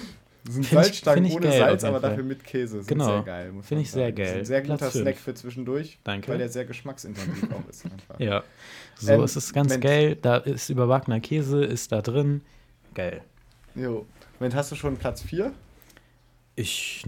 sind 0.49 0.67
Salzstangen 0.67 1.25
ohne 1.33 1.49
geil, 1.49 1.59
Salz, 1.59 1.85
aber 1.85 1.99
dafür 2.01 2.23
mit 2.23 2.45
Käse. 2.45 2.79
Sind 2.83 2.87
Genau. 2.89 3.07
sehr 3.07 3.23
geil. 3.23 3.53
muss 3.53 3.67
Find 3.67 3.79
man 3.79 3.83
ich 3.83 3.91
sehr. 3.91 4.13
Das 4.13 4.21
ist 4.21 4.31
geil. 4.31 4.39
Ein 4.41 4.45
sehr 4.45 4.61
Platz 4.61 4.79
guter 4.81 4.91
fünf. 4.93 5.03
Snack 5.03 5.17
für 5.17 5.35
zwischendurch. 5.35 5.99
Danke. 6.05 6.29
Weil 6.29 6.39
der 6.39 6.49
sehr 6.51 6.65
geschmacksintensiv 6.67 7.45
auch 7.53 7.69
ist. 7.71 7.85
Einfach. 7.87 8.21
ja. 8.21 8.45
So, 8.99 9.13
Ähm, 9.13 9.23
es 9.23 9.35
ist 9.37 9.53
ganz 9.55 9.69
Moment. 9.71 9.85
geil. 9.85 10.17
Da 10.21 10.37
ist 10.37 10.69
überbackener 10.69 11.21
Käse, 11.21 11.65
ist 11.65 11.91
da 11.91 12.03
drin. 12.03 12.43
Geil. 12.95 13.23
Jo. 13.75 14.07
Moment, 14.39 14.55
hast 14.55 14.71
du 14.71 14.77
schon 14.77 14.97
Platz 14.99 15.23
4? 15.23 15.51
Ich. 16.55 17.03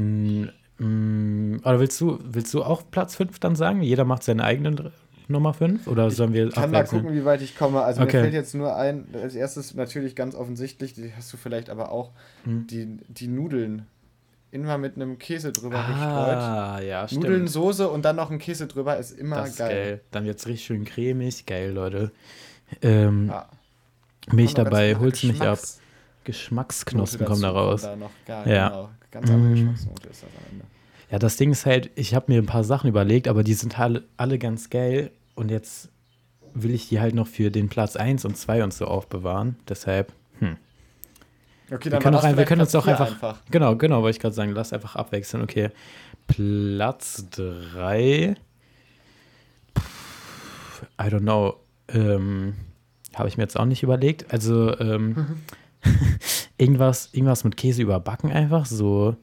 N- 0.81 1.53
mm, 1.57 1.61
Oder 1.65 1.81
willst 1.81 2.01
du, 2.01 2.19
willst 2.25 2.53
du 2.55 2.63
auch 2.63 2.83
Platz 2.91 3.17
5 3.17 3.39
dann 3.39 3.57
sagen? 3.57 3.83
Jeder 3.83 4.05
macht 4.05 4.23
seine 4.23 4.45
eigenen 4.45 4.77
Dr- 4.77 4.93
Nummer 5.31 5.53
5? 5.53 5.87
Oder 5.87 6.11
sollen 6.11 6.33
wir 6.33 6.47
Ich 6.49 6.55
kann 6.55 6.71
mal 6.71 6.85
gucken, 6.85 7.13
wie 7.13 7.25
weit 7.25 7.43
ich 7.43 7.57
komme. 7.57 7.83
Also 7.83 8.03
Okay. 8.03 8.17
mir 8.17 8.23
fällt 8.23 8.35
jetzt 8.35 8.55
nur 8.55 8.75
ein, 8.77 9.07
als 9.13 9.35
erstes 9.35 9.75
natürlich 9.75 10.17
ganz 10.17 10.35
offensichtlich, 10.35 10.95
die 10.95 11.13
hast 11.15 11.31
du 11.33 11.37
vielleicht 11.37 11.69
aber 11.69 11.93
auch, 11.93 12.13
Hm. 12.45 12.67
die, 12.67 12.97
die 13.09 13.29
Nudeln. 13.29 13.87
Immer 14.51 14.79
mit 14.79 14.97
einem 14.97 15.19
Käse 15.19 15.53
drüber 15.53 15.77
gestreut. 15.87 16.39
Ah, 16.39 16.81
ja, 16.81 17.07
stimmt. 17.07 17.25
Nudeln, 17.25 17.47
Soße 17.49 17.87
und 17.91 18.07
dann 18.07 18.17
noch 18.17 18.31
ein 18.31 18.39
Käse 18.39 18.67
drüber 18.67 18.97
ist 18.97 19.11
immer 19.11 19.37
das 19.37 19.51
ist 19.51 19.59
geil. 19.59 19.69
geil. 19.69 20.01
Dann 20.11 20.25
wird's 20.25 20.47
richtig 20.47 20.65
schön 20.65 20.85
cremig. 20.87 21.45
Geil, 21.45 21.73
Leute. 21.73 22.11
Ähm, 22.81 23.27
Ja. 23.29 23.47
Milch 24.33 24.55
dabei, 24.55 24.97
holst 24.97 25.25
mich 25.25 25.43
ab. 25.43 25.59
Geschmacks- 26.33 26.85
Geschmacksknospen 26.85 27.27
kommen 27.27 27.43
da 27.43 27.51
raus. 27.51 27.83
Da 27.83 27.97
noch 27.97 28.11
geil, 28.27 28.51
Ja. 28.53 28.69
genau. 28.69 28.91
Ganz 29.11 29.31
andere 29.31 29.49
Mm. 29.51 29.55
Geschmacksnote 29.55 30.09
ist 30.09 30.23
das 30.23 30.31
am 30.31 30.53
Ende. 30.53 30.65
Ja, 31.11 31.19
das 31.19 31.37
Ding 31.37 31.51
ist 31.53 31.65
halt, 31.67 31.91
ich 31.95 32.15
habe 32.15 32.27
mir 32.33 32.41
ein 32.43 32.47
paar 32.47 32.65
Sachen 32.65 32.89
überlegt, 32.89 33.29
aber 33.29 33.43
die 33.43 33.55
sind 33.55 33.79
alle, 33.81 34.05
alle 34.19 34.39
ganz 34.39 34.69
geil. 34.71 35.11
Und 35.35 35.51
jetzt 35.51 35.89
will 36.55 36.73
ich 36.75 36.89
die 36.89 37.01
halt 37.01 37.15
noch 37.15 37.27
für 37.27 37.51
den 37.51 37.69
Platz 37.69 37.97
1 37.97 38.25
und 38.25 38.37
2 38.37 38.63
und 38.65 38.75
so 38.75 38.87
aufbewahren. 38.87 39.57
Deshalb, 39.69 40.13
hm. 40.41 40.57
Okay, 41.71 41.85
Wir 41.85 41.91
dann 41.93 42.03
können, 42.03 42.15
war 42.17 42.25
auch 42.25 42.37
wir 42.37 42.45
können 42.45 42.61
uns 42.63 42.75
auch 42.75 42.85
vier 42.85 43.01
einfach, 43.01 43.41
Genau, 43.51 43.77
genau, 43.77 44.03
wollte 44.03 44.17
ich 44.17 44.21
gerade 44.21 44.35
sagen. 44.35 44.53
Lass 44.53 44.73
einfach 44.73 44.97
abwechseln. 44.97 45.43
Okay. 45.43 45.71
Platz 46.27 47.25
3. 47.31 48.35
I 51.01 51.05
don't 51.05 51.21
know. 51.21 51.55
Ähm, 51.89 52.55
Habe 53.15 53.29
ich 53.29 53.37
mir 53.37 53.43
jetzt 53.45 53.59
auch 53.59 53.65
nicht 53.65 53.83
überlegt. 53.83 54.33
Also, 54.33 54.79
ähm, 54.79 55.39
irgendwas, 56.59 57.11
irgendwas 57.13 57.45
mit 57.45 57.57
Käse 57.57 57.83
überbacken 57.83 58.31
einfach. 58.33 58.67
So. 58.67 59.17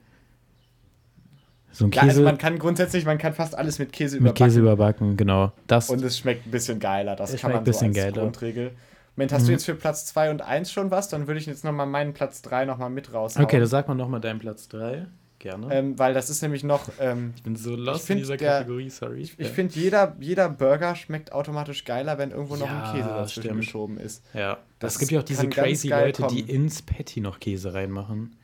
So 1.71 1.85
ein 1.85 1.91
Ja, 1.91 2.01
Käse. 2.03 2.11
also 2.11 2.23
man 2.23 2.37
kann 2.37 2.57
grundsätzlich, 2.57 3.05
man 3.05 3.17
kann 3.17 3.33
fast 3.33 3.57
alles 3.57 3.79
mit 3.79 3.91
Käse 3.91 4.15
mit 4.15 4.21
überbacken. 4.21 4.45
Käse 4.45 4.59
überbacken, 4.61 5.17
genau. 5.17 5.51
Das, 5.67 5.89
Und 5.89 6.01
es 6.03 6.17
schmeckt 6.17 6.47
ein 6.47 6.51
bisschen 6.51 6.79
geiler. 6.79 7.15
Das 7.17 7.35
kann 7.35 7.51
man 7.51 7.63
schmeckt 7.65 7.77
so 7.77 7.85
ein 7.85 7.87
als 7.89 7.93
bisschen 7.93 7.93
geiler. 8.13 8.21
Grundregel. 8.23 8.71
Moment, 9.17 9.31
hast 9.33 9.41
Mhm. 9.43 9.45
du 9.47 9.51
jetzt 9.53 9.65
für 9.65 9.75
Platz 9.75 10.05
2 10.07 10.31
und 10.31 10.41
1 10.41 10.71
schon 10.71 10.91
was? 10.91 11.09
Dann 11.09 11.27
würde 11.27 11.39
ich 11.39 11.45
jetzt 11.45 11.63
nochmal 11.65 11.85
meinen 11.85 12.13
Platz 12.13 12.41
3 12.41 12.65
nochmal 12.65 12.89
mit 12.89 13.13
raushauen. 13.13 13.45
okay, 13.45 13.59
dann 13.59 13.67
sag 13.67 13.87
mal 13.87 13.95
nochmal 13.95 14.21
deinen 14.21 14.39
Platz 14.39 14.67
3. 14.69 15.05
Gerne. 15.45 15.71
ähm, 15.71 15.99
weil 15.99 16.15
das 16.15 16.31
ist 16.31 16.41
nämlich 16.41 16.63
noch, 16.63 16.89
ähm, 16.99 17.33
ich 17.35 17.43
bin 17.43 17.55
so 17.55 17.75
lost 17.75 18.09
in 18.09 18.17
dieser 18.17 18.35
der- 18.35 18.59
Kategorie, 18.59 18.89
sorry. 18.89 19.21
ich, 19.21 19.39
ich 19.39 19.47
finde, 19.49 19.75
jeder, 19.75 20.15
jeder 20.19 20.49
Burger 20.49 20.95
schmeckt 20.95 21.31
automatisch 21.31 21.85
geiler, 21.85 22.17
wenn 22.17 22.31
irgendwo 22.31 22.55
noch 22.55 22.65
Ja, 22.65 22.83
ein 22.91 22.95
Käse 22.97 23.09
dazwischen 23.09 23.41
stimmt. 23.43 23.59
geschoben 23.61 23.97
ist. 23.99 24.23
Ja, 24.33 24.57
Das 24.79 24.93
es 24.93 24.99
gibt 24.99 25.11
ja 25.11 25.19
auch 25.19 25.23
diese 25.23 25.47
crazy 25.47 25.89
Leute, 25.89 26.23
die 26.31 26.41
kommen. 26.43 26.49
ins 26.49 26.81
Patty 26.81 27.21
noch 27.21 27.39
Käse 27.39 27.73
reinmachen. 27.75 28.35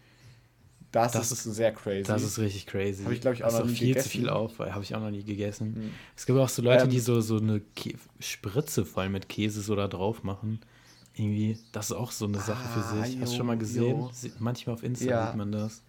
Das, 0.92 1.14
Das 1.14 1.32
ist, 1.32 1.44
sehr 1.44 1.72
crazy. 1.72 2.04
Das 2.04 2.22
ist 2.22 2.38
richtig 2.38 2.68
crazy. 2.68 3.04
Hab 3.06 3.12
ich, 3.14 3.22
glaub 3.22 3.34
ich, 3.34 3.44
auch 3.44 3.48
Das 3.48 3.54
ist 3.56 3.60
noch 3.62 3.68
nie 3.68 3.76
viel 3.76 3.88
gegessen. 3.90 4.04
zu 4.04 4.10
viel 4.18 4.30
auf, 4.30 4.60
habe 4.60 4.84
ich 4.84 4.94
auch 4.94 5.00
noch 5.00 5.10
nie 5.10 5.24
gegessen. 5.24 5.74
Hm. 5.76 5.92
Es 6.18 6.26
gibt 6.26 6.38
auch 6.38 6.50
so 6.50 6.62
Leute, 6.62 6.84
Ähm, 6.84 6.90
die 6.90 7.00
so, 7.00 7.20
so 7.22 7.38
eine 7.38 7.62
Kä 7.76 7.96
Spritze 8.20 8.86
voll 8.86 9.10
mit 9.10 9.28
Käse 9.30 9.62
so 9.62 9.76
da 9.76 9.88
drauf 9.88 10.24
machen. 10.24 10.60
Irgendwie, 11.16 11.58
das 11.72 11.88
ist 11.92 11.96
auch 11.98 12.12
so 12.12 12.26
eine 12.26 12.40
Sache 12.40 12.64
Ah, 12.64 12.78
für 12.94 13.04
sich. 13.06 13.20
Hast 13.22 13.34
du 13.34 13.38
schon 13.38 13.46
mal 13.48 13.58
gesehen? 13.58 14.00
jo. 14.02 14.12
Manchmal 14.40 14.76
auf 14.76 14.84
Insta 14.84 15.06
Ja. 15.06 15.28
sieht 15.28 15.36
man 15.38 15.52
das. 15.52 15.82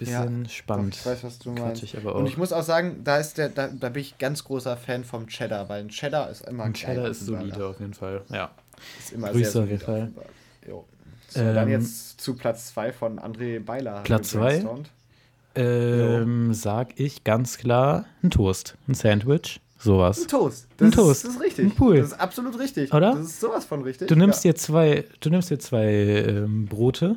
Bisschen 0.00 0.44
Doch, 0.44 0.50
spannend. 0.50 0.96
ich 0.96 1.06
weiß, 1.06 1.22
was 1.24 1.38
du 1.38 1.50
meinst. 1.50 1.82
Quatschig 1.82 1.96
aber 1.98 2.14
auch. 2.16 2.18
Und 2.20 2.26
ich 2.26 2.36
muss 2.36 2.52
auch 2.52 2.62
sagen, 2.64 3.02
da 3.04 3.18
ist 3.18 3.38
der, 3.38 3.48
da, 3.50 3.68
da 3.68 3.90
bin 3.90 4.00
ich 4.02 4.18
ganz 4.18 4.42
großer 4.42 4.76
Fan 4.76 5.04
vom 5.04 5.26
Cheddar, 5.28 5.68
weil 5.68 5.82
ein 5.82 5.88
Cheddar 5.90 6.30
ist 6.30 6.46
immer 6.48 6.64
geil 6.64 6.72
Cheddar 6.72 7.08
ist 7.08 7.26
solide 7.26 7.66
auf 7.66 7.78
jeden 7.80 7.94
Fall. 7.94 8.22
Ja. 8.30 8.50
Ist 8.98 9.12
immer 9.12 9.30
Grüße 9.30 9.50
sehr 9.52 9.62
auf 9.62 9.68
jeden 9.68 9.80
Fall. 9.80 10.10
Jo. 10.66 10.84
So, 11.28 11.40
dann 11.40 11.68
Ähm, 11.68 11.80
jetzt 11.80 12.20
zu 12.20 12.34
Platz 12.34 12.68
2 12.72 12.92
von 12.92 13.18
André 13.20 13.60
Beiler. 13.60 14.00
Platz 14.02 14.30
zwei? 14.30 14.56
gebrainstormt. 14.56 14.90
Ähm, 15.54 16.54
sag 16.54 16.98
ich 16.98 17.24
ganz 17.24 17.58
klar 17.58 18.06
ein 18.22 18.30
Toast, 18.30 18.76
ein 18.88 18.94
Sandwich, 18.94 19.60
sowas. 19.78 20.22
Ein 20.22 20.28
Toast. 20.28 20.66
Ein 20.80 20.90
Das 20.90 20.94
Toast. 20.94 21.10
Ist, 21.10 21.24
das 21.24 21.34
ist 21.34 21.40
richtig. 21.42 21.64
Ein 21.66 21.74
Pool. 21.74 21.98
Das 21.98 22.08
ist 22.12 22.20
absolut 22.20 22.58
richtig. 22.58 22.94
Oder? 22.94 23.12
Das 23.14 23.26
ist 23.26 23.40
sowas 23.40 23.64
von 23.64 23.82
richtig. 23.82 24.08
Du 24.08 24.16
nimmst 24.16 24.44
ja. 24.44 24.52
dir 24.52 24.56
zwei, 24.56 25.04
du 25.20 25.28
nimmst 25.30 25.50
dir 25.50 25.58
zwei 25.58 25.86
ähm, 25.92 26.66
Brote, 26.66 27.16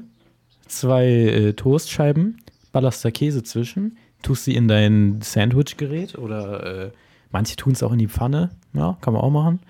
zwei 0.67 1.05
äh, 1.07 1.53
Toastscheiben, 1.53 2.41
ballerst 2.74 3.05
da 3.05 3.11
Käse 3.11 3.43
zwischen, 3.43 3.97
tust 4.21 4.43
sie 4.43 4.55
in 4.55 4.67
dein 4.67 5.21
Sandwichgerät 5.21 6.17
oder 6.17 6.88
äh, 6.88 6.91
manche 7.32 7.55
tun 7.55 7.71
es 7.71 7.82
auch 7.84 7.93
in 7.93 7.99
die 7.99 8.09
Pfanne, 8.09 8.49
ja, 8.74 8.97
kann 8.99 9.13
man 9.13 9.21
auch 9.21 9.30
machen. 9.32 9.61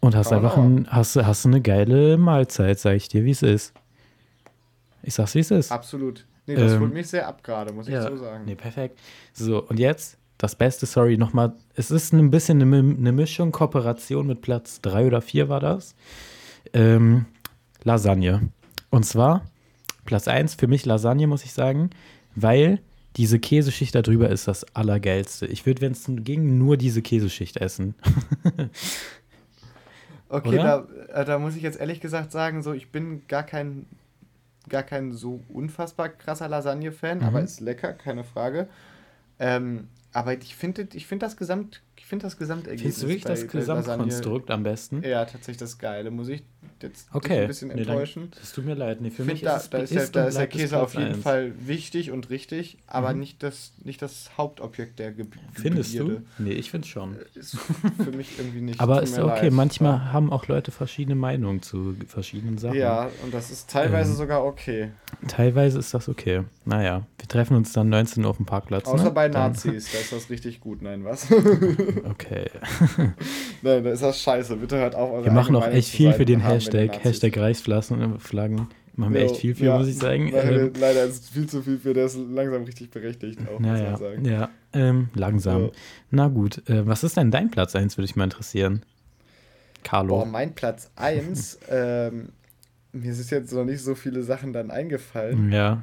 Und 0.00 0.16
hast 0.16 0.30
man 0.30 0.44
einfach 0.44 0.56
ein, 0.56 0.86
hast, 0.90 1.16
hast 1.16 1.46
eine 1.46 1.60
geile 1.60 2.16
Mahlzeit, 2.16 2.78
sag 2.78 2.94
ich 2.96 3.08
dir, 3.08 3.24
wie 3.24 3.30
es 3.30 3.42
ist. 3.42 3.72
Ich 5.02 5.14
sag's, 5.14 5.34
wie 5.36 5.40
es 5.40 5.50
ist. 5.50 5.70
Absolut. 5.72 6.26
Nee, 6.46 6.54
das 6.54 6.72
Ähm, 6.72 6.80
holt 6.80 6.92
mich 6.94 7.08
sehr 7.08 7.26
ab 7.26 7.42
gerade, 7.42 7.72
muss 7.72 7.88
ich 7.88 7.94
Ja, 7.94 8.08
so 8.08 8.16
sagen. 8.16 8.44
nee, 8.44 8.54
perfekt. 8.54 8.98
So, 9.32 9.62
und 9.62 9.78
jetzt 9.78 10.18
das 10.38 10.54
Beste, 10.54 10.86
sorry, 10.86 11.16
nochmal. 11.16 11.54
Es 11.74 11.90
ist 11.90 12.12
ein 12.12 12.30
bisschen 12.30 12.60
eine, 12.60 12.78
eine 12.78 13.12
Mischung, 13.12 13.52
Kooperation 13.52 14.26
mit 14.26 14.42
Platz 14.42 14.80
3 14.82 15.06
oder 15.06 15.20
4 15.22 15.48
war 15.48 15.60
das. 15.60 15.94
Ähm, 16.72 17.24
Lasagne. 17.84 18.48
Und 18.90 19.04
zwar 19.04 19.42
Platz 20.06 20.28
1 20.28 20.54
für 20.54 20.66
mich 20.68 20.86
Lasagne, 20.86 21.26
muss 21.26 21.44
ich 21.44 21.52
sagen, 21.52 21.90
weil 22.34 22.80
diese 23.16 23.38
Käseschicht 23.38 23.94
da 23.94 24.02
drüber 24.02 24.28
ist 24.28 24.46
das 24.46 24.64
Allergeilste. 24.74 25.46
Ich 25.46 25.64
würde, 25.66 25.80
wenn 25.82 25.92
es 25.92 26.04
ging, 26.06 26.58
nur 26.58 26.76
diese 26.76 27.02
Käseschicht 27.02 27.56
essen. 27.58 27.94
Okay, 30.28 30.56
da, 30.56 30.86
äh, 31.12 31.24
da 31.24 31.38
muss 31.38 31.54
ich 31.54 31.62
jetzt 31.62 31.78
ehrlich 31.78 32.00
gesagt 32.00 32.32
sagen, 32.32 32.62
so 32.62 32.72
ich 32.72 32.90
bin 32.90 33.22
gar 33.28 33.44
kein 33.44 33.86
gar 34.68 34.82
kein 34.82 35.12
so 35.12 35.40
unfassbar 35.48 36.08
krasser 36.08 36.48
Lasagne-Fan, 36.48 37.18
Mhm. 37.18 37.24
aber 37.24 37.40
ist 37.42 37.60
lecker, 37.60 37.92
keine 37.92 38.24
Frage. 38.24 38.66
Ähm, 39.38 39.86
aber 40.12 40.36
ich 40.36 40.56
finde 40.56 40.88
ich 40.94 41.06
finde 41.06 41.26
das 41.26 41.36
Gesamt 41.36 41.82
ich 41.96 42.06
finde 42.06 42.24
das 42.24 42.36
Gesamtergebnis 42.38 42.82
Findest 42.82 43.02
du 43.02 43.08
wirklich 43.08 43.24
das 43.24 43.46
Gesamtkonstrukt 43.46 44.50
am 44.50 44.62
besten? 44.64 45.02
Ja, 45.04 45.24
tatsächlich 45.24 45.58
das 45.58 45.78
Geile. 45.78 46.10
Muss 46.10 46.28
ich 46.28 46.42
jetzt 46.82 47.08
Okay. 47.12 47.42
ein 47.42 47.46
bisschen 47.48 47.68
Nee, 47.68 47.74
dann- 47.84 47.88
enttäuschen. 47.94 48.30
Das 48.38 48.52
tut 48.52 48.64
mir 48.64 48.74
leid. 48.74 49.00
Nee, 49.00 49.10
für 49.10 49.22
Ich 49.22 49.28
mich 49.28 49.40
da, 49.42 49.56
ist, 49.56 49.70
da 49.72 49.78
ist, 49.78 49.92
der, 49.94 50.02
ist 50.02 50.14
da 50.16 50.22
und 50.22 50.28
ist 50.28 50.38
der 50.38 50.46
Käse 50.46 50.80
auf 50.80 50.94
jeden 50.94 51.14
eins. 51.14 51.22
Fall 51.22 51.52
wichtig 51.58 52.10
und 52.10 52.30
richtig, 52.30 52.78
aber 52.86 53.12
Mhm. 53.12 53.20
nicht, 53.20 53.42
das, 53.42 53.72
nicht 53.84 54.02
das 54.02 54.30
Hauptobjekt 54.36 54.98
der 54.98 55.12
Ge 55.12 55.26
Findest 55.54 55.98
du? 55.98 56.22
Nee, 56.38 56.52
ich 56.52 56.70
finde 56.70 56.86
schon. 56.86 57.16
Ist 57.34 57.56
für 57.56 58.12
mich 58.12 58.38
irgendwie 58.38 58.60
nicht. 58.60 58.80
Aber 58.80 59.02
ist 59.02 59.18
okay, 59.18 59.44
leid. 59.44 59.52
manchmal 59.52 60.12
haben 60.12 60.32
auch 60.32 60.46
Leute 60.48 60.70
verschiedene 60.70 61.14
Meinungen 61.16 61.62
zu 61.62 61.96
verschiedenen 62.06 62.58
Sachen. 62.58 62.76
Ja, 62.76 63.08
und 63.24 63.32
das 63.32 63.50
ist 63.50 63.70
teilweise 63.70 64.10
Ähm, 64.10 64.16
sogar 64.16 64.44
okay. 64.44 64.90
Teilweise 65.28 65.78
ist 65.78 65.92
das 65.94 66.08
okay. 66.08 66.42
Naja, 66.64 67.06
wir 67.18 67.28
treffen 67.28 67.56
uns 67.56 67.72
dann 67.72 67.88
19 67.88 68.24
Uhr 68.24 68.30
auf 68.30 68.36
dem 68.36 68.46
Parkplatz. 68.46 68.86
Außer 68.86 69.04
ne? 69.04 69.10
bei 69.12 69.28
Dann- 69.28 69.52
Nazis, 69.52 69.90
da 69.92 69.98
ist 69.98 70.12
das 70.12 70.30
richtig 70.30 70.60
gut. 70.60 70.82
Nein, 70.82 71.04
was? 71.04 71.26
Okay. 72.04 72.46
Nein, 73.62 73.84
da 73.84 73.90
ist 73.90 74.02
das 74.02 74.20
scheiße. 74.20 74.56
Bitte 74.56 74.76
hört 74.78 74.94
auf, 74.94 75.10
eure 75.12 75.24
Wir 75.24 75.32
machen 75.32 75.56
auch 75.56 75.66
echt 75.66 75.88
viel 75.88 76.12
für 76.12 76.24
den 76.24 76.40
ihr 76.40 76.46
Hashtag. 76.56 77.04
Hashtag 77.04 77.36
Reichsflaschen, 77.38 78.18
Flaggen. 78.20 78.68
Machen 78.94 79.12
wir 79.12 79.20
Jo, 79.20 79.26
echt 79.26 79.36
viel 79.36 79.54
für, 79.54 79.64
ja, 79.66 79.78
muss 79.78 79.88
ich 79.88 79.98
sagen. 79.98 80.30
Leider, 80.32 80.62
Ähm, 80.62 80.72
leider 80.80 81.04
ist 81.04 81.24
es 81.24 81.28
viel 81.28 81.46
zu 81.46 81.62
viel 81.62 81.78
für, 81.78 81.92
der 81.92 82.06
ist 82.06 82.16
langsam 82.16 82.64
richtig 82.64 82.90
berechtigt 82.90 83.38
auch, 83.46 83.58
muss 83.58 83.68
naja, 83.68 83.90
man 83.90 84.00
sagen. 84.00 84.24
ja, 84.24 84.48
ähm, 84.72 85.08
langsam. 85.14 85.64
Ja. 85.64 85.70
Na 86.10 86.28
gut, 86.28 86.66
äh, 86.70 86.86
was 86.86 87.04
ist 87.04 87.16
denn 87.18 87.30
dein 87.30 87.50
Platz 87.50 87.76
1, 87.76 87.98
würde 87.98 88.06
ich 88.06 88.16
mal 88.16 88.24
interessieren. 88.24 88.82
Carlo. 89.84 90.16
Boah, 90.16 90.24
mein 90.26 90.54
Platz 90.54 90.90
1, 90.96 91.58
ähm, 91.70 92.30
mir 92.92 93.12
ist 93.12 93.30
jetzt 93.30 93.52
noch 93.52 93.64
nicht 93.66 93.82
so 93.82 93.94
viele 93.94 94.22
Sachen 94.22 94.54
dann 94.54 94.70
eingefallen. 94.70 95.52
ja, 95.52 95.82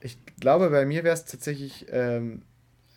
Ich 0.00 0.18
glaube, 0.38 0.68
bei 0.68 0.84
mir 0.84 1.02
wäre 1.02 1.14
es 1.14 1.24
tatsächlich, 1.24 1.86
ähm, 1.90 2.42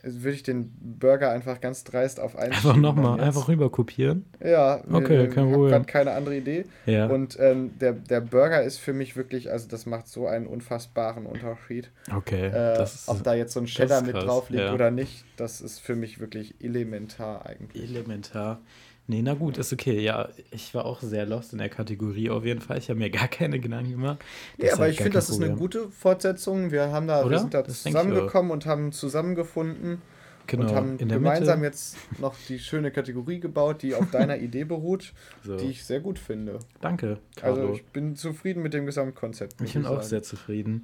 würde 0.03 0.35
ich 0.35 0.43
den 0.43 0.71
Burger 0.99 1.31
einfach 1.31 1.61
ganz 1.61 1.83
dreist 1.85 2.19
auf 2.19 2.35
einen 2.35 2.51
Einfach 2.51 2.75
nochmal, 2.75 3.21
einfach 3.21 3.47
rüber 3.47 3.69
kopieren. 3.69 4.25
Ja, 4.43 4.83
okay, 4.91 5.25
ich 5.25 5.33
kein 5.33 5.45
habe 5.45 5.53
Problem. 5.53 5.71
gerade 5.71 5.85
keine 5.85 6.11
andere 6.11 6.35
Idee. 6.35 6.65
Ja. 6.85 7.07
Und 7.07 7.37
ähm, 7.39 7.71
der, 7.79 7.93
der 7.93 8.19
Burger 8.19 8.61
ist 8.63 8.79
für 8.79 8.91
mich 8.93 9.15
wirklich, 9.15 9.49
also 9.49 9.67
das 9.69 9.85
macht 9.85 10.07
so 10.09 10.27
einen 10.27 10.45
unfassbaren 10.45 11.25
Unterschied. 11.25 11.89
Okay, 12.13 12.47
Äh, 12.47 12.51
das 12.77 13.07
ob 13.07 13.23
da 13.23 13.33
jetzt 13.33 13.53
so 13.53 13.61
ein 13.61 13.65
Cheddar 13.65 14.01
mit 14.01 14.15
drauf 14.15 14.49
liegt 14.49 14.63
ja. 14.63 14.73
oder 14.73 14.91
nicht, 14.91 15.23
das 15.37 15.61
ist 15.61 15.79
für 15.79 15.95
mich 15.95 16.19
wirklich 16.19 16.55
elementar 16.59 17.45
eigentlich. 17.45 17.89
elementar. 17.89 18.59
Nee, 19.05 19.21
na 19.21 19.33
gut, 19.33 19.57
ist 19.57 19.73
okay. 19.73 19.99
Ja, 19.99 20.29
ich 20.51 20.73
war 20.73 20.85
auch 20.85 21.01
sehr 21.01 21.25
lost 21.25 21.51
in 21.51 21.59
der 21.59 21.67
Kategorie 21.69 22.29
auf 22.29 22.45
jeden 22.45 22.61
Fall. 22.61 22.77
Ich 22.77 22.89
habe 22.89 22.99
mir 22.99 23.09
gar 23.09 23.27
keine 23.27 23.59
Gedanken 23.59 23.91
gemacht. 23.91 24.19
Ja, 24.57 24.63
Deshalb 24.63 24.79
aber 24.79 24.89
ich 24.89 24.97
gar 24.97 25.03
finde, 25.03 25.15
das 25.17 25.29
ist 25.29 25.35
eine 25.37 25.45
Problem. 25.47 25.59
gute 25.59 25.89
Fortsetzung. 25.89 26.71
Wir 26.71 26.91
haben 26.91 27.07
da, 27.07 27.29
wir 27.29 27.39
sind 27.39 27.53
da 27.53 27.61
Das 27.63 27.77
ich 27.85 27.91
zusammengekommen 27.91 28.51
und 28.51 28.65
haben 28.65 28.91
zusammengefunden 28.93 30.01
Genau, 30.47 30.63
und 30.69 30.75
haben 30.75 30.97
gemeinsam 30.97 31.59
Mitte. 31.61 31.67
jetzt 31.71 31.95
noch 32.19 32.35
die 32.49 32.59
schöne 32.59 32.91
Kategorie 32.91 33.39
gebaut, 33.39 33.81
die 33.81 33.95
auf 33.95 34.11
deiner 34.11 34.37
Idee 34.41 34.65
beruht, 34.65 35.13
So. 35.43 35.55
die 35.55 35.67
ich 35.67 35.85
sehr 35.85 36.01
gut 36.01 36.19
finde. 36.19 36.59
Danke, 36.81 37.19
Carlo. 37.37 37.61
Also 37.61 37.73
ich 37.75 37.85
bin 37.85 38.15
zufrieden 38.17 38.61
mit 38.61 38.73
dem 38.73 38.85
Gesamtkonzept. 38.85 39.61
ich 39.61 39.73
bin 39.73 39.85
auch 39.85 39.95
sagen. 39.97 40.07
sehr 40.07 40.23
zufrieden. 40.23 40.81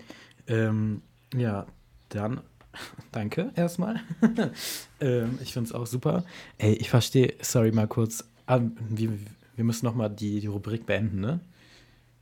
Ähm, 0.48 1.02
ja, 1.36 1.68
dann 2.10 2.42
danke 3.12 3.52
erstmal. 3.56 4.00
ähm, 5.02 5.40
ich 5.42 5.54
finde 5.54 5.68
es 5.70 5.74
auch 5.74 5.88
super. 5.88 6.24
Ey, 6.58 6.74
ich 6.74 6.90
verstehe, 6.90 7.34
sorry 7.42 7.72
mal 7.72 7.88
kurz, 7.88 8.24
ah, 8.48 8.60
wir, 8.90 9.12
wir 9.56 9.64
müssen 9.64 9.86
nochmal 9.86 10.10
die, 10.10 10.40
die 10.40 10.48
Rubrik 10.48 10.86
beenden, 10.86 11.20
ne? 11.22 11.40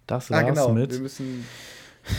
Das 0.08 0.32
Ah, 0.32 0.36
war's 0.42 0.48
genau. 0.48 0.74
mit. 0.74 0.92
Wir 0.92 1.00
müssen. 1.02 1.46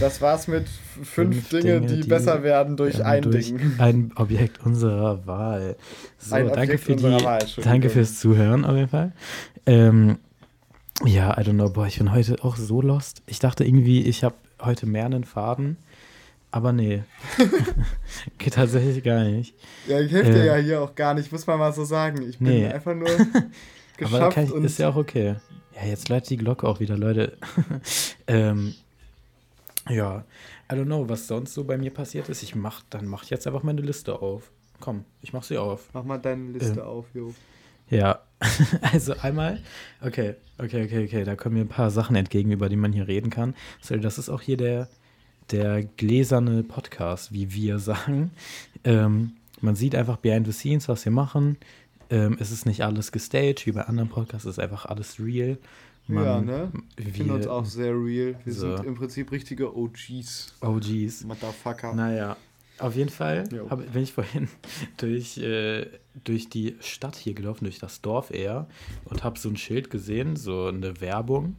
Das 0.01 0.21
war's 0.21 0.49
mit 0.49 0.69
fünf, 0.69 1.09
Fünf 1.09 1.49
Dinge, 1.49 1.81
Dinge, 1.81 1.87
die, 1.87 2.01
die 2.03 2.09
besser 2.09 2.43
werden 2.43 2.77
durch 2.77 3.03
ein 3.03 3.23
durch 3.23 3.47
Ding. 3.47 3.61
Ein 3.79 4.13
Objekt 4.17 4.65
unserer 4.65 5.27
Wahl. 5.27 5.77
So, 6.19 6.37
danke 6.37 6.77
für 6.77 6.95
die, 6.95 7.03
Wahl, 7.05 7.47
danke 7.63 7.89
fürs 7.89 8.21
Zuhören 8.21 8.67
auf 8.67 8.77
jeden 8.77 8.91
Fall. 8.91 9.13
Ähm, 9.65 10.19
ja, 11.07 11.31
I 11.39 11.43
don't 11.43 11.55
know, 11.55 11.71
boah, 11.71 11.87
ich 11.87 11.97
bin 11.99 12.13
heute 12.13 12.45
auch 12.45 12.57
so 12.57 12.83
lost. 12.83 13.23
Ich 13.27 13.39
dachte 13.39 13.65
irgendwie, 13.65 14.03
ich 14.03 14.25
habe 14.25 14.35
heute 14.61 14.85
mehr 14.85 15.07
einen 15.07 15.25
Faden, 15.25 15.79
aber 16.51 16.73
nee. 16.73 17.03
Geht 18.39 18.55
tatsächlich 18.55 19.03
gar 19.05 19.25
nicht. 19.25 19.55
Ja, 19.87 20.01
ich 20.01 20.13
helfe 20.13 20.33
dir 20.33 20.43
Äh, 20.43 20.47
ja 20.47 20.57
hier 20.57 20.81
auch 20.83 20.95
gar 20.95 21.15
nicht, 21.15 21.31
muss 21.33 21.47
man 21.47 21.59
mal 21.59 21.73
so 21.73 21.85
sagen. 21.85 22.23
Ich 22.23 22.39
bin 22.39 22.49
Nee. 22.49 22.67
einfach 22.69 22.95
nur 22.95 23.09
Aber 23.11 23.51
geschafft 23.97 24.35
kann 24.35 24.45
ich, 24.45 24.53
und 24.53 24.65
ist 24.65 24.79
ja 24.79 24.89
auch 24.91 24.97
okay. 24.97 25.37
Ja, 25.75 25.87
jetzt 25.87 26.09
läutet 26.09 26.31
die 26.31 26.37
Glocke 26.37 26.67
auch 26.67 26.81
wieder, 26.81 26.97
Leute. 26.97 27.37
ähm, 28.27 28.75
ja, 29.89 30.25
I 30.71 30.75
don't 30.75 30.85
know, 30.87 31.09
was 31.09 31.27
sonst 31.27 31.55
so 31.55 31.65
bei 31.65 31.79
mir 31.79 31.93
passiert 31.93 32.29
ist. 32.29 32.43
Ich 32.43 32.55
mach, 32.55 32.83
dann 32.91 33.07
mach 33.07 33.23
ich 33.25 33.31
jetzt 33.31 33.47
einfach 33.47 33.63
meine 33.63 33.81
Liste 33.81 34.21
auf. 34.21 34.51
Komm, 34.81 35.05
ich 35.23 35.33
mach 35.33 35.43
sie 35.43 35.59
auf. 35.59 35.89
Mach 35.93 36.05
mal 36.05 36.19
deine 36.19 36.53
Liste 36.53 36.81
Ähm, 36.81 36.87
auf, 36.87 37.07
Jo. 37.15 37.35
Ja, 37.91 38.21
also 38.93 39.15
einmal, 39.23 39.61
okay, 40.03 40.35
okay, 40.59 40.85
okay, 40.85 41.05
okay, 41.07 41.25
da 41.25 41.37
kommen 41.37 41.55
mir 41.55 41.63
ein 41.63 41.69
paar 41.69 41.91
Sachen 41.91 42.17
entgegen, 42.17 42.51
über 42.53 42.69
die 42.69 42.77
man 42.77 42.93
hier 42.93 43.09
reden 43.09 43.31
kann. 43.31 43.55
Sorry, 43.81 44.01
das 44.01 44.19
ist 44.19 44.29
auch 44.29 44.43
hier 44.43 44.59
der, 44.59 44.89
der 45.51 45.83
gläserne 45.83 46.63
Podcast, 46.63 47.33
wie 47.33 47.53
wir 47.53 47.79
sagen. 47.79 48.31
Ähm, 48.85 49.33
man 49.61 49.75
sieht 49.75 49.95
einfach 49.95 50.19
behind 50.19 50.47
the 50.47 50.53
scenes, 50.53 50.89
was 50.89 51.05
wir 51.05 51.13
machen. 51.13 51.57
Ähm, 52.11 52.37
es 52.41 52.51
ist 52.51 52.67
nicht 52.67 52.83
alles 52.83 53.13
gestaged, 53.13 53.67
wie 53.67 53.73
bei 53.73 53.83
anderen 53.83 54.09
Podcasts, 54.09 54.47
es 54.47 54.53
ist 54.53 54.59
einfach 54.59 54.87
alles 54.87 55.19
real. 55.19 55.59
Man, 56.07 56.25
ja, 56.25 56.41
ne? 56.41 56.73
Ich 56.97 57.09
finde 57.13 57.35
uns 57.35 57.45
wir, 57.45 57.53
auch 57.53 57.67
sehr 57.67 57.93
real. 57.93 58.37
Wir 58.45 58.53
so. 58.53 58.77
sind 58.77 58.87
im 58.87 58.95
Prinzip 58.95 59.31
richtige 59.31 59.77
OGs. 59.77 60.55
OGs. 60.63 61.25
Motherfucker. 61.25 61.95
Naja, 61.95 62.37
auf 62.79 62.97
jeden 62.97 63.11
Fall 63.11 63.45
hab, 63.69 63.93
bin 63.93 64.03
ich 64.03 64.13
vorhin 64.13 64.49
durch, 64.97 65.39
äh, 65.39 65.87
durch 66.25 66.49
die 66.49 66.77
Stadt 66.81 67.17
hier 67.17 67.35
gelaufen, 67.35 67.65
durch 67.65 67.79
das 67.79 68.01
Dorf 68.01 68.31
eher, 68.31 68.69
und 69.05 69.23
habe 69.23 69.39
so 69.39 69.49
ein 69.49 69.57
Schild 69.57 69.91
gesehen, 69.91 70.37
so 70.37 70.67
eine 70.67 71.01
Werbung, 71.01 71.57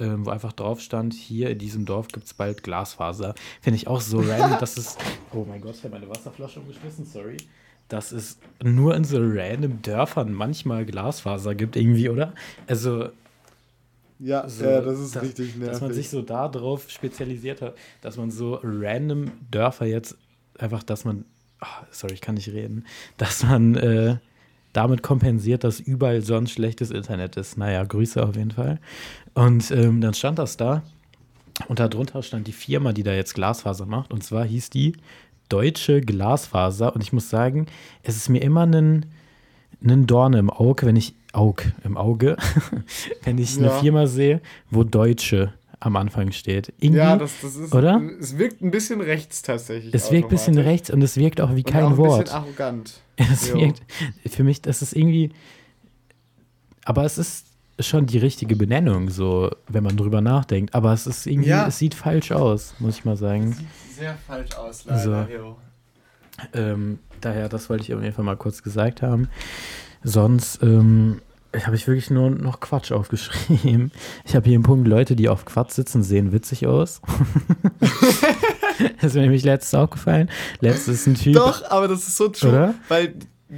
ähm, 0.00 0.26
wo 0.26 0.30
einfach 0.30 0.52
drauf 0.52 0.80
stand, 0.80 1.14
hier 1.14 1.50
in 1.50 1.58
diesem 1.58 1.84
Dorf 1.84 2.08
gibt 2.08 2.26
es 2.26 2.34
bald 2.34 2.62
Glasfaser. 2.62 3.34
Finde 3.60 3.76
ich 3.76 3.86
auch 3.86 4.00
so 4.00 4.18
random, 4.26 4.58
dass 4.58 4.76
es... 4.76 4.96
Oh 5.32 5.44
mein 5.48 5.60
Gott, 5.60 5.76
ich 5.76 5.84
habe 5.84 5.94
meine 5.94 6.08
Wasserflasche 6.08 6.60
umgeschmissen, 6.60 7.04
sorry. 7.06 7.36
Dass 7.88 8.12
es 8.12 8.38
nur 8.62 8.94
in 8.96 9.04
so 9.04 9.18
random 9.20 9.82
Dörfern 9.82 10.32
manchmal 10.32 10.84
Glasfaser 10.86 11.54
gibt 11.54 11.76
irgendwie, 11.76 12.08
oder? 12.08 12.32
Also, 12.66 13.08
Ja, 14.18 14.48
so, 14.48 14.64
ja, 14.64 14.80
das 14.80 15.00
ist 15.00 15.16
dass- 15.16 15.22
richtig 15.22 15.56
nervig. 15.56 15.72
Dass 15.72 15.80
man 15.80 15.92
sich 15.92 16.08
so 16.10 16.22
da 16.22 16.48
drauf 16.48 16.88
spezialisiert 16.90 17.62
hat, 17.62 17.74
dass 18.00 18.16
man 18.16 18.30
so 18.30 18.60
random 18.62 19.30
Dörfer 19.50 19.86
jetzt 19.86 20.16
einfach, 20.58 20.82
dass 20.82 21.04
man, 21.04 21.24
ah, 21.60 21.66
sorry, 21.90 22.14
ich 22.14 22.20
kann 22.20 22.34
nicht 22.36 22.48
reden, 22.50 22.84
dass 23.16 23.42
man 23.42 23.74
äh, 23.76 24.16
damit 24.72 25.02
kompensiert, 25.02 25.64
dass 25.64 25.80
überall 25.80 26.22
sonst 26.22 26.52
schlechtes 26.52 26.90
Internet 26.90 27.36
ist. 27.36 27.56
Naja, 27.58 27.82
Grüße 27.84 28.22
auf 28.22 28.36
jeden 28.36 28.52
Fall. 28.52 28.78
Und 29.34 29.70
ähm, 29.70 30.00
dann 30.00 30.14
stand 30.14 30.38
das 30.38 30.56
da 30.56 30.82
und 31.68 31.78
darunter 31.80 32.22
stand 32.22 32.46
die 32.46 32.52
Firma, 32.52 32.92
die 32.92 33.02
da 33.02 33.12
jetzt 33.12 33.34
Glasfaser 33.34 33.86
macht. 33.86 34.12
Und 34.12 34.22
zwar 34.22 34.44
hieß 34.44 34.70
die 34.70 34.92
Deutsche 35.48 36.00
Glasfaser. 36.00 36.94
Und 36.94 37.02
ich 37.02 37.12
muss 37.12 37.28
sagen, 37.30 37.66
es 38.02 38.16
ist 38.16 38.28
mir 38.28 38.42
immer 38.42 38.64
ein, 38.66 39.06
ein 39.84 40.06
Dorn 40.06 40.34
im 40.34 40.50
Auge, 40.50 40.86
wenn 40.86 40.96
ich 40.96 41.14
Aug 41.32 41.62
im 41.84 41.96
Auge, 41.96 42.36
wenn 43.24 43.38
ich 43.38 43.56
eine 43.58 43.68
Ja. 43.68 43.78
Firma 43.78 44.06
sehe, 44.06 44.40
wo 44.70 44.84
Deutsche 44.84 45.52
am 45.82 45.96
Anfang 45.96 46.30
steht. 46.32 46.72
Irgendwie, 46.78 46.98
ja, 46.98 47.16
das, 47.16 47.32
das 47.40 47.56
ist. 47.56 47.74
oder? 47.74 48.00
Es 48.20 48.36
wirkt 48.36 48.60
ein 48.62 48.70
bisschen 48.70 49.00
rechts 49.00 49.40
tatsächlich. 49.42 49.94
es 49.94 50.10
wirkt 50.12 50.26
ein 50.26 50.30
bisschen 50.30 50.58
rechts 50.58 50.90
und 50.90 51.00
es 51.02 51.16
wirkt 51.16 51.40
auch 51.40 51.50
wie 51.54 51.64
Und 51.64 51.66
kein 51.66 51.84
auch 51.84 51.90
ein 51.92 51.96
Wort. 51.96 52.24
bisschen 52.24 52.36
arrogant. 52.36 53.00
Es 54.24 54.34
für 54.34 54.42
mich, 54.44 54.62
das 54.62 54.82
ist 54.82 54.94
irgendwie, 54.96 55.32
aber 56.84 57.04
es 57.04 57.18
ist 57.18 57.46
schon 57.78 58.06
die 58.06 58.18
richtige 58.18 58.56
Benennung, 58.56 59.08
so, 59.10 59.50
wenn 59.68 59.82
man 59.84 59.96
drüber 59.96 60.20
nachdenkt. 60.20 60.74
Aber 60.74 60.92
es 60.92 61.06
ist 61.06 61.26
irgendwie, 61.26 61.48
Ja. 61.50 61.66
es 61.66 61.78
sieht 61.78 61.94
falsch 61.94 62.32
aus, 62.32 62.74
muss 62.78 62.98
ich 62.98 63.04
mal 63.04 63.16
sagen. 63.16 63.52
Sieht 63.52 63.66
sehr 63.98 64.14
falsch 64.26 64.54
aus, 64.56 64.80
So. 64.84 64.90
leider. 65.10 65.28
Jo. 65.30 65.56
Ähm, 66.54 66.98
daher, 67.20 67.48
das 67.48 67.68
wollte 67.70 67.84
ich 67.84 67.94
auf 67.94 68.02
jeden 68.02 68.14
Fall 68.14 68.24
mal 68.24 68.36
kurz 68.36 68.62
gesagt 68.62 69.02
haben. 69.02 69.28
Sonst 70.02 70.62
ähm, 70.62 71.20
habe 71.64 71.76
ich 71.76 71.86
wirklich 71.86 72.10
nur 72.10 72.30
noch 72.30 72.60
Quatsch 72.60 72.92
aufgeschrieben. 72.92 73.92
Ich 74.24 74.34
habe 74.36 74.46
hier 74.46 74.54
einen 74.56 74.62
Punkt, 74.64 74.86
Leute, 74.88 75.16
die 75.16 75.28
auf 75.28 75.44
Quatsch 75.44 75.72
sitzen, 75.72 76.02
sehen 76.02 76.32
witzig 76.32 76.66
aus. 76.66 77.00
das 78.96 79.04
ist 79.10 79.14
mir 79.14 79.22
nämlich 79.22 79.44
letztens 79.44 79.74
aufgefallen. 79.80 80.30
Letztes 80.60 81.00
ist 81.00 81.06
ein 81.06 81.14
Typ. 81.14 81.34
Doch, 81.34 81.70
aber 81.70 81.88
das 81.88 82.00
ist 82.08 82.16
so 82.16 82.28
true, 82.28 82.50
Oder? 82.50 82.74
weil 82.88 83.14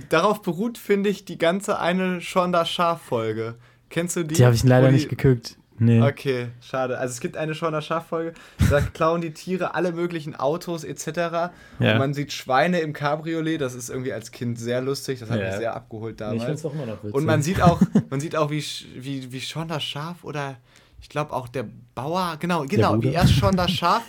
darauf 0.08 0.42
beruht, 0.42 0.78
finde 0.78 1.10
ich, 1.10 1.24
die 1.24 1.38
ganze 1.38 1.78
eine 1.78 2.20
Shonda 2.20 2.64
Schaf-Folge. 2.64 3.56
Kennst 3.90 4.16
du 4.16 4.22
die? 4.24 4.34
Die 4.34 4.44
habe 4.44 4.54
ich 4.54 4.64
leider 4.64 4.88
die- 4.88 4.94
nicht 4.94 5.08
geguckt. 5.08 5.56
Nee. 5.78 6.00
Okay, 6.00 6.48
schade. 6.60 6.98
Also 6.98 7.12
es 7.12 7.20
gibt 7.20 7.36
eine 7.36 7.54
Shonda 7.56 7.80
Schaf-Folge, 7.82 8.34
da 8.70 8.80
klauen 8.94 9.20
die 9.20 9.32
Tiere 9.32 9.74
alle 9.74 9.90
möglichen 9.90 10.36
Autos 10.36 10.84
etc. 10.84 11.06
Ja. 11.08 11.52
Und 11.80 11.98
man 11.98 12.14
sieht 12.14 12.32
Schweine 12.32 12.80
im 12.80 12.92
Cabriolet, 12.92 13.58
das 13.60 13.74
ist 13.74 13.90
irgendwie 13.90 14.12
als 14.12 14.30
Kind 14.30 14.60
sehr 14.60 14.80
lustig, 14.80 15.18
das 15.18 15.28
hat 15.30 15.40
Ja. 15.40 15.48
mich 15.48 15.56
sehr 15.56 15.74
abgeholt 15.74 16.20
Nee, 16.20 16.26
ich 16.36 16.42
damals. 16.42 16.44
find's 16.44 16.64
auch 16.66 16.74
immer 16.74 16.86
noch 16.86 16.98
witzig. 17.02 17.14
Und 17.14 17.24
man 17.24 17.42
sieht 17.42 17.60
auch, 17.62 17.80
man 18.10 18.20
sieht 18.20 18.36
auch, 18.36 18.50
wie, 18.50 18.64
wie, 18.94 19.32
wie 19.32 19.40
Shonda 19.40 19.80
Schaf 19.80 20.22
oder 20.22 20.56
ich 21.00 21.08
glaube 21.08 21.32
auch 21.32 21.48
der 21.48 21.66
Bauer, 21.96 22.36
genau, 22.38 22.64
genau, 22.66 23.02
wie 23.02 23.08
erst 23.08 23.32
Shonda 23.32 23.66
Schaf 23.66 24.02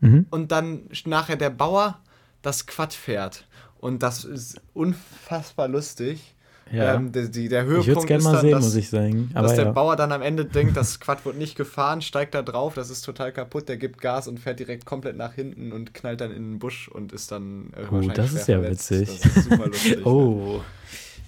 Mhm. 0.00 0.26
und 0.30 0.52
dann 0.52 0.82
nachher 1.04 1.36
der 1.36 1.50
Bauer 1.50 1.98
das 2.42 2.66
Quad 2.66 2.92
fährt. 2.92 3.46
Und 3.78 4.02
das 4.02 4.24
ist 4.24 4.60
unfassbar 4.74 5.68
lustig. 5.68 6.34
Ja. 6.72 6.94
Ähm, 6.94 7.12
der, 7.12 7.28
die, 7.28 7.48
der 7.48 7.62
ich 7.62 7.68
würde 7.68 7.80
es 7.80 7.86
Höhepunkt 7.86 8.08
gerne 8.08 8.18
ist 8.18 8.24
mal 8.24 8.32
dann, 8.32 8.40
sehen, 8.40 8.50
dass, 8.50 8.64
muss 8.64 8.74
ich 8.74 8.88
sagen. 8.88 9.30
Aber 9.34 9.46
dass 9.46 9.56
der 9.56 9.66
ja. 9.66 9.70
Bauer 9.70 9.94
dann 9.94 10.10
am 10.10 10.20
Ende 10.22 10.44
denkt, 10.44 10.76
das 10.76 10.98
Quad 10.98 11.24
wird 11.24 11.36
nicht 11.38 11.56
gefahren, 11.56 12.02
steigt 12.02 12.34
da 12.34 12.42
drauf, 12.42 12.74
das 12.74 12.90
ist 12.90 13.02
total 13.02 13.30
kaputt, 13.30 13.68
der 13.68 13.76
gibt 13.76 14.00
Gas 14.00 14.26
und 14.26 14.40
fährt 14.40 14.58
direkt 14.58 14.84
komplett 14.84 15.16
nach 15.16 15.34
hinten 15.34 15.70
und 15.72 15.94
knallt 15.94 16.20
dann 16.20 16.32
in 16.32 16.52
den 16.54 16.58
Busch 16.58 16.88
und 16.88 17.12
ist 17.12 17.30
dann 17.30 17.70
äh, 17.76 17.82
Oh, 17.88 17.92
wahrscheinlich 17.94 18.14
das 18.14 18.32
ist 18.32 18.48
ja 18.48 18.58
verletzt. 18.58 18.90
witzig. 18.90 19.20
Das 19.22 19.36
ist 19.36 19.44
super 19.44 19.66
lustig. 19.66 19.96
ne? 19.98 20.04
oh. 20.04 20.60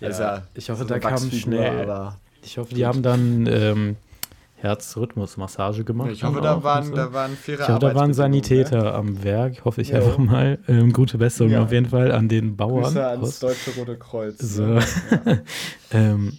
Also, 0.00 0.22
Ja, 0.22 0.42
ich 0.54 0.70
hoffe, 0.70 0.82
so 0.82 0.88
da 0.88 0.98
kam 0.98 1.30
schnell. 1.30 1.82
Aber 1.88 2.18
Ich 2.42 2.58
hoffe, 2.58 2.74
die 2.74 2.84
haben 2.84 3.02
dann 3.02 3.46
ähm, 3.46 3.96
Herzrhythmusmassage 4.60 5.84
gemacht. 5.84 6.10
ich 6.12 6.24
hoffe, 6.24 6.40
da 6.40 6.62
waren, 6.62 6.84
so. 6.86 6.94
da 6.94 7.12
waren 7.12 7.36
faire 7.36 7.62
Ich 7.62 7.68
hoffe, 7.68 7.78
da 7.80 7.94
waren 7.94 8.08
ne? 8.08 8.14
Sanitäter 8.14 8.94
am 8.94 9.22
Werk, 9.22 9.64
hoffe 9.64 9.80
ich 9.82 9.88
Jo. 9.90 9.96
einfach 9.96 10.18
mal. 10.18 10.58
Ähm, 10.68 10.92
gute 10.92 11.18
Besserung 11.18 11.52
Ja. 11.52 11.62
auf 11.62 11.72
jeden 11.72 11.86
Fall 11.86 12.12
an 12.12 12.28
den 12.28 12.56
Bauern. 12.56 12.82
Grüße 12.84 13.06
ans 13.06 13.38
Deutsche 13.40 13.70
Rote 13.76 13.96
Kreuz. 13.96 14.38
So. 14.38 14.64
ne? 14.64 14.80
Ja. 15.92 15.98
ähm, 15.98 16.38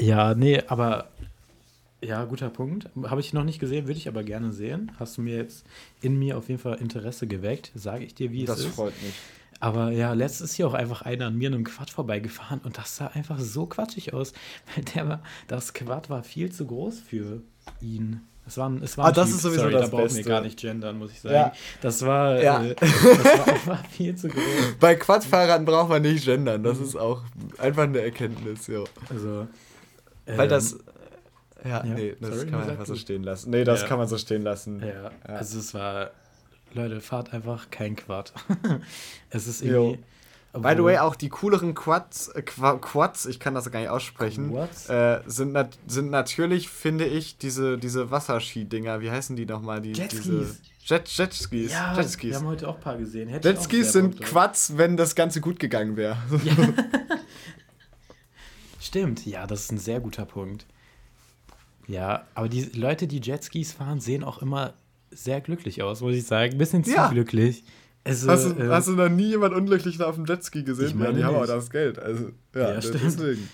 ja, 0.00 0.34
nee, 0.34 0.60
aber 0.66 1.08
ja, 2.04 2.24
guter 2.24 2.50
Punkt. 2.50 2.88
Habe 3.04 3.20
ich 3.20 3.32
noch 3.32 3.44
nicht 3.44 3.60
gesehen, 3.60 3.86
würde 3.86 3.98
ich 3.98 4.08
aber 4.08 4.24
gerne 4.24 4.50
sehen. 4.52 4.90
Hast 4.98 5.16
du 5.18 5.22
mir 5.22 5.36
jetzt 5.36 5.64
in 6.00 6.18
mir 6.18 6.36
auf 6.36 6.48
jeden 6.48 6.60
Fall 6.60 6.74
Interesse 6.80 7.26
geweckt, 7.28 7.70
sage 7.76 8.04
ich 8.04 8.14
dir, 8.14 8.32
wie 8.32 8.44
Das 8.44 8.58
es 8.58 8.66
ist. 8.66 8.74
freut 8.74 9.00
mich. 9.02 9.14
Aber 9.62 9.92
ja, 9.92 10.12
letztens 10.12 10.50
ist 10.50 10.56
hier 10.56 10.66
auch 10.66 10.74
einfach 10.74 11.02
einer 11.02 11.26
an 11.26 11.36
mir 11.38 11.46
in 11.46 11.54
einem 11.54 11.62
Quad 11.64 11.88
vorbeigefahren 11.88 12.60
und 12.64 12.78
das 12.78 12.96
sah 12.96 13.06
einfach 13.14 13.38
so 13.38 13.66
quatschig 13.66 14.12
aus. 14.12 14.32
Weil 14.74 14.84
der 14.86 15.08
war, 15.08 15.22
das 15.46 15.72
Quad 15.72 16.10
war 16.10 16.24
viel 16.24 16.50
zu 16.50 16.66
groß 16.66 16.98
für 16.98 17.42
ihn. 17.80 18.22
Es 18.44 18.58
war 18.58 18.68
ein, 18.68 18.82
es 18.82 18.98
war 18.98 19.04
Ah, 19.06 19.12
das 19.12 19.28
Typ. 19.28 19.36
ist 19.36 19.42
sowieso 19.42 19.60
Sorry, 19.60 19.72
das 19.74 19.88
da 19.90 19.96
brauchen 19.96 20.16
wir 20.16 20.24
gar 20.24 20.40
nicht 20.40 20.58
gendern, 20.58 20.98
muss 20.98 21.12
ich 21.12 21.20
sagen. 21.20 21.34
Ja. 21.34 21.52
Das 21.80 22.04
war, 22.04 22.42
Ja. 22.42 22.60
äh, 22.64 22.74
das 22.80 22.92
war 23.38 23.48
einfach 23.48 23.86
viel 23.86 24.16
zu 24.16 24.26
groß. 24.30 24.42
Bei 24.80 24.96
Quadfahrern 24.96 25.64
braucht 25.64 25.90
man 25.90 26.02
nicht 26.02 26.24
gendern. 26.24 26.64
Das 26.64 26.78
Mhm. 26.78 26.84
ist 26.84 26.96
auch 26.96 27.22
einfach 27.58 27.84
eine 27.84 28.00
Erkenntnis, 28.00 28.66
jo. 28.66 28.82
Also, 29.10 29.46
Weil 30.26 30.40
ähm, 30.40 30.48
das. 30.48 30.76
Ja, 31.64 31.70
ja, 31.70 31.84
nee, 31.84 32.16
das 32.20 32.30
sorry, 32.34 32.50
kann 32.50 32.58
man 32.58 32.70
einfach 32.70 32.86
so 32.86 32.96
stehen 32.96 33.22
lassen. 33.22 33.50
Nee, 33.50 33.62
das 33.62 33.82
Ja. 33.82 33.86
kann 33.86 33.98
man 33.98 34.08
so 34.08 34.18
stehen 34.18 34.42
lassen. 34.42 34.80
Ja, 34.80 34.86
Ja. 35.04 35.10
also 35.22 35.60
es 35.60 35.72
war, 35.72 36.10
Leute, 36.74 37.00
fahrt 37.00 37.32
einfach 37.32 37.70
kein 37.70 37.96
Quad. 37.96 38.32
es 39.30 39.46
ist 39.46 39.62
irgendwie. 39.62 39.98
By 40.54 40.74
the 40.76 40.84
way, 40.84 40.98
auch 40.98 41.16
die 41.16 41.30
cooleren 41.30 41.74
Quads, 41.74 42.28
äh, 42.28 42.42
Qua- 42.42 42.76
Quads, 42.76 43.24
ich 43.24 43.40
kann 43.40 43.54
das 43.54 43.70
gar 43.70 43.80
nicht 43.80 43.88
aussprechen, 43.88 44.54
äh, 44.88 45.20
sind, 45.26 45.52
nat 45.52 45.78
sind 45.86 46.10
natürlich, 46.10 46.68
finde 46.68 47.06
ich, 47.06 47.38
diese, 47.38 47.78
diese 47.78 48.10
Wasserski-Dinger, 48.10 49.00
wie 49.00 49.10
heißen 49.10 49.34
die 49.34 49.46
nochmal? 49.46 49.80
Die, 49.80 49.92
Jetskis. 49.92 50.22
Diese 50.24 50.56
Jet, 50.84 51.08
Jetskis. 51.08 51.72
Ja, 51.72 51.96
Jetskis. 51.96 52.30
wir 52.30 52.36
haben 52.36 52.46
heute 52.48 52.68
auch 52.68 52.74
ein 52.74 52.80
paar 52.82 52.98
gesehen. 52.98 53.30
Hätte 53.30 53.48
Jetskis 53.48 53.86
Bock 53.86 53.92
sind 53.92 54.20
drauf. 54.20 54.28
Quads, 54.30 54.76
wenn 54.76 54.98
das 54.98 55.14
Ganze 55.14 55.40
gut 55.40 55.58
gegangen 55.58 55.96
wäre. 55.96 56.18
Stimmt, 58.80 59.24
ja, 59.24 59.46
das 59.46 59.60
ist 59.62 59.72
ein 59.72 59.78
sehr 59.78 60.00
guter 60.00 60.26
Punkt. 60.26 60.66
Ja, 61.86 62.26
aber 62.34 62.50
die 62.50 62.64
Leute, 62.74 63.06
die 63.06 63.20
Jetskis 63.20 63.72
fahren, 63.72 64.00
sehen 64.00 64.22
auch 64.22 64.42
immer 64.42 64.74
sehr 65.14 65.40
glücklich 65.40 65.82
aus, 65.82 66.00
muss 66.00 66.14
ich 66.14 66.24
sagen. 66.26 66.52
Ein 66.52 66.58
bisschen 66.58 66.84
zu 66.84 66.92
Ja. 66.92 67.08
glücklich. 67.08 67.64
Also, 68.04 68.28
Hast 68.28 68.46
du, 68.46 68.60
ähm, 68.60 68.70
hast 68.70 68.88
du 68.88 68.92
noch 68.92 69.08
nie 69.08 69.28
jemand 69.28 69.54
unglücklich 69.54 70.00
auf 70.02 70.16
dem 70.16 70.24
Jetski 70.26 70.64
gesehen? 70.64 70.86
Ich 70.88 70.94
meine 70.94 71.10
ja, 71.10 71.16
die 71.18 71.24
haben 71.24 71.36
aber 71.36 71.46
das 71.46 71.70
Geld. 71.70 71.98
Also, 72.00 72.30
ja, 72.54 72.72
Ja, 72.74 72.80
deswegen. 72.80 73.48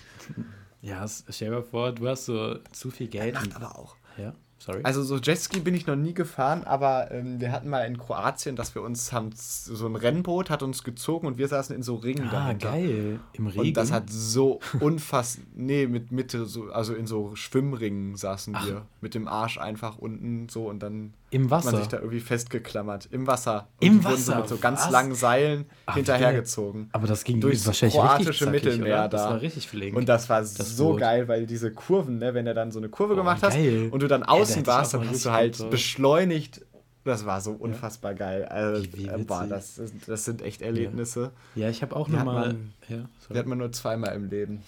ja, 0.81 1.05
stell 1.29 1.51
dir 1.51 1.61
vor, 1.63 1.91
du 1.91 2.07
hast 2.07 2.25
so 2.25 2.55
zu 2.71 2.89
viel 2.89 3.07
Geld. 3.07 3.35
Macht 3.35 3.47
und- 3.47 3.55
aber 3.57 3.77
auch. 3.77 3.95
ja, 4.17 4.33
sorry. 4.57 4.79
Also 4.83 5.03
so 5.03 5.17
Jetski 5.17 5.59
bin 5.59 5.75
ich 5.75 5.85
noch 5.85 5.95
nie 5.95 6.13
gefahren, 6.15 6.63
aber 6.63 7.11
ähm, 7.11 7.39
wir 7.39 7.51
hatten 7.51 7.69
mal 7.69 7.81
in 7.85 7.97
Kroatien, 7.99 8.55
dass 8.55 8.73
wir 8.73 8.81
uns 8.81 9.11
haben 9.13 9.29
so 9.35 9.85
ein 9.85 9.95
Rennboot 9.95 10.49
hat 10.49 10.63
uns 10.63 10.83
gezogen 10.83 11.27
und 11.27 11.37
wir 11.37 11.47
saßen 11.47 11.75
in 11.75 11.83
so 11.83 11.95
Ringen 11.97 12.27
ah, 12.29 12.31
dahinter. 12.31 12.71
geil. 12.71 13.19
Im 13.33 13.47
Regen. 13.47 13.59
Und 13.59 13.77
das 13.77 13.91
hat 13.91 14.09
so 14.09 14.59
unfassbar, 14.79 15.45
nee, 15.55 15.85
mit 15.85 16.11
Mitte, 16.11 16.45
so, 16.45 16.71
also 16.71 16.95
in 16.95 17.05
so 17.07 17.35
Schwimmringen 17.35 18.15
saßen 18.15 18.55
Ach. 18.55 18.65
wir. 18.65 18.85
Mit 19.01 19.13
dem 19.13 19.27
Arsch 19.27 19.59
einfach 19.59 19.99
unten 19.99 20.49
so 20.49 20.67
und 20.67 20.79
dann 20.81 21.13
Im 21.31 21.43
hat 21.43 21.49
man 21.51 21.63
Wasser. 21.63 21.77
sich 21.77 21.87
da 21.87 21.97
irgendwie 21.97 22.19
festgeklammert. 22.19 23.07
Im 23.11 23.27
Wasser. 23.27 23.67
Und 23.79 23.85
Im 23.87 24.03
wurden 24.03 24.17
so 24.17 24.31
Wasser? 24.31 24.39
mit 24.41 24.49
so 24.49 24.57
ganz 24.57 24.85
Was? 24.85 24.91
langen 24.91 25.13
Seilen 25.15 25.65
Ach, 25.85 25.95
hinterhergezogen. 25.95 26.89
aber 26.91 27.07
das 27.07 27.23
ging 27.23 27.39
durchs 27.39 27.65
wahrscheinlich 27.67 27.95
kroatische 27.97 28.45
zackig, 28.45 28.63
Mittelmeer 28.63 28.95
oder? 29.01 29.09
Das 29.09 29.23
da. 29.23 29.29
war 29.31 29.41
richtig 29.41 29.67
flink. 29.67 29.95
Und 29.95 30.09
das 30.09 30.27
war 30.29 30.41
Das 30.41 30.55
so 30.57 30.89
Boot. 30.91 30.99
geil, 31.01 31.27
weil 31.27 31.45
diese 31.45 31.71
Kurven, 31.71 32.17
ne, 32.17 32.33
wenn 32.33 32.47
er 32.47 32.53
dann 32.55 32.71
so 32.71 32.79
eine 32.79 32.89
Kurve 32.89 33.13
Oh, 33.13 33.17
gemacht 33.17 33.43
hast 33.43 33.53
geil. 33.55 33.89
und 33.91 34.01
du 34.01 34.07
dann 34.07 34.21
da 34.21 34.27
außen 34.29 34.61
ich 34.61 34.67
warst, 34.67 34.93
dann 34.95 35.07
hast 35.07 35.25
du 35.25 35.31
halt 35.31 35.59
drauf. 35.59 35.69
beschleunigt. 35.69 36.65
Das 37.05 37.25
war 37.25 37.39
so 37.41 37.51
unfassbar 37.51 38.13
geil. 38.13 38.45
Also, 38.45 38.83
äh, 38.83 39.23
boah, 39.25 39.45
das, 39.47 39.79
das 40.05 40.25
sind 40.25 40.41
echt 40.41 40.61
Erlebnisse. 40.61 41.31
ja, 41.55 41.69
ich 41.69 41.81
habe 41.81 41.95
auch 41.95 42.07
nochmal. 42.09 42.55
Ja, 42.89 42.97
Die 43.33 43.37
hat 43.37 43.45
man 43.45 43.57
nur 43.57 43.71
zweimal 43.71 44.13
im 44.15 44.29
Leben. 44.29 44.61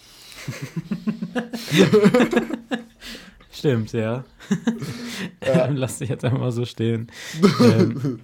Stimmt, 3.52 3.92
ja. 3.94 4.24
Ja. 5.46 5.66
Lass 5.72 6.00
dich 6.00 6.10
jetzt 6.10 6.24
einfach 6.26 6.40
mal 6.40 6.52
so 6.52 6.66
stehen. 6.66 7.08
ähm, 7.62 8.20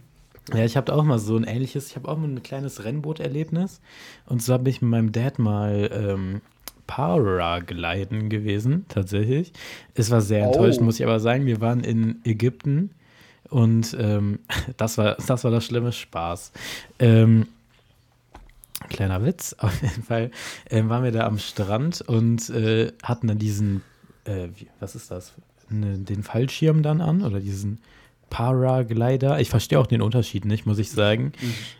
ja, 0.53 0.63
ich 0.65 0.77
habe 0.77 0.93
auch 0.93 1.03
mal 1.03 1.19
so 1.19 1.35
ein 1.35 1.43
ähnliches, 1.43 1.89
ich 1.89 1.95
habe 1.95 2.07
auch 2.07 2.17
mal 2.17 2.27
ein 2.27 2.43
kleines 2.43 2.83
Rennboot-Erlebnis. 2.83 3.81
Und 4.27 4.41
zwar 4.41 4.59
bin 4.59 4.71
ich 4.71 4.81
mit 4.81 4.91
meinem 4.91 5.11
Dad 5.11 5.39
mal 5.39 5.89
ähm, 5.93 6.41
Paragliden 6.87 8.29
gewesen, 8.29 8.85
tatsächlich. 8.87 9.51
Es 9.93 10.09
war 10.09 10.21
sehr 10.21 10.43
Oh. 10.45 10.47
enttäuschend, 10.51 10.85
muss 10.85 10.99
ich 10.99 11.05
aber 11.05 11.19
sagen. 11.19 11.45
Wir 11.45 11.59
waren 11.59 11.83
in 11.83 12.19
Ägypten 12.23 12.91
und 13.49 13.95
ähm, 13.99 14.39
das, 14.77 14.97
war, 14.97 15.17
das 15.27 15.43
war 15.43 15.51
das 15.51 15.65
schlimme 15.65 15.91
Spaß. 15.91 16.51
Ähm, 16.99 17.47
kleiner 18.89 19.23
Witz, 19.25 19.55
auf 19.59 19.81
jeden 19.81 20.03
Fall 20.03 20.31
ähm, 20.69 20.87
waren 20.89 21.03
wir 21.03 21.11
da 21.11 21.25
am 21.27 21.39
Strand 21.39 22.01
und 22.01 22.49
äh, 22.51 22.91
hatten 23.03 23.27
dann 23.27 23.39
diesen, 23.39 23.81
äh, 24.27 24.49
wie, 24.55 24.67
was 24.79 24.95
ist 24.95 25.11
das, 25.11 25.33
ne, 25.69 25.97
den 25.97 26.23
Fallschirm 26.23 26.83
dann 26.83 27.01
an 27.01 27.23
oder 27.23 27.39
diesen 27.39 27.79
Paraglider. 28.29 29.39
Ich 29.39 29.49
verstehe 29.49 29.79
auch 29.79 29.87
den 29.87 30.01
Unterschied 30.01 30.45
nicht, 30.45 30.65
muss 30.65 30.79
ich 30.79 30.91
sagen. 30.91 31.31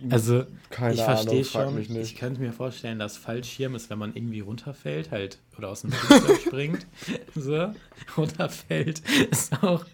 Also 0.10 0.46
Keine 0.70 0.94
ich 0.94 1.02
verstehe 1.02 1.44
schon, 1.44 1.78
ich 1.78 2.16
könnte 2.16 2.42
mir 2.42 2.54
vorstellen, 2.54 3.00
dass 3.00 3.18
Fallschirm 3.18 3.76
ist, 3.76 3.90
wenn 3.90 4.00
man 4.00 4.16
irgendwie 4.16 4.40
runterfällt 4.40 5.12
halt 5.12 5.40
oder 5.58 5.70
aus 5.70 5.82
dem 5.82 5.92
Flugzeug 5.92 6.40
springt, 6.46 6.88
so 7.36 7.74
runterfällt, 8.16 9.02
ist 9.30 9.62
auch, 9.62 9.86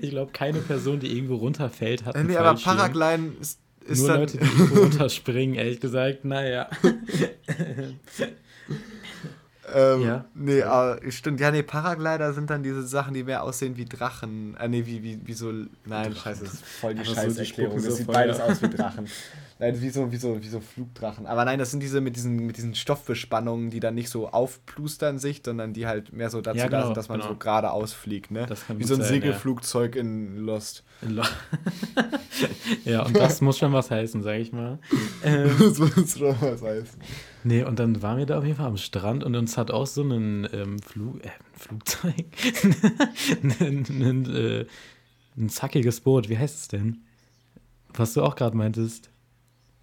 ich 0.00 0.10
glaube, 0.10 0.32
keine 0.32 0.58
Person, 0.58 0.98
die 0.98 1.16
irgendwo 1.16 1.36
runterfällt, 1.36 2.04
hat 2.04 2.16
einen 2.16 2.28
nee, 2.28 2.36
aber. 2.36 2.58
Paragliden 2.58 3.40
ist, 3.40 3.60
ist 3.84 4.00
Nur. 4.00 4.16
Leute, 4.16 4.38
die 4.38 4.44
irgendwo 4.44 4.80
runterspringen, 4.82 5.54
ehrlich 5.54 5.80
gesagt, 5.80 6.24
naja. 6.24 6.68
ähm, 9.74 10.00
Ja. 10.02 10.24
Nee, 10.34 10.62
aber 10.62 10.98
stimmt. 11.10 11.40
Ja, 11.40 11.50
nee, 11.50 11.62
Paraglider 11.62 12.32
sind 12.32 12.50
dann 12.50 12.62
diese 12.62 12.86
Sachen, 12.86 13.14
die 13.14 13.24
mehr 13.24 13.42
aussehen 13.42 13.76
wie 13.76 13.84
Drachen. 13.84 14.56
Äh, 14.58 14.68
nee, 14.68 14.84
wie, 14.86 15.02
wie, 15.02 15.20
wie 15.24 15.32
so. 15.32 15.52
Nein, 15.84 16.14
scheiße, 16.14 16.44
das 16.44 16.54
ist 16.54 16.64
voll 16.64 16.94
die 16.94 17.04
so, 17.04 17.14
Scheißerklärung. 17.14 17.72
spucken 17.72 17.76
das 17.76 17.84
so 17.84 17.96
sieht 17.96 18.06
beides 18.06 18.40
aus 18.40 18.62
wie 18.62 18.68
Drachen. 18.68 19.06
Nein, 19.58 19.80
wie 19.80 19.88
so, 19.88 20.12
wie, 20.12 20.16
so, 20.18 20.42
wie 20.42 20.48
so 20.48 20.60
Flugdrachen. 20.60 21.26
Aber 21.26 21.46
nein, 21.46 21.58
das 21.58 21.70
sind 21.70 21.80
diese 21.80 22.02
mit 22.02 22.14
diesen, 22.14 22.44
mit 22.44 22.58
diesen 22.58 22.74
Stoffbespannungen, 22.74 23.70
die 23.70 23.80
dann 23.80 23.94
nicht 23.94 24.10
so 24.10 24.28
aufplustern 24.28 25.18
sich, 25.18 25.40
sondern 25.42 25.72
die 25.72 25.86
halt 25.86 26.12
mehr 26.12 26.28
so 26.28 26.42
dazu 26.42 26.58
Ja, 26.58 26.64
da 26.68 26.76
genau, 26.76 26.86
sind, 26.88 26.96
dass 26.98 27.08
man 27.08 27.20
genau. 27.20 27.30
so 27.32 27.38
geradeaus 27.38 27.94
fliegt, 27.94 28.30
ne? 28.30 28.46
Wie 28.76 28.84
so 28.84 28.92
ein 28.92 29.00
sein, 29.00 29.00
ja. 29.00 29.04
Segelflugzeug 29.14 29.96
in 29.96 30.36
Lost. 30.36 30.84
Lo- 31.00 31.22
ja, 32.84 33.02
und 33.06 33.16
das 33.16 33.40
muss 33.40 33.56
schon 33.56 33.72
was 33.72 33.90
heißen, 33.90 34.22
sage 34.22 34.40
ich 34.40 34.52
mal. 34.52 34.78
Ähm, 35.24 35.50
das 35.58 35.78
muss 35.78 36.18
schon 36.18 36.36
was 36.38 36.60
heißen. 36.60 37.00
Nee, 37.46 37.62
und 37.62 37.78
dann 37.78 38.02
waren 38.02 38.18
wir 38.18 38.26
da 38.26 38.38
auf 38.38 38.44
jeden 38.44 38.56
Fall 38.56 38.66
am 38.66 38.76
Strand 38.76 39.24
und 39.24 39.34
uns 39.36 39.56
hat 39.56 39.70
auch 39.70 39.86
so 39.86 40.02
ein 40.02 40.48
ähm, 40.52 40.78
Flug, 40.80 41.24
äh, 41.24 41.30
Flugzeug, 41.54 42.26
ein, 43.60 43.86
ein, 43.88 44.34
äh, 44.34 44.66
ein 45.36 45.48
zackiges 45.48 46.00
Boot, 46.00 46.28
wie 46.28 46.38
heißt 46.38 46.56
es 46.56 46.68
denn? 46.68 46.98
Was 47.94 48.12
du 48.14 48.22
auch 48.22 48.36
gerade 48.36 48.56
meintest. 48.56 49.10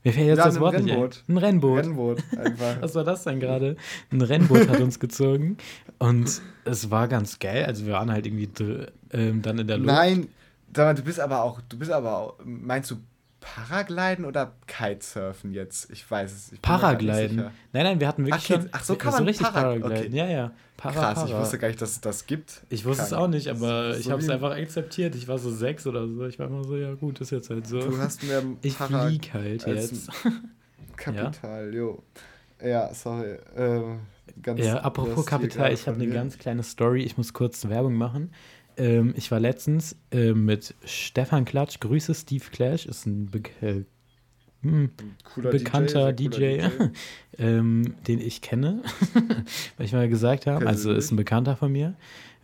Mir 0.03 0.11
fällt 0.11 0.28
jetzt 0.28 0.38
Ja, 0.39 0.45
das 0.45 0.55
ein 0.55 0.61
Wort 0.61 0.74
Rennboot. 0.76 1.09
nicht 1.09 1.30
ein. 1.30 1.36
Ein 1.36 1.38
Rennboot. 1.38 1.80
Rennboot 1.80 2.24
einfach. 2.38 2.76
Was 2.82 2.93
war 2.95 3.05
das 3.05 3.24
denn 3.24 3.39
gerade? 3.39 3.78
Ein 4.11 4.22
Rennboot 4.22 4.68
hat 4.68 4.82
uns 4.82 4.99
gezogen 4.99 5.57
und 5.97 6.41
es 6.66 6.91
war 6.91 7.07
ganz 7.07 7.39
geil. 7.39 7.64
Also 7.66 7.86
wir 7.86 7.93
waren 7.93 8.11
halt 8.11 8.26
irgendwie 8.28 8.49
ähm, 9.11 9.41
dann 9.41 9.59
in 9.59 9.68
der 9.68 9.78
Luft. 9.78 9.88
Nein, 9.88 10.28
sag 10.76 10.86
mal, 10.88 10.93
du 10.93 11.03
bist 11.03 11.22
aber 11.22 11.41
auch, 11.43 11.61
du 11.61 11.78
bist 11.80 11.89
aber 11.91 12.18
auch, 12.18 12.36
meinst 12.43 12.91
du 12.91 12.97
Paragliden 13.43 14.25
oder 14.25 14.53
Kitesurfen 14.67 15.51
jetzt? 15.53 15.91
Ich 15.91 16.09
weiß 16.09 16.31
es. 16.31 16.45
Ich 16.45 16.51
mir 16.51 16.55
nicht 16.55 16.61
Paragliden. 16.63 17.37
Nein, 17.37 17.83
nein, 17.83 17.99
wir 17.99 18.07
hatten 18.07 18.25
wirklich 18.25 18.43
Ach, 18.43 18.61
schon 18.61 18.69
ach, 18.71 18.83
so 18.83 18.95
kann 18.95 19.11
man 19.11 19.25
richtig 19.25 19.45
Para- 19.47 19.61
Paragliden. 19.61 19.91
okay. 19.91 20.09
Ja, 20.17 20.27
ja. 20.27 20.51
Para, 20.77 20.93
Krass, 20.93 21.15
para. 21.15 21.27
ich 21.27 21.35
wusste 21.35 21.57
gar 21.59 21.67
nicht, 21.67 21.81
dass 21.81 21.91
es 21.91 22.01
das 22.01 22.25
gibt. 22.25 22.61
Ich 22.69 22.85
wusste 22.85 23.03
es 23.03 23.09
Krank. 23.09 23.21
auch 23.21 23.27
nicht, 23.27 23.47
aber 23.49 23.93
So 23.93 23.99
ich 23.99 24.09
habe 24.11 24.21
es 24.21 24.29
einfach 24.29 24.51
akzeptiert. 24.55 25.15
Ich 25.15 25.27
war 25.27 25.37
so 25.37 25.51
sechs 25.51 25.85
oder 25.85 26.07
so. 26.07 26.25
Ich 26.25 26.39
war 26.39 26.47
immer 26.47 26.63
so, 26.63 26.75
ja 26.77 26.93
gut, 26.93 27.19
ist 27.21 27.31
jetzt 27.31 27.49
halt 27.49 27.67
so. 27.67 27.79
Du 27.79 27.97
hast 27.97 28.23
mehr 28.23 28.41
ich 28.61 28.75
flieg 28.75 29.33
halt 29.33 29.67
jetzt. 29.67 30.09
Kapital, 30.95 31.73
jo. 31.73 32.01
Ja, 32.63 32.93
sorry. 32.93 33.37
Ähm, 33.57 33.99
Ja, 34.55 34.77
apropos 34.79 35.25
Kapital, 35.25 35.73
ich 35.73 35.85
habe 35.87 35.97
eine 35.97 36.07
mir. 36.07 36.13
ganz 36.13 36.37
kleine 36.37 36.63
Story. 36.63 37.03
Ich 37.03 37.17
muss 37.17 37.33
kurz 37.33 37.67
Werbung 37.67 37.95
machen. 37.95 38.31
Ähm, 38.78 39.13
ich 39.17 39.32
war 39.32 39.39
letztens 39.39 39.95
äh, 40.11 40.34
mit 40.34 40.76
Stefan 40.86 41.45
Klatsch. 41.45 41.80
Grüße 41.80 42.13
Steve 42.13 42.45
Clash, 42.51 42.86
ist 42.86 43.05
ein 43.05 43.28
Be 43.28 43.41
äh, 43.61 43.84
hm, 44.61 44.91
Cooler 45.24 45.51
bekannter 45.51 46.13
DJ, 46.13 46.28
DJ, 46.28 46.61
cooler 46.61 46.91
ähm, 47.38 47.95
den 48.07 48.19
ich 48.19 48.41
kenne, 48.41 48.82
weil 49.78 49.86
ich 49.86 49.93
mal 49.93 50.07
gesagt 50.07 50.47
habe. 50.47 50.65
Also 50.65 50.93
ist 50.93 51.11
ein 51.11 51.17
Bekannter 51.17 51.55
von 51.55 51.71
mir. 51.71 51.95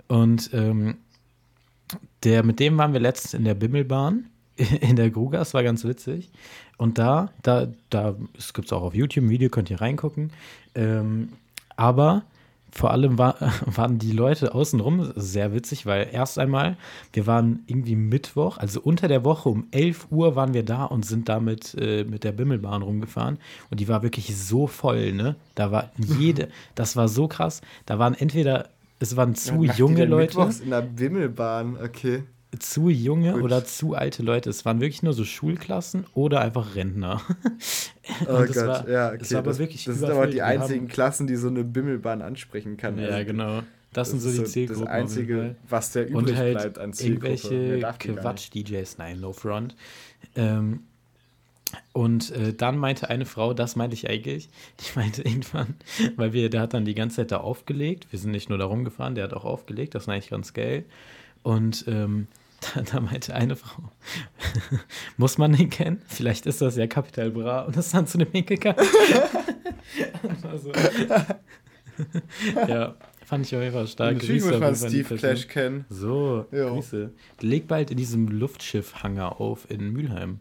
Und 0.08 0.50
ähm, 0.54 0.98
der, 2.24 2.44
mit 2.44 2.60
dem 2.60 2.78
waren 2.78 2.94
wir 2.94 3.00
letztens 3.00 3.34
in 3.34 3.46
der 3.46 3.56
Bimmelbahn 3.56 4.26
in 4.82 4.96
der 4.96 5.10
Gruga. 5.10 5.40
Das 5.40 5.54
war 5.54 5.64
ganz 5.64 5.86
witzig. 5.86 6.30
Und 6.78 6.98
da, 6.98 7.32
da, 7.42 7.72
da, 7.90 8.16
es 8.38 8.54
gibt 8.54 8.68
es 8.68 8.74
auch 8.74 8.84
auf 8.84 8.96
YouTube 8.96 9.26
ein 9.26 9.30
Video, 9.30 9.50
könnt 9.50 9.70
ihr 9.70 9.82
reingucken. 9.82 10.32
Ähm, 10.76 11.30
aber 11.76 12.24
vor 12.72 12.92
allem 12.92 13.18
war, 13.18 13.36
waren 13.66 14.00
die 14.00 14.12
Leute 14.12 14.54
außenrum 14.54 15.14
sehr 15.16 15.54
witzig, 15.54 15.86
weil 15.86 16.10
erst 16.12 16.40
einmal, 16.40 16.78
wir 17.14 17.28
waren 17.28 17.64
irgendwie 17.68 17.96
Mittwoch, 17.96 18.58
also 18.58 18.82
unter 18.82 19.08
der 19.08 19.24
Woche 19.24 19.50
um 19.50 19.68
11 19.72 20.08
Uhr 20.12 20.36
waren 20.36 20.54
wir 20.54 20.64
da 20.64 20.86
und 20.86 21.06
sind 21.06 21.30
damit 21.30 21.76
äh, 21.80 22.04
mit 22.04 22.24
der 22.24 22.32
Bimmelbahn 22.32 22.82
rumgefahren. 22.82 23.38
Und 23.70 23.80
die 23.80 23.88
war 23.88 24.04
wirklich 24.04 24.38
so 24.38 24.68
voll, 24.68 25.14
ne? 25.14 25.36
Da 25.56 25.72
war 25.72 25.92
jede, 25.98 26.50
das 26.76 26.96
war 26.96 27.08
so 27.08 27.28
krass. 27.28 27.62
Da 27.86 28.00
waren 28.00 28.14
entweder, 28.14 28.70
es 29.00 29.16
waren 29.16 29.36
zu 29.36 29.64
die 29.64 29.70
junge 29.70 30.06
Leute 30.06 30.38
mittwochs 30.38 30.60
in 30.60 30.70
der 30.70 30.98
Wimmelbahn, 30.98 31.78
okay. 31.84 32.24
Zu 32.58 32.90
junge 32.90 33.34
Gut. 33.34 33.44
oder 33.44 33.64
zu 33.64 33.94
alte 33.94 34.24
Leute. 34.24 34.50
Es 34.50 34.66
waren 34.66 34.82
wirklich 34.82 35.04
nur 35.04 35.14
so 35.14 35.24
Schulklassen 35.24 36.06
oder 36.14 36.42
einfach 36.42 36.76
Rentner. 36.76 37.22
Oh 38.28 38.44
Gott, 38.44 38.56
war- 38.56 38.90
ja, 38.90 39.12
okay. 39.14 39.30
war 39.32 39.38
aber 39.38 39.50
das, 39.52 39.60
wirklich 39.60 39.86
das 39.86 40.00
sind 40.00 40.10
aber 40.10 40.26
die 40.26 40.42
einzigen 40.42 40.82
haben- 40.86 40.88
Klassen, 40.88 41.28
die 41.28 41.36
so 41.36 41.48
eine 41.48 41.64
Bimmelbahn 41.64 42.24
ansprechen 42.24 42.76
kann. 42.76 42.98
Ja, 42.98 43.10
Also, 43.10 43.26
genau. 43.28 43.62
Das, 43.94 44.10
sind 44.10 44.20
so 44.20 44.32
die 44.32 44.44
Zielgruppen. 44.46 44.86
Das 44.86 44.92
Einzige, 44.92 45.56
was 45.70 45.92
der 45.92 46.10
übrig 46.10 46.36
halt 46.36 46.58
bleibt 46.58 46.80
an 46.80 46.92
Zielgruppe. 46.94 47.28
Irgendwelche. 47.54 48.16
Quatsch-DJs, 48.16 48.98
nein, 48.98 49.20
no 49.20 49.32
front. 49.32 49.76
Ähm, 50.36 50.80
und 51.94 52.32
äh, 52.32 52.54
dann 52.54 52.78
meinte 52.80 53.10
eine 53.12 53.26
Frau, 53.28 53.54
das 53.54 53.76
meinte 53.76 53.94
ich 53.94 54.10
eigentlich, 54.10 54.50
die 54.80 54.98
meinte 54.98 55.22
irgendwann, 55.22 55.76
weil 56.16 56.34
wir, 56.34 56.50
der 56.50 56.62
hat 56.62 56.74
dann 56.74 56.86
die 56.86 56.96
ganze 56.96 57.18
Zeit 57.18 57.32
da 57.32 57.38
aufgelegt, 57.38 58.08
wir 58.12 58.18
sind 58.18 58.32
nicht 58.32 58.50
nur 58.50 58.58
da 58.58 58.66
rumgefahren, 58.66 59.14
der 59.14 59.26
hat 59.26 59.34
auch 59.34 59.46
aufgelegt, 59.46 59.94
das 59.94 60.08
war 60.08 60.16
eigentlich 60.16 60.32
ganz 60.32 60.54
geil. 60.54 60.84
Und 61.44 61.86
ähm, 61.88 62.28
da, 62.76 62.82
da 62.82 63.00
meinte 63.00 63.34
eine 63.36 63.56
Frau, 63.56 63.84
muss 65.18 65.38
man 65.38 65.54
den 65.54 65.70
kennen? 65.70 66.02
Vielleicht 66.08 66.46
ist 66.46 66.62
das 66.62 66.76
ja 66.76 66.88
Capital 66.88 67.32
Bra 67.32 67.62
und 67.62 67.78
ist 67.78 67.94
dann 67.94 68.08
zu 68.08 68.18
dem 68.18 68.32
hingegangen. 68.32 68.86
Und 70.24 70.44
war 70.44 70.58
so. 70.58 70.72
ja, 72.68 72.96
fand 73.26 73.46
ich 73.46 73.56
auf 73.56 73.62
jeden 73.62 73.74
Fall 73.74 73.88
stark. 73.88 74.16
Natürlich 74.16 74.44
muss 74.44 74.60
man 74.60 74.76
Steve. 74.76 75.16
Clash 75.18 75.48
kennen. 75.48 75.86
So, 75.90 76.46
Jo. 76.52 76.76
Grüße. 76.76 77.12
Leg 77.42 77.68
bald 77.68 77.92
in 77.92 77.98
diesem 77.98 78.28
Luftschiff-Hangar 78.28 79.40
auf 79.40 79.70
in 79.70 79.92
Mülheim. 79.92 80.40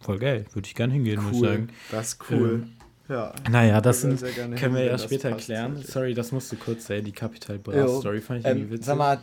Voll 0.00 0.18
geil. 0.18 0.44
Würde 0.52 0.66
ich 0.66 0.74
gern 0.74 0.90
hingehen, 0.90 1.22
muss 1.22 1.32
ich 1.36 1.40
Cool. 1.42 1.48
sagen. 1.48 1.68
Das 1.90 2.08
ist 2.08 2.30
cool. 2.30 2.66
ja. 3.08 3.32
Naja, 3.50 3.80
das 3.80 4.02
sind, 4.02 4.20
gerne 4.34 4.54
können 4.56 4.74
wir 4.76 4.84
ja 4.84 4.98
später 4.98 5.32
klären. 5.32 5.76
Sorry, 5.82 6.14
das 6.14 6.30
musste 6.30 6.56
kurz 6.56 6.86
sein. 6.86 7.04
Die 7.04 7.12
Capital 7.12 7.58
Bra. 7.58 7.88
Story 7.88 8.20
fand 8.20 8.40
ich 8.40 8.46
irgendwie 8.46 8.64
Ähm, 8.66 8.70
witzig. 8.70 8.86
sag 8.86 8.98
mal, 8.98 9.18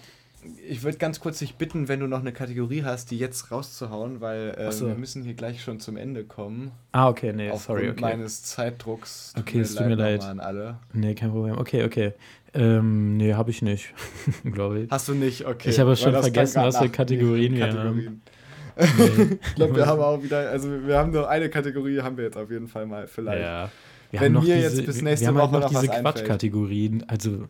ich 0.68 0.84
würde 0.84 0.98
ganz 0.98 1.20
kurz 1.20 1.40
dich 1.40 1.56
bitten, 1.56 1.88
wenn 1.88 2.00
du 2.00 2.08
noch 2.08 2.20
eine 2.20 2.32
Kategorie 2.32 2.84
hast, 2.84 3.12
die 3.12 3.18
jetzt 3.18 3.52
rauszuhauen, 3.52 4.22
weil 4.22 4.56
äh, 4.58 4.72
so. 4.72 4.88
wir 4.88 4.96
müssen 4.96 5.24
hier 5.24 5.34
gleich 5.34 5.62
schon 5.62 5.80
zum 5.80 5.98
Ende 5.98 6.24
kommen. 6.24 6.72
ah, 6.92 7.10
okay, 7.10 7.34
nee, 7.34 7.50
aufgrund 7.50 7.80
sorry, 7.80 7.90
okay. 7.90 8.02
meines 8.02 8.44
Zeitdrucks. 8.44 9.34
Okay, 9.38 9.60
es 9.60 9.76
tut 9.76 9.88
mir 9.88 9.96
leid. 9.96 10.24
An 10.24 10.40
alle. 10.40 10.78
Nee, 10.94 11.16
kein 11.16 11.32
Problem. 11.32 11.58
Okay, 11.58 11.84
okay. 11.84 12.14
Ähm, 12.54 13.18
nee, 13.18 13.34
habe 13.34 13.52
ich 13.52 13.62
nicht, 13.62 13.94
glaube 14.52 14.82
ich. 14.82 14.92
Hast 14.92 15.08
du 15.08 15.14
nicht? 15.14 15.46
Okay. 15.46 15.70
Ich 15.70 15.80
habe 15.80 15.96
schon 15.96 16.14
vergessen, 16.14 16.64
was 16.64 16.78
für 16.78 16.90
Kategorien 16.90 17.56
wir 17.56 17.68
Kategorien. 17.68 18.22
Nee. 18.78 19.38
Ich 19.42 19.56
glaube, 19.56 19.74
wir 19.78 19.86
haben 19.86 20.02
auch 20.02 20.22
wieder, 20.22 20.50
also 20.50 20.70
wir 20.86 20.98
haben 20.98 21.12
nur 21.12 21.30
eine 21.30 21.50
Kategorie, 21.50 22.02
haben 22.02 22.18
wir 22.18 22.26
jetzt 22.26 22.36
auf 22.36 22.52
jeden 22.52 22.68
Fall 22.68 22.86
mal 22.86 23.08
vielleicht. 23.08 23.42
Ja. 23.42 23.70
Wir 24.12 24.20
Wenn 24.20 24.26
haben 24.28 24.34
noch 24.34 24.44
mir 24.44 24.56
diese, 24.56 24.78
jetzt 24.78 24.86
bis 24.86 25.02
nächste 25.02 25.26
wir 25.26 25.28
haben 25.30 25.42
halt 25.42 25.52
Woche 25.52 25.62
noch 25.62 25.72
noch 25.72 25.82
diese. 25.82 26.02
Quatschkategorien. 26.02 27.04
Also 27.08 27.48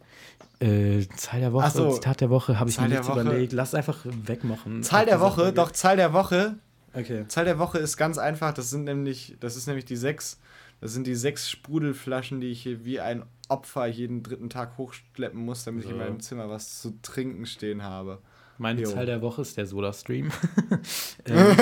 äh, 0.60 1.06
Zahl 1.16 1.40
der 1.40 1.54
Woche, 1.54 1.66
Ach 1.66 1.72
so. 1.72 1.92
Zitat 1.92 2.22
der 2.22 2.30
Woche, 2.30 2.60
habe 2.60 2.70
ich 2.70 2.76
Zahl 2.76 2.90
mir 2.90 3.06
Woche. 3.06 3.22
überlegt. 3.22 3.54
Lass 3.54 3.74
einfach 3.76 4.00
wegmachen. 4.06 4.84
Zahl 4.84 5.06
der 5.06 5.20
Woche, 5.20 5.52
doch 5.54 5.72
Zahl 5.72 5.98
der 5.98 6.14
Woche. 6.14 6.56
Okay. 6.94 7.26
Zahl 7.28 7.46
der 7.46 7.60
Woche 7.60 7.78
ist 7.78 7.98
ganz 7.98 8.18
einfach. 8.18 8.54
Das 8.54 8.70
sind 8.70 8.86
nämlich, 8.86 9.36
das 9.40 9.56
ist 9.58 9.68
nämlich 9.68 9.86
die 9.86 9.98
sechs, 9.98 10.40
das 10.82 10.94
sind 10.94 11.08
die 11.08 11.16
sechs 11.16 11.50
Sprudelflaschen, 11.50 12.40
die 12.40 12.48
ich 12.52 12.62
hier 12.64 12.86
wie 12.86 13.00
ein 13.00 13.24
Opfer 13.50 13.86
jeden 13.88 14.24
dritten 14.24 14.50
Tag 14.50 14.78
hochschleppen 14.78 15.40
muss, 15.44 15.66
damit 15.66 15.84
ich 15.84 15.90
in 15.92 15.98
So. 15.98 16.04
meinem 16.04 16.20
Zimmer 16.20 16.50
was 16.50 16.82
zu 16.82 16.98
trinken 17.02 17.46
stehen 17.46 17.84
habe. 17.84 18.20
Meine 18.58 18.82
Jo. 18.82 18.90
Zahl 18.92 19.06
der 19.06 19.22
Woche 19.22 19.42
ist 19.42 19.58
der 19.58 19.66
Soda-Stream. 19.66 20.32
ähm, 21.26 21.56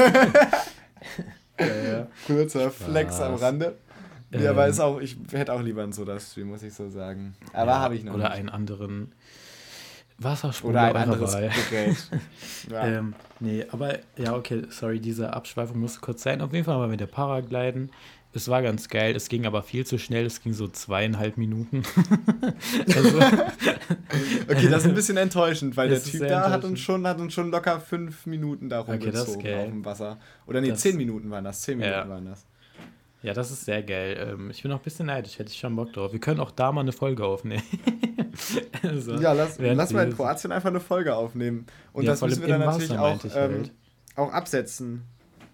ja, 1.60 1.66
ja. 1.92 2.08
Kurzer 2.28 2.70
Flex 2.72 3.20
am 3.20 3.32
Spaß. 3.34 3.42
Rande. 3.42 3.78
Ja, 4.34 4.40
Ähm, 4.40 4.48
aber 4.48 4.68
ist 4.68 4.80
auch, 4.80 5.00
ich 5.00 5.16
hätte 5.32 5.54
auch 5.54 5.62
lieber 5.62 5.84
einen 5.84 5.94
Soda-Stream, 5.94 6.48
muss 6.50 6.64
ich 6.64 6.74
so 6.74 6.90
sagen. 6.90 7.36
Aber 7.54 7.72
Ja, 7.72 7.80
habe 7.80 7.96
ich 7.96 8.04
noch 8.04 8.16
Oder 8.16 8.30
nicht. 8.30 8.38
einen 8.40 8.50
anderen 8.50 9.12
Wassersprudel 10.18 10.76
Oder 10.76 10.82
ein 10.88 10.96
anderes 10.96 11.34
Wahl. 11.34 11.50
Gerät. 11.70 11.98
Ja. 12.72 12.88
Ähm, 12.88 13.14
nee, 13.40 13.66
aber 13.72 14.00
ja, 14.18 14.36
okay, 14.36 14.64
sorry, 14.70 15.00
diese 15.00 15.34
Abschweifung 15.34 15.80
musste 15.80 16.00
kurz 16.02 16.24
sein. 16.24 16.42
Auf 16.42 16.54
jeden 16.54 16.66
Fall 16.66 16.78
mal 16.78 16.88
mit 16.88 17.00
der 17.00 17.08
Paragliden. 17.08 17.92
Es 18.36 18.48
war 18.50 18.64
ganz 18.64 18.88
geil, 18.90 19.16
es 19.16 19.30
ging 19.30 19.46
aber 19.46 19.62
viel 19.62 19.86
zu 19.86 20.00
schnell, 20.00 20.26
es 20.26 20.42
ging 20.42 20.54
so 20.54 20.68
zweieinhalb 20.68 21.38
Minuten. 21.38 21.84
also, 22.96 23.20
Okay, 24.50 24.70
das 24.70 24.84
ist 24.84 24.88
ein 24.88 24.96
bisschen 24.96 25.18
enttäuschend, 25.18 25.78
weil 25.78 25.90
der 25.90 26.02
Typ 26.04 26.28
da 26.28 26.50
hat 26.50 26.64
uns, 26.64 26.80
schon, 26.80 27.06
hat 27.06 27.20
uns 27.20 27.34
schon 27.34 27.52
locker 27.52 27.80
fünf 27.80 28.26
Minuten 28.26 28.70
da 28.70 28.80
Okay, 28.82 28.92
rumgezogen 28.94 29.44
geil. 29.44 29.60
auf 29.60 29.66
dem 29.70 29.86
Wasser. 29.86 30.18
Oder 30.48 30.62
nee, 30.62 30.70
Das- 30.70 30.80
zehn 30.80 30.98
Minuten 30.98 31.30
waren 31.30 31.44
das. 31.44 31.62
Zehn 31.62 31.78
Minuten 31.78 31.96
Ja. 31.96 32.10
waren 32.10 32.26
das. 32.26 32.46
Ja, 33.24 33.34
das 33.34 33.50
ist 33.52 33.66
sehr 33.66 33.82
geil. 33.82 34.34
Ähm, 34.34 34.52
ich 34.52 34.62
bin 34.62 34.72
auch 34.72 34.78
ein 34.78 34.84
bisschen 34.84 35.08
neidisch, 35.08 35.40
hätte 35.40 35.52
ich 35.52 35.58
schon 35.58 35.76
Bock 35.76 35.92
drauf. 35.94 36.12
Wir 36.14 36.20
können 36.20 36.40
auch 36.40 36.52
da 36.52 36.72
mal 36.72 36.82
eine 36.82 36.92
Folge 36.92 37.26
aufnehmen. 37.26 37.64
also, 38.84 39.16
Ja, 39.16 39.34
lass, 39.34 39.58
lass 39.60 39.92
mal 39.94 40.08
in 40.08 40.16
Kroatien 40.16 40.52
einfach 40.52 40.70
eine 40.70 40.80
Folge 40.80 41.16
aufnehmen. 41.16 41.66
Und 41.94 42.04
Ja, 42.04 42.12
das 42.12 42.22
müssen 42.22 42.42
wir 42.42 42.50
dann 42.50 42.60
natürlich 42.62 42.90
Wasser, 42.92 43.02
auch, 43.02 43.24
ich 43.26 43.36
ähm, 43.36 43.52
halt. 43.54 43.72
auch 44.16 44.32
absetzen. 44.34 45.04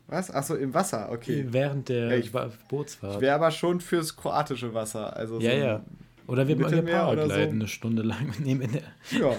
Was? 0.07 0.31
Achso, 0.31 0.55
im 0.55 0.73
Wasser, 0.73 1.09
okay. 1.11 1.45
Während 1.49 1.87
der 1.89 2.07
Ja, 2.09 2.15
ich- 2.15 2.31
Ba- 2.31 2.47
Ich 2.47 2.67
Bootsfahrt. 2.67 3.21
wäre 3.21 3.35
aber 3.35 3.51
schon 3.51 3.79
fürs 3.79 4.15
kroatische 4.15 4.73
Wasser. 4.73 5.15
Also 5.15 5.39
Ja, 5.39 5.51
so, 5.51 5.57
ja. 5.57 5.83
Oder 6.29 6.47
wir 6.47 6.55
machen 6.57 6.85
Paragliden 6.85 7.49
so. 7.49 7.55
eine 7.55 7.67
Stunde 7.67 8.01
lang. 8.03 8.33
Nehmen 8.43 8.61
in 8.61 8.71
der, 8.73 8.81
ja. 9.11 9.31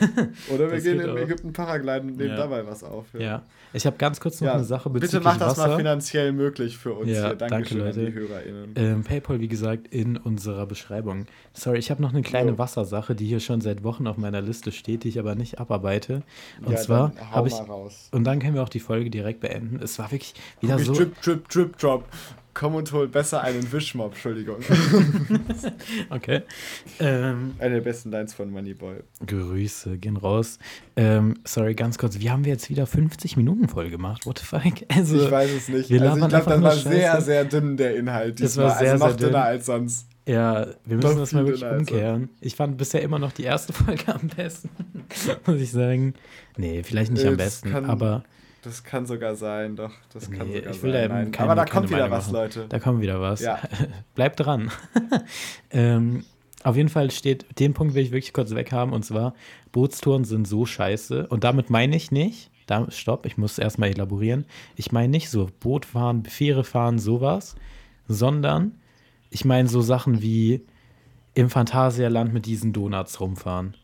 Oder 0.55 0.71
wir 0.73 0.81
gehen 0.81 1.01
in 1.01 1.11
auch. 1.11 1.17
Ägypten 1.17 1.53
Paragliden 1.53 2.11
und 2.11 2.17
nehmen 2.17 2.31
Ja. 2.31 2.37
dabei 2.37 2.67
was 2.67 2.83
auf. 2.85 3.07
ja. 3.19 3.43
Ich 3.73 3.87
habe 3.87 3.97
ganz 3.99 4.19
kurz 4.19 4.41
noch 4.41 4.49
Ja, 4.49 4.55
eine 4.55 4.65
Sache 4.65 4.91
bezüglich 4.91 5.13
Bitte 5.13 5.23
macht 5.23 5.41
das 5.41 5.57
Wasser. 5.57 5.69
mal 5.69 5.77
finanziell 5.77 6.33
möglich 6.33 6.77
für 6.77 6.93
uns 6.93 7.09
Ja, 7.09 7.29
hier. 7.29 7.35
Dankeschön 7.37 7.79
danke, 7.79 7.91
an 7.91 7.95
die 7.95 8.01
Leute. 8.07 8.15
HörerInnen. 8.29 8.71
Ähm, 8.75 9.05
PayPal, 9.05 9.39
wie 9.39 9.47
gesagt, 9.47 9.87
in 9.95 10.17
unserer 10.17 10.67
Beschreibung. 10.67 11.27
Sorry, 11.53 11.79
ich 11.79 11.89
habe 11.93 12.03
noch 12.03 12.11
eine 12.13 12.23
kleine 12.23 12.51
Jo. 12.51 12.59
Wassersache, 12.59 13.15
die 13.15 13.27
hier 13.27 13.39
schon 13.39 13.61
seit 13.61 13.85
Wochen 13.85 14.09
auf 14.09 14.17
meiner 14.17 14.41
Liste 14.41 14.73
steht, 14.73 15.05
die 15.05 15.09
ich 15.11 15.21
aber 15.21 15.37
nicht 15.37 15.61
abarbeite. 15.61 16.25
Und 16.67 16.73
Ja, 16.73 16.79
zwar 16.79 17.13
habe 17.31 17.47
ich. 17.47 17.55
Und 18.11 18.25
dann 18.25 18.41
können 18.41 18.55
wir 18.55 18.63
auch 18.65 18.69
die 18.69 18.81
Folge 18.81 19.09
direkt 19.09 19.39
beenden. 19.39 19.79
Es 19.81 20.01
war 20.01 20.11
wirklich 20.11 20.35
wieder 20.61 20.75
Guck 20.75 20.85
so. 20.87 20.93
Drip, 20.95 21.21
Drip, 21.23 21.49
Drip, 21.49 21.79
Drop. 21.79 22.05
Komm 22.53 22.75
und 22.75 22.91
hol 22.93 23.07
besser 23.09 23.43
einen 23.43 23.71
Wischmob, 23.73 24.13
Entschuldigung. 24.13 24.57
Okay. 26.11 26.43
Ähm, 26.99 27.55
Eine 27.59 27.77
der 27.77 27.81
besten 27.83 28.11
Lines 28.11 28.35
von 28.35 28.51
Moneyboy. 28.51 28.97
Grüße, 29.27 29.99
gehen 29.99 30.17
raus. 30.17 30.59
Ähm, 30.97 31.35
sorry, 31.45 31.75
ganz 31.75 31.99
kurz. 31.99 32.19
Wie 32.19 32.31
haben 32.31 32.45
wir 32.45 32.53
jetzt 32.53 32.69
wieder 32.69 32.87
50 32.87 33.37
Minuten 33.37 33.69
voll 33.69 33.91
gemacht? 33.91 34.27
What 34.27 34.39
the 34.39 34.45
fuck? 34.45 34.63
Also, 34.89 35.23
ich 35.23 35.31
weiß 35.31 35.51
es 35.53 35.69
nicht. 35.69 35.91
wir 35.91 36.03
Also 36.03 36.23
ich 36.25 36.29
glaube, 36.29 36.51
das 36.51 36.63
war 36.63 36.73
sehr, 36.77 37.13
Scheiße. 37.13 37.25
sehr 37.25 37.45
dünn, 37.45 37.77
der 37.77 37.97
Inhalt. 37.97 38.41
Das 38.41 38.57
war 38.57 38.65
diesmal. 38.65 38.79
sehr, 38.79 38.93
also 38.93 39.05
noch 39.05 39.11
sehr 39.11 39.17
dünn. 39.19 39.29
dünner 39.29 39.45
als 39.45 39.67
sonst. 39.67 40.07
Ja, 40.27 40.67
wir 40.85 40.99
Doch 40.99 41.09
müssen 41.09 41.19
das 41.21 41.33
mal 41.33 41.47
wirklich 41.47 41.65
umkehren. 41.65 42.29
Ich 42.41 42.55
fand 42.57 42.77
bisher 42.77 43.03
immer 43.03 43.19
noch 43.19 43.33
die 43.33 43.45
erste 43.45 43.73
Folge 43.73 44.13
am 44.15 44.29
besten, 44.29 44.69
muss 45.47 45.61
ich 45.61 45.71
sagen. 45.71 46.15
Nee, 46.57 46.83
vielleicht 46.83 47.13
nicht 47.13 47.25
Äh, 47.25 47.29
am 47.29 47.37
besten, 47.37 47.75
aber 47.75 48.25
Das 48.63 48.85
kann 48.85 49.07
sogar 49.07 49.37
sein, 49.37 49.75
doch. 49.77 49.93
Das 50.13 50.31
kann 50.31 50.47
Nee, 50.49 50.57
sogar 50.59 50.73
ich 50.73 50.83
will 50.83 50.93
sein. 50.93 51.09
da 51.11 51.21
eben 51.23 51.33
keine- 51.33 51.51
Aber 51.51 51.55
da 51.61 51.65
keine 51.65 51.75
kommt 51.81 51.89
wieder 51.91 51.99
Meinung 52.01 52.19
was, 52.19 52.27
machen. 52.27 52.35
Leute. 52.35 52.67
da 52.69 52.79
kommt 52.79 53.01
wieder 53.01 53.21
was. 53.21 53.41
Ja. 53.41 53.59
Bleibt 54.15 54.41
dran. 54.41 54.71
ähm, 55.71 56.25
auf 56.63 56.77
jeden 56.77 56.89
Fall 56.91 57.11
steht, 57.11 57.47
den 57.59 57.73
Punkt 57.73 57.95
will 57.95 58.03
ich 58.03 58.11
wirklich 58.11 58.33
kurz 58.35 58.55
weghaben, 58.55 58.93
und 58.93 59.03
zwar, 59.05 59.35
Bootstouren 59.73 60.25
sind 60.25 60.47
so 60.47 60.67
scheiße. 60.67 61.27
Und 61.29 61.45
damit 61.45 61.71
meine 61.71 61.97
ich 61.97 62.11
nicht, 62.13 62.51
da, 62.67 62.91
stopp, 62.91 63.25
ich 63.25 63.39
muss 63.39 63.59
erstmal 63.59 63.89
elaborieren. 63.89 64.45
Ich 64.77 64.93
meine 64.93 65.09
nicht 65.09 65.31
so 65.31 65.49
Boot 65.61 65.87
fahren, 65.87 66.25
Fähre 66.27 66.63
fahren, 66.65 66.99
sowas, 66.99 67.55
sondern 68.09 68.73
ich 69.31 69.45
meine 69.45 69.69
so 69.69 69.81
Sachen 69.81 70.21
wie 70.23 70.67
im 71.35 71.49
Phantasialand 71.49 72.35
mit 72.35 72.45
diesen 72.47 72.73
Donuts 72.73 73.21
rumfahren. 73.21 73.75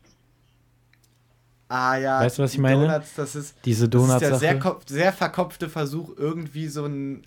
Ah 1.68 1.96
ja. 1.96 2.20
Weißt 2.20 2.38
du, 2.38 2.42
was 2.44 2.52
ich 2.52 2.58
meine? 2.60 2.86
Donuts, 2.86 3.14
das 3.16 3.34
ist, 3.34 3.56
Diese 3.64 3.88
das 3.88 4.02
ist 4.08 4.20
der 4.20 4.38
sehr, 4.38 4.76
sehr 4.86 5.12
verkopfte 5.12 5.68
Versuch, 5.68 6.16
irgendwie 6.16 6.68
so 6.68 6.84
ein 6.84 7.22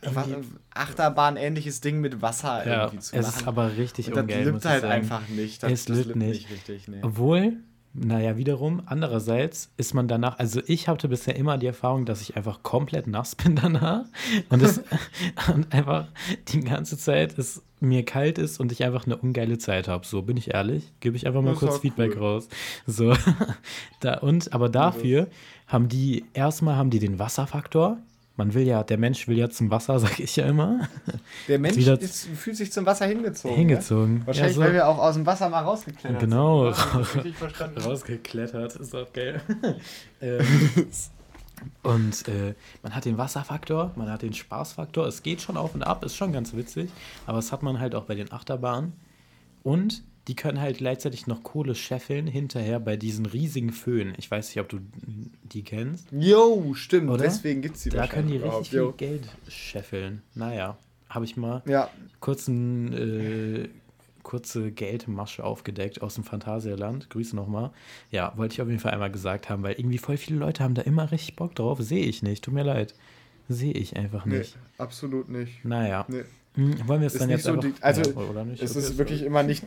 Achterbahn-ähnliches 0.74 1.82
Ding 1.82 2.00
mit 2.00 2.22
Wasser 2.22 2.66
Ja, 2.66 2.84
irgendwie 2.84 3.00
zu 3.00 3.16
es 3.16 3.26
machen. 3.28 3.40
ist 3.42 3.48
aber 3.48 3.78
richtig 3.78 4.08
Und 4.08 4.16
das 4.16 4.22
ungeil, 4.24 4.46
muss 4.46 4.54
lübt 4.54 4.66
halt 4.66 4.82
sagen. 4.82 4.94
einfach 4.94 5.28
nicht. 5.30 5.64
Das, 5.64 5.72
Es 5.72 5.86
das 5.86 5.98
lübt 5.98 6.16
nicht. 6.16 6.50
nicht 6.50 6.52
richtig, 6.52 6.88
nee. 6.88 7.00
Obwohl, 7.02 7.58
naja, 7.94 8.38
wiederum, 8.38 8.82
andererseits 8.86 9.72
ist 9.76 9.94
man 9.94 10.08
danach, 10.08 10.40
also 10.40 10.62
ich 10.68 10.88
hatte 10.88 11.10
bisher 11.10 11.36
immer 11.36 11.58
die 11.58 11.68
Erfahrung, 11.68 12.06
dass 12.06 12.22
ich 12.22 12.38
einfach 12.38 12.64
komplett 12.64 13.08
nass 13.08 13.36
bin 13.36 13.56
danach 13.58 14.06
und, 14.50 14.62
es, 14.62 14.82
und 15.54 15.74
einfach 15.74 16.08
die 16.50 16.62
ganze 16.62 16.98
Zeit 16.98 17.38
es 17.38 17.62
mir 17.80 18.04
kalt 18.04 18.38
ist 18.38 18.60
und 18.60 18.72
ich 18.72 18.84
einfach 18.84 19.06
eine 19.06 19.16
ungeile 19.18 19.58
Zeit 19.58 19.88
habe. 19.88 20.06
So, 20.06 20.22
bin 20.22 20.38
ich 20.38 20.54
ehrlich, 20.54 20.92
gebe 21.00 21.16
ich 21.16 21.26
einfach 21.28 21.42
mal 21.42 21.52
Das 21.52 21.60
kurz 21.60 21.78
Feedback 21.80 22.14
cool. 22.16 22.22
raus. 22.22 22.48
So, 22.86 23.14
da, 24.02 24.18
und, 24.20 24.54
aber 24.54 24.70
dafür 24.70 25.28
haben 25.68 25.88
die, 25.90 26.26
erstmal 26.34 26.76
haben 26.76 26.90
die 26.90 27.00
den 27.00 27.20
Wasserfaktor. 27.20 27.98
Man 28.36 28.54
will 28.54 28.64
ja, 28.66 28.84
der 28.84 28.98
Mensch 28.98 29.28
will 29.28 29.38
ja 29.38 29.50
zum 29.50 29.70
Wasser, 29.70 30.00
sag 30.00 30.20
ich 30.20 30.36
ja 30.38 30.46
immer, 30.46 30.88
Der 31.50 31.60
Mensch 31.60 31.76
ist, 31.78 32.26
fühlt 32.36 32.56
sich 32.56 32.72
zum 32.72 32.86
Wasser 32.86 33.06
hingezogen. 33.06 33.58
hingezogen. 33.58 34.14
Ne? 34.20 34.22
Wahrscheinlich, 34.28 34.56
ja, 34.56 34.62
so. 34.62 34.66
weil 34.68 34.74
wir 34.74 34.88
auch 34.88 34.98
aus 34.98 35.16
dem 35.16 35.26
Wasser 35.26 35.50
mal 35.50 35.62
rausgeklettert 35.62 36.22
Genau. 36.22 36.72
sind. 36.72 37.36
verstanden. 37.36 37.82
rausgeklettert, 37.82 38.76
ist 38.78 38.96
auch 38.96 39.12
geil. 39.12 39.42
ähm, 40.22 40.46
und 41.84 42.28
äh, 42.28 42.54
man 42.84 42.96
hat 42.96 43.06
den 43.06 43.18
Wasserfaktor, 43.18 43.92
man 43.96 44.10
hat 44.10 44.22
den 44.22 44.34
Spaßfaktor, 44.34 45.08
es 45.08 45.24
geht 45.24 45.42
schon 45.42 45.58
auf 45.58 45.76
und 45.76 45.84
ab, 45.84 46.04
ist 46.04 46.16
schon 46.16 46.32
ganz 46.34 46.54
witzig, 46.56 46.90
aber 47.26 47.38
das 47.38 47.52
hat 47.52 47.64
man 47.64 47.80
halt 47.80 47.96
auch 47.96 48.06
bei 48.06 48.16
den 48.16 48.32
Achterbahnen. 48.32 48.94
Und 49.64 50.04
die 50.28 50.36
können 50.36 50.62
halt 50.62 50.78
gleichzeitig 50.78 51.26
noch 51.28 51.42
Kohle 51.44 51.74
scheffeln 51.76 52.28
hinterher 52.28 52.80
bei 52.80 52.98
diesen 52.98 53.26
riesigen 53.26 53.72
Föhn. 53.72 54.14
Ich 54.18 54.30
weiß 54.30 54.50
nicht, 54.50 54.60
ob 54.60 54.70
du 54.70 54.80
die 55.44 55.64
kennst. 55.64 56.08
Jo, 56.12 56.74
stimmt. 56.76 57.10
Oder? 57.10 57.24
Deswegen 57.24 57.62
gibt 57.62 57.78
es 57.78 57.84
die 57.84 57.90
Da 57.90 58.06
können 58.08 58.28
die 58.28 58.38
richtig 58.38 58.74
überhaupt. 58.74 59.00
viel 59.00 59.08
Geld 59.08 59.28
scheffeln. 59.48 60.22
Naja, 60.36 60.78
habe 61.10 61.26
ich 61.26 61.36
mal. 61.36 61.64
Ja, 61.66 61.90
kurz 62.20 62.48
einen 62.48 62.94
äh, 62.94 63.70
kurze 64.24 64.72
Geldmasche 64.72 65.44
aufgedeckt 65.44 66.02
aus 66.02 66.16
dem 66.16 66.24
Phantasialand. 66.24 67.10
Grüße 67.10 67.36
nochmal. 67.36 67.72
Ja, 68.12 68.34
wollte 68.38 68.54
ich 68.54 68.62
auf 68.62 68.68
jeden 68.68 68.80
Fall 68.80 68.92
einmal 68.92 69.12
gesagt 69.12 69.50
haben, 69.50 69.64
weil 69.64 69.74
irgendwie 69.80 69.98
voll 69.98 70.18
viele 70.18 70.38
Leute 70.40 70.64
haben 70.64 70.74
da 70.76 70.82
immer 70.84 71.12
richtig 71.12 71.36
Bock 71.36 71.56
drauf. 71.56 71.80
Sehe 71.82 72.06
ich 72.06 72.24
nicht, 72.24 72.44
tut 72.44 72.54
mir 72.54 72.64
leid. 72.64 72.94
Sehe 73.48 73.74
ich 73.74 73.96
einfach 73.98 74.26
Nee, 74.26 74.40
nicht. 74.40 74.58
absolut 74.78 75.28
nicht. 75.30 75.66
Naja, 75.66 76.06
Nee. 76.08 76.22
hm, 76.54 76.88
wollen 76.88 77.02
wir 77.02 77.08
es 77.08 77.14
dann 77.18 77.30
jetzt 77.32 77.44
so 77.46 77.54
einfach... 77.54 77.64
die- 77.64 77.74
also, 77.82 78.02
ja, 78.12 78.16
oder 78.18 78.46
nicht? 78.46 78.62
Es 78.62 78.72
Okay, 78.72 78.80
ist 78.80 78.98
wirklich 79.00 79.24
immer 79.24 79.42
nicht, 79.42 79.64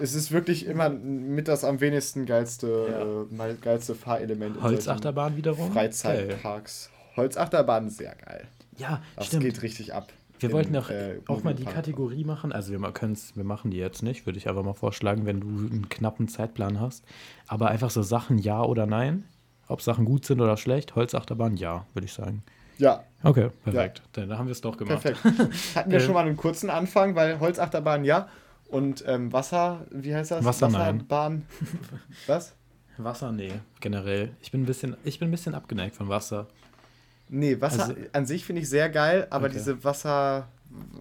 es 0.00 0.14
ist 0.14 0.32
wirklich 0.32 0.66
immer 0.66 0.88
mit 0.90 1.46
das 1.46 1.62
am 1.62 1.80
wenigsten 1.80 2.26
geilste, 2.26 3.26
Ja. 3.38 3.50
äh, 3.50 3.54
geilste 3.60 3.94
Fahrelement 3.94 4.56
in 4.56 4.62
Holzachterbahn 4.62 5.36
wiederum? 5.36 5.70
Freizeitparks. 5.72 6.90
Holzachterbahn 7.16 7.86
ist 7.88 7.98
sehr 7.98 8.14
geil. 8.16 8.46
Ja, 8.78 9.02
Das 9.16 9.26
stimmt. 9.26 9.44
geht 9.44 9.62
richtig 9.62 9.94
ab. 9.94 10.12
Wir 10.40 10.52
wollten 10.52 10.76
auch, 10.76 10.90
äh, 10.90 11.20
auch 11.26 11.42
mal 11.42 11.54
die. 11.54 11.64
Kategorie 11.64 12.24
machen. 12.24 12.52
Also 12.52 12.72
wir 12.72 12.92
können's, 12.92 13.36
wir 13.36 13.44
machen 13.44 13.70
die 13.70 13.76
jetzt 13.76 14.02
nicht, 14.02 14.26
würde 14.26 14.38
ich 14.38 14.48
aber 14.48 14.62
mal 14.62 14.74
vorschlagen, 14.74 15.26
wenn 15.26 15.40
du 15.40 15.48
einen 15.48 15.88
knappen 15.88 16.28
Zeitplan 16.28 16.80
hast. 16.80 17.04
Aber 17.46 17.68
einfach 17.68 17.90
so 17.90 18.02
Sachen 18.02 18.38
ja 18.38 18.62
oder 18.62 18.86
nein. 18.86 19.24
Ob 19.68 19.82
Sachen 19.82 20.04
gut 20.04 20.24
sind 20.24 20.40
oder 20.40 20.56
schlecht. 20.56 20.96
Holzachterbahn 20.96 21.56
ja, 21.56 21.86
würde 21.94 22.06
ich 22.06 22.12
sagen. 22.12 22.42
Ja, 22.78 23.04
Okay, 23.22 23.50
perfekt. 23.64 24.02
Dann 24.12 24.36
haben 24.36 24.46
wir 24.46 24.52
es 24.52 24.60
doch 24.60 24.76
gemacht. 24.76 25.02
perfekt. 25.02 25.22
Hatten 25.74 25.90
wir 25.90 25.98
Ähm, 26.00 26.04
schon 26.04 26.14
mal 26.14 26.26
einen 26.26 26.36
kurzen 26.36 26.70
Anfang, 26.70 27.14
weil 27.14 27.38
Holzachterbahn 27.38 28.04
ja 28.04 28.28
und 28.68 29.04
ähm, 29.06 29.32
Wasser, 29.32 29.86
wie 29.90 30.14
heißt 30.14 30.30
das? 30.30 30.44
Wasser, 30.44 30.68
nein. 30.68 31.00
Wasserbahn. 31.00 31.46
Was? 32.26 32.54
Wasser, 32.96 33.32
nee, 33.32 33.52
generell. 33.80 34.30
Ich 34.40 34.50
bin 34.50 34.62
ein 34.62 34.66
bisschen, 34.66 34.96
ich 35.04 35.18
bin 35.18 35.28
ein 35.28 35.30
bisschen 35.30 35.54
abgeneigt 35.54 35.96
von 35.96 36.08
Wasser. 36.08 36.48
Nee, 37.32 37.60
Wasser 37.60 37.82
Also- 37.84 37.94
an 38.12 38.26
sich 38.26 38.44
finde 38.44 38.62
ich 38.62 38.68
sehr 38.68 38.88
geil, 38.90 39.26
aber 39.30 39.46
Okay. 39.46 39.54
diese 39.54 39.84
Wasser, 39.84 40.48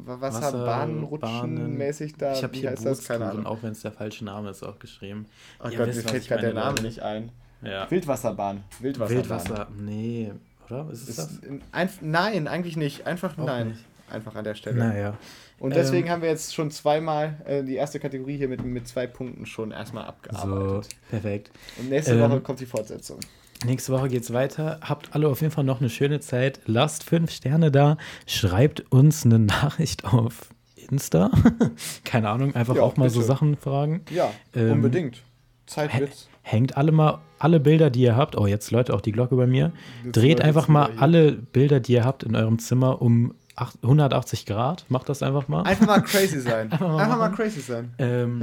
Wasserbahn 0.05 1.03
rutschen 1.03 1.77
mäßig 1.77 2.15
da, 2.17 2.33
ich 2.33 2.43
habe 2.43 2.53
wie 2.53 2.59
hier 2.59 2.71
heißt 2.71 2.85
das? 2.85 3.03
Keine 3.07 3.29
Ahnung. 3.29 3.45
auch 3.45 3.61
wenn 3.61 3.71
es 3.71 3.81
der 3.81 3.91
falsche 3.91 4.25
Name 4.25 4.49
ist, 4.49 4.63
auch 4.63 4.79
geschrieben. 4.79 5.25
Oh 5.63 5.67
Ihr 5.69 5.77
Gott, 5.77 5.87
wisst, 5.87 6.03
mir 6.05 6.09
fällt 6.11 6.27
gerade 6.27 6.41
der 6.41 6.53
Name 6.53 6.69
Leute. 6.71 6.83
nicht 6.83 7.01
ein. 7.01 7.31
Ja. 7.61 7.89
Wildwasserbahn. 7.91 8.63
Wildwasserbahn. 8.79 9.17
Wildwasser, 9.23 9.67
nee, 9.77 10.31
oder? 10.69 10.87
Ist 10.91 11.09
es 11.09 11.15
das? 11.17 11.31
Ist 11.31 11.43
in, 11.43 11.61
ein, 11.71 11.89
nein, 12.01 12.47
eigentlich 12.47 12.77
nicht. 12.77 13.05
Einfach 13.05 13.37
Auch 13.37 13.45
nein. 13.45 13.69
nicht. 13.69 13.85
Einfach 14.11 14.35
an 14.35 14.43
der 14.43 14.55
Stelle. 14.55 14.77
Naja. 14.77 15.17
Und 15.59 15.75
deswegen 15.75 16.07
Ähm, 16.07 16.13
haben 16.13 16.21
wir 16.21 16.29
jetzt 16.29 16.55
schon 16.55 16.71
zweimal 16.71 17.35
äh, 17.45 17.63
die 17.63 17.75
erste 17.75 17.99
Kategorie 17.99 18.37
hier 18.37 18.47
mit, 18.47 18.63
mit 18.63 18.87
zwei 18.87 19.05
Punkten 19.07 19.45
schon 19.45 19.71
erstmal 19.71 20.03
So, 20.05 20.09
abgearbeitet. 20.09 20.95
perfekt. 21.09 21.51
Und 21.77 21.89
nächste 21.89 22.13
Ähm, 22.13 22.21
Woche 22.21 22.39
kommt 22.39 22.59
die 22.61 22.65
Fortsetzung. 22.65 23.19
Nächste 23.65 23.91
Woche 23.91 24.07
geht's 24.07 24.31
weiter. 24.31 24.79
Habt 24.81 25.13
alle 25.13 25.27
auf 25.27 25.41
jeden 25.41 25.51
Fall 25.51 25.65
noch 25.65 25.79
eine 25.81 25.89
schöne 25.89 26.19
Zeit. 26.21 26.61
Lasst 26.65 27.03
fünf 27.03 27.29
Sterne 27.31 27.71
da. 27.71 27.97
Schreibt 28.25 28.89
uns 28.91 29.25
eine 29.25 29.37
Nachricht 29.39 30.05
auf 30.05 30.49
Insta. 30.75 31.29
Keine 32.05 32.29
Ahnung, 32.29 32.55
einfach 32.55 32.75
Ja, 32.75 32.81
auch 32.83 32.95
mal 32.97 33.09
so 33.09 33.19
bitte. 33.19 33.27
Sachen 33.27 33.57
fragen. 33.57 34.01
Ja, 34.09 34.31
ähm, 34.55 34.71
unbedingt. 34.73 35.21
Zeit 35.65 35.93
hä- 35.93 35.99
wird's. 36.01 36.29
Hängt 36.41 36.77
alle 36.77 36.91
mal 36.91 37.19
alle 37.37 37.59
Bilder, 37.59 37.89
die 37.89 38.01
ihr 38.01 38.15
habt. 38.15 38.35
Oh, 38.37 38.47
jetzt 38.47 38.71
läutet 38.71 38.95
auch 38.95 39.01
die 39.01 39.11
Glocke 39.11 39.35
bei 39.35 39.45
mir. 39.45 39.71
Jetzt 40.03 40.15
Dreht 40.17 40.41
einfach 40.41 40.67
mal 40.67 40.89
alle 40.97 41.33
Bilder, 41.33 41.79
die 41.79 41.93
ihr 41.93 42.05
habt 42.05 42.23
in 42.23 42.35
eurem 42.35 42.57
Zimmer 42.59 43.01
um 43.01 43.35
acht- 43.55 43.77
180 43.83 44.45
Grad. 44.45 44.85
Macht 44.89 45.09
das 45.09 45.21
einfach 45.21 45.47
mal. 45.47 45.61
Einfach 45.63 45.85
mal 45.85 46.01
crazy 46.01 46.39
sein. 46.39 46.71
Einfach 46.71 46.87
mal 46.87 47.03
Einfach 47.03 47.17
mal 47.19 47.29
crazy 47.29 47.59
sein. 47.59 47.93
Ähm, 47.99 48.41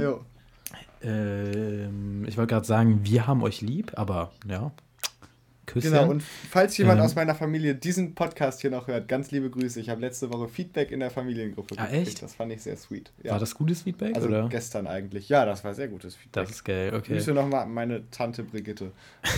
ähm, 1.03 2.25
ich 2.27 2.37
wollte 2.37 2.53
gerade 2.53 2.65
sagen, 2.65 2.99
wir 3.03 3.27
haben 3.27 3.43
euch 3.43 3.61
lieb, 3.61 3.91
aber 3.95 4.31
ja. 4.49 4.71
Küsschen. 5.67 5.91
Genau, 5.91 6.09
und 6.09 6.23
falls 6.23 6.75
jemand 6.77 6.99
Ähm, 6.99 7.05
aus 7.05 7.13
meiner 7.15 7.35
Familie 7.35 7.75
diesen 7.75 8.15
Podcast 8.15 8.61
hier 8.61 8.71
noch 8.71 8.87
hört, 8.87 9.07
ganz 9.07 9.29
liebe 9.29 9.49
Grüße. 9.51 9.79
Ich 9.79 9.89
habe 9.89 10.01
letzte 10.01 10.31
Woche 10.33 10.47
Feedback 10.47 10.89
in 10.91 10.99
der 11.01 11.11
Familiengruppe 11.11 11.75
Ah, 11.77 11.87
echt? 11.89 12.23
Das 12.23 12.33
fand 12.33 12.51
ich 12.53 12.63
sehr 12.63 12.77
sweet. 12.77 13.11
Ja. 13.21 13.33
War 13.33 13.39
das 13.39 13.53
gutes 13.53 13.83
Feedback? 13.83 14.15
also 14.15 14.27
oder? 14.27 14.47
gestern 14.49 14.87
eigentlich. 14.87 15.29
Ja, 15.29 15.45
das 15.45 15.63
war 15.63 15.75
sehr 15.75 15.87
gutes 15.89 16.15
Feedback. 16.15 16.43
Das 16.45 16.51
ist 16.51 16.63
geil, 16.63 16.93
okay. 16.95 17.13
Grüße 17.13 17.33
nochmal 17.33 17.63
an 17.63 17.73
meine 17.73 18.09
Tante 18.09 18.43
Brigitte. 18.43 18.91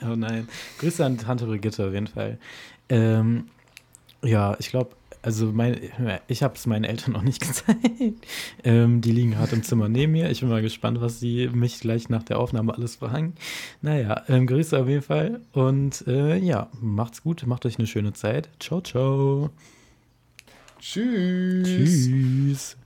Oh 0.00 0.14
nein. 0.14 0.48
Grüße 0.78 1.04
an 1.04 1.18
Tante 1.18 1.44
Brigitte 1.44 1.84
auf 1.86 1.92
jeden 1.92 2.06
Fall. 2.06 2.38
Ähm, 2.88 3.48
ja, 4.22 4.56
ich 4.60 4.70
glaube, 4.70 4.90
also 5.22 5.46
mein, 5.46 5.78
ich 6.28 6.42
habe 6.42 6.54
es 6.54 6.66
meinen 6.66 6.84
Eltern 6.84 7.12
noch 7.12 7.22
nicht 7.22 7.40
gezeigt. 7.46 7.80
Ähm, 8.64 9.00
die 9.00 9.12
liegen 9.12 9.32
gerade 9.32 9.56
im 9.56 9.62
Zimmer 9.62 9.88
neben 9.88 10.12
mir. 10.12 10.30
Ich 10.30 10.40
bin 10.40 10.48
mal 10.48 10.62
gespannt, 10.62 11.00
was 11.00 11.20
sie 11.20 11.48
mich 11.48 11.80
gleich 11.80 12.08
nach 12.08 12.22
der 12.22 12.38
Aufnahme 12.38 12.74
alles 12.74 12.96
fragen. 12.96 13.34
Naja, 13.82 14.22
ähm, 14.28 14.46
Grüße 14.46 14.78
auf 14.78 14.88
jeden 14.88 15.02
Fall. 15.02 15.40
Und 15.52 16.06
äh, 16.06 16.36
ja, 16.36 16.68
macht's 16.80 17.22
gut, 17.22 17.46
macht 17.46 17.66
euch 17.66 17.78
eine 17.78 17.86
schöne 17.86 18.12
Zeit. 18.12 18.48
Ciao, 18.60 18.80
ciao. 18.80 19.50
Tschüss. 20.80 21.66
Tschüss. 21.66 22.76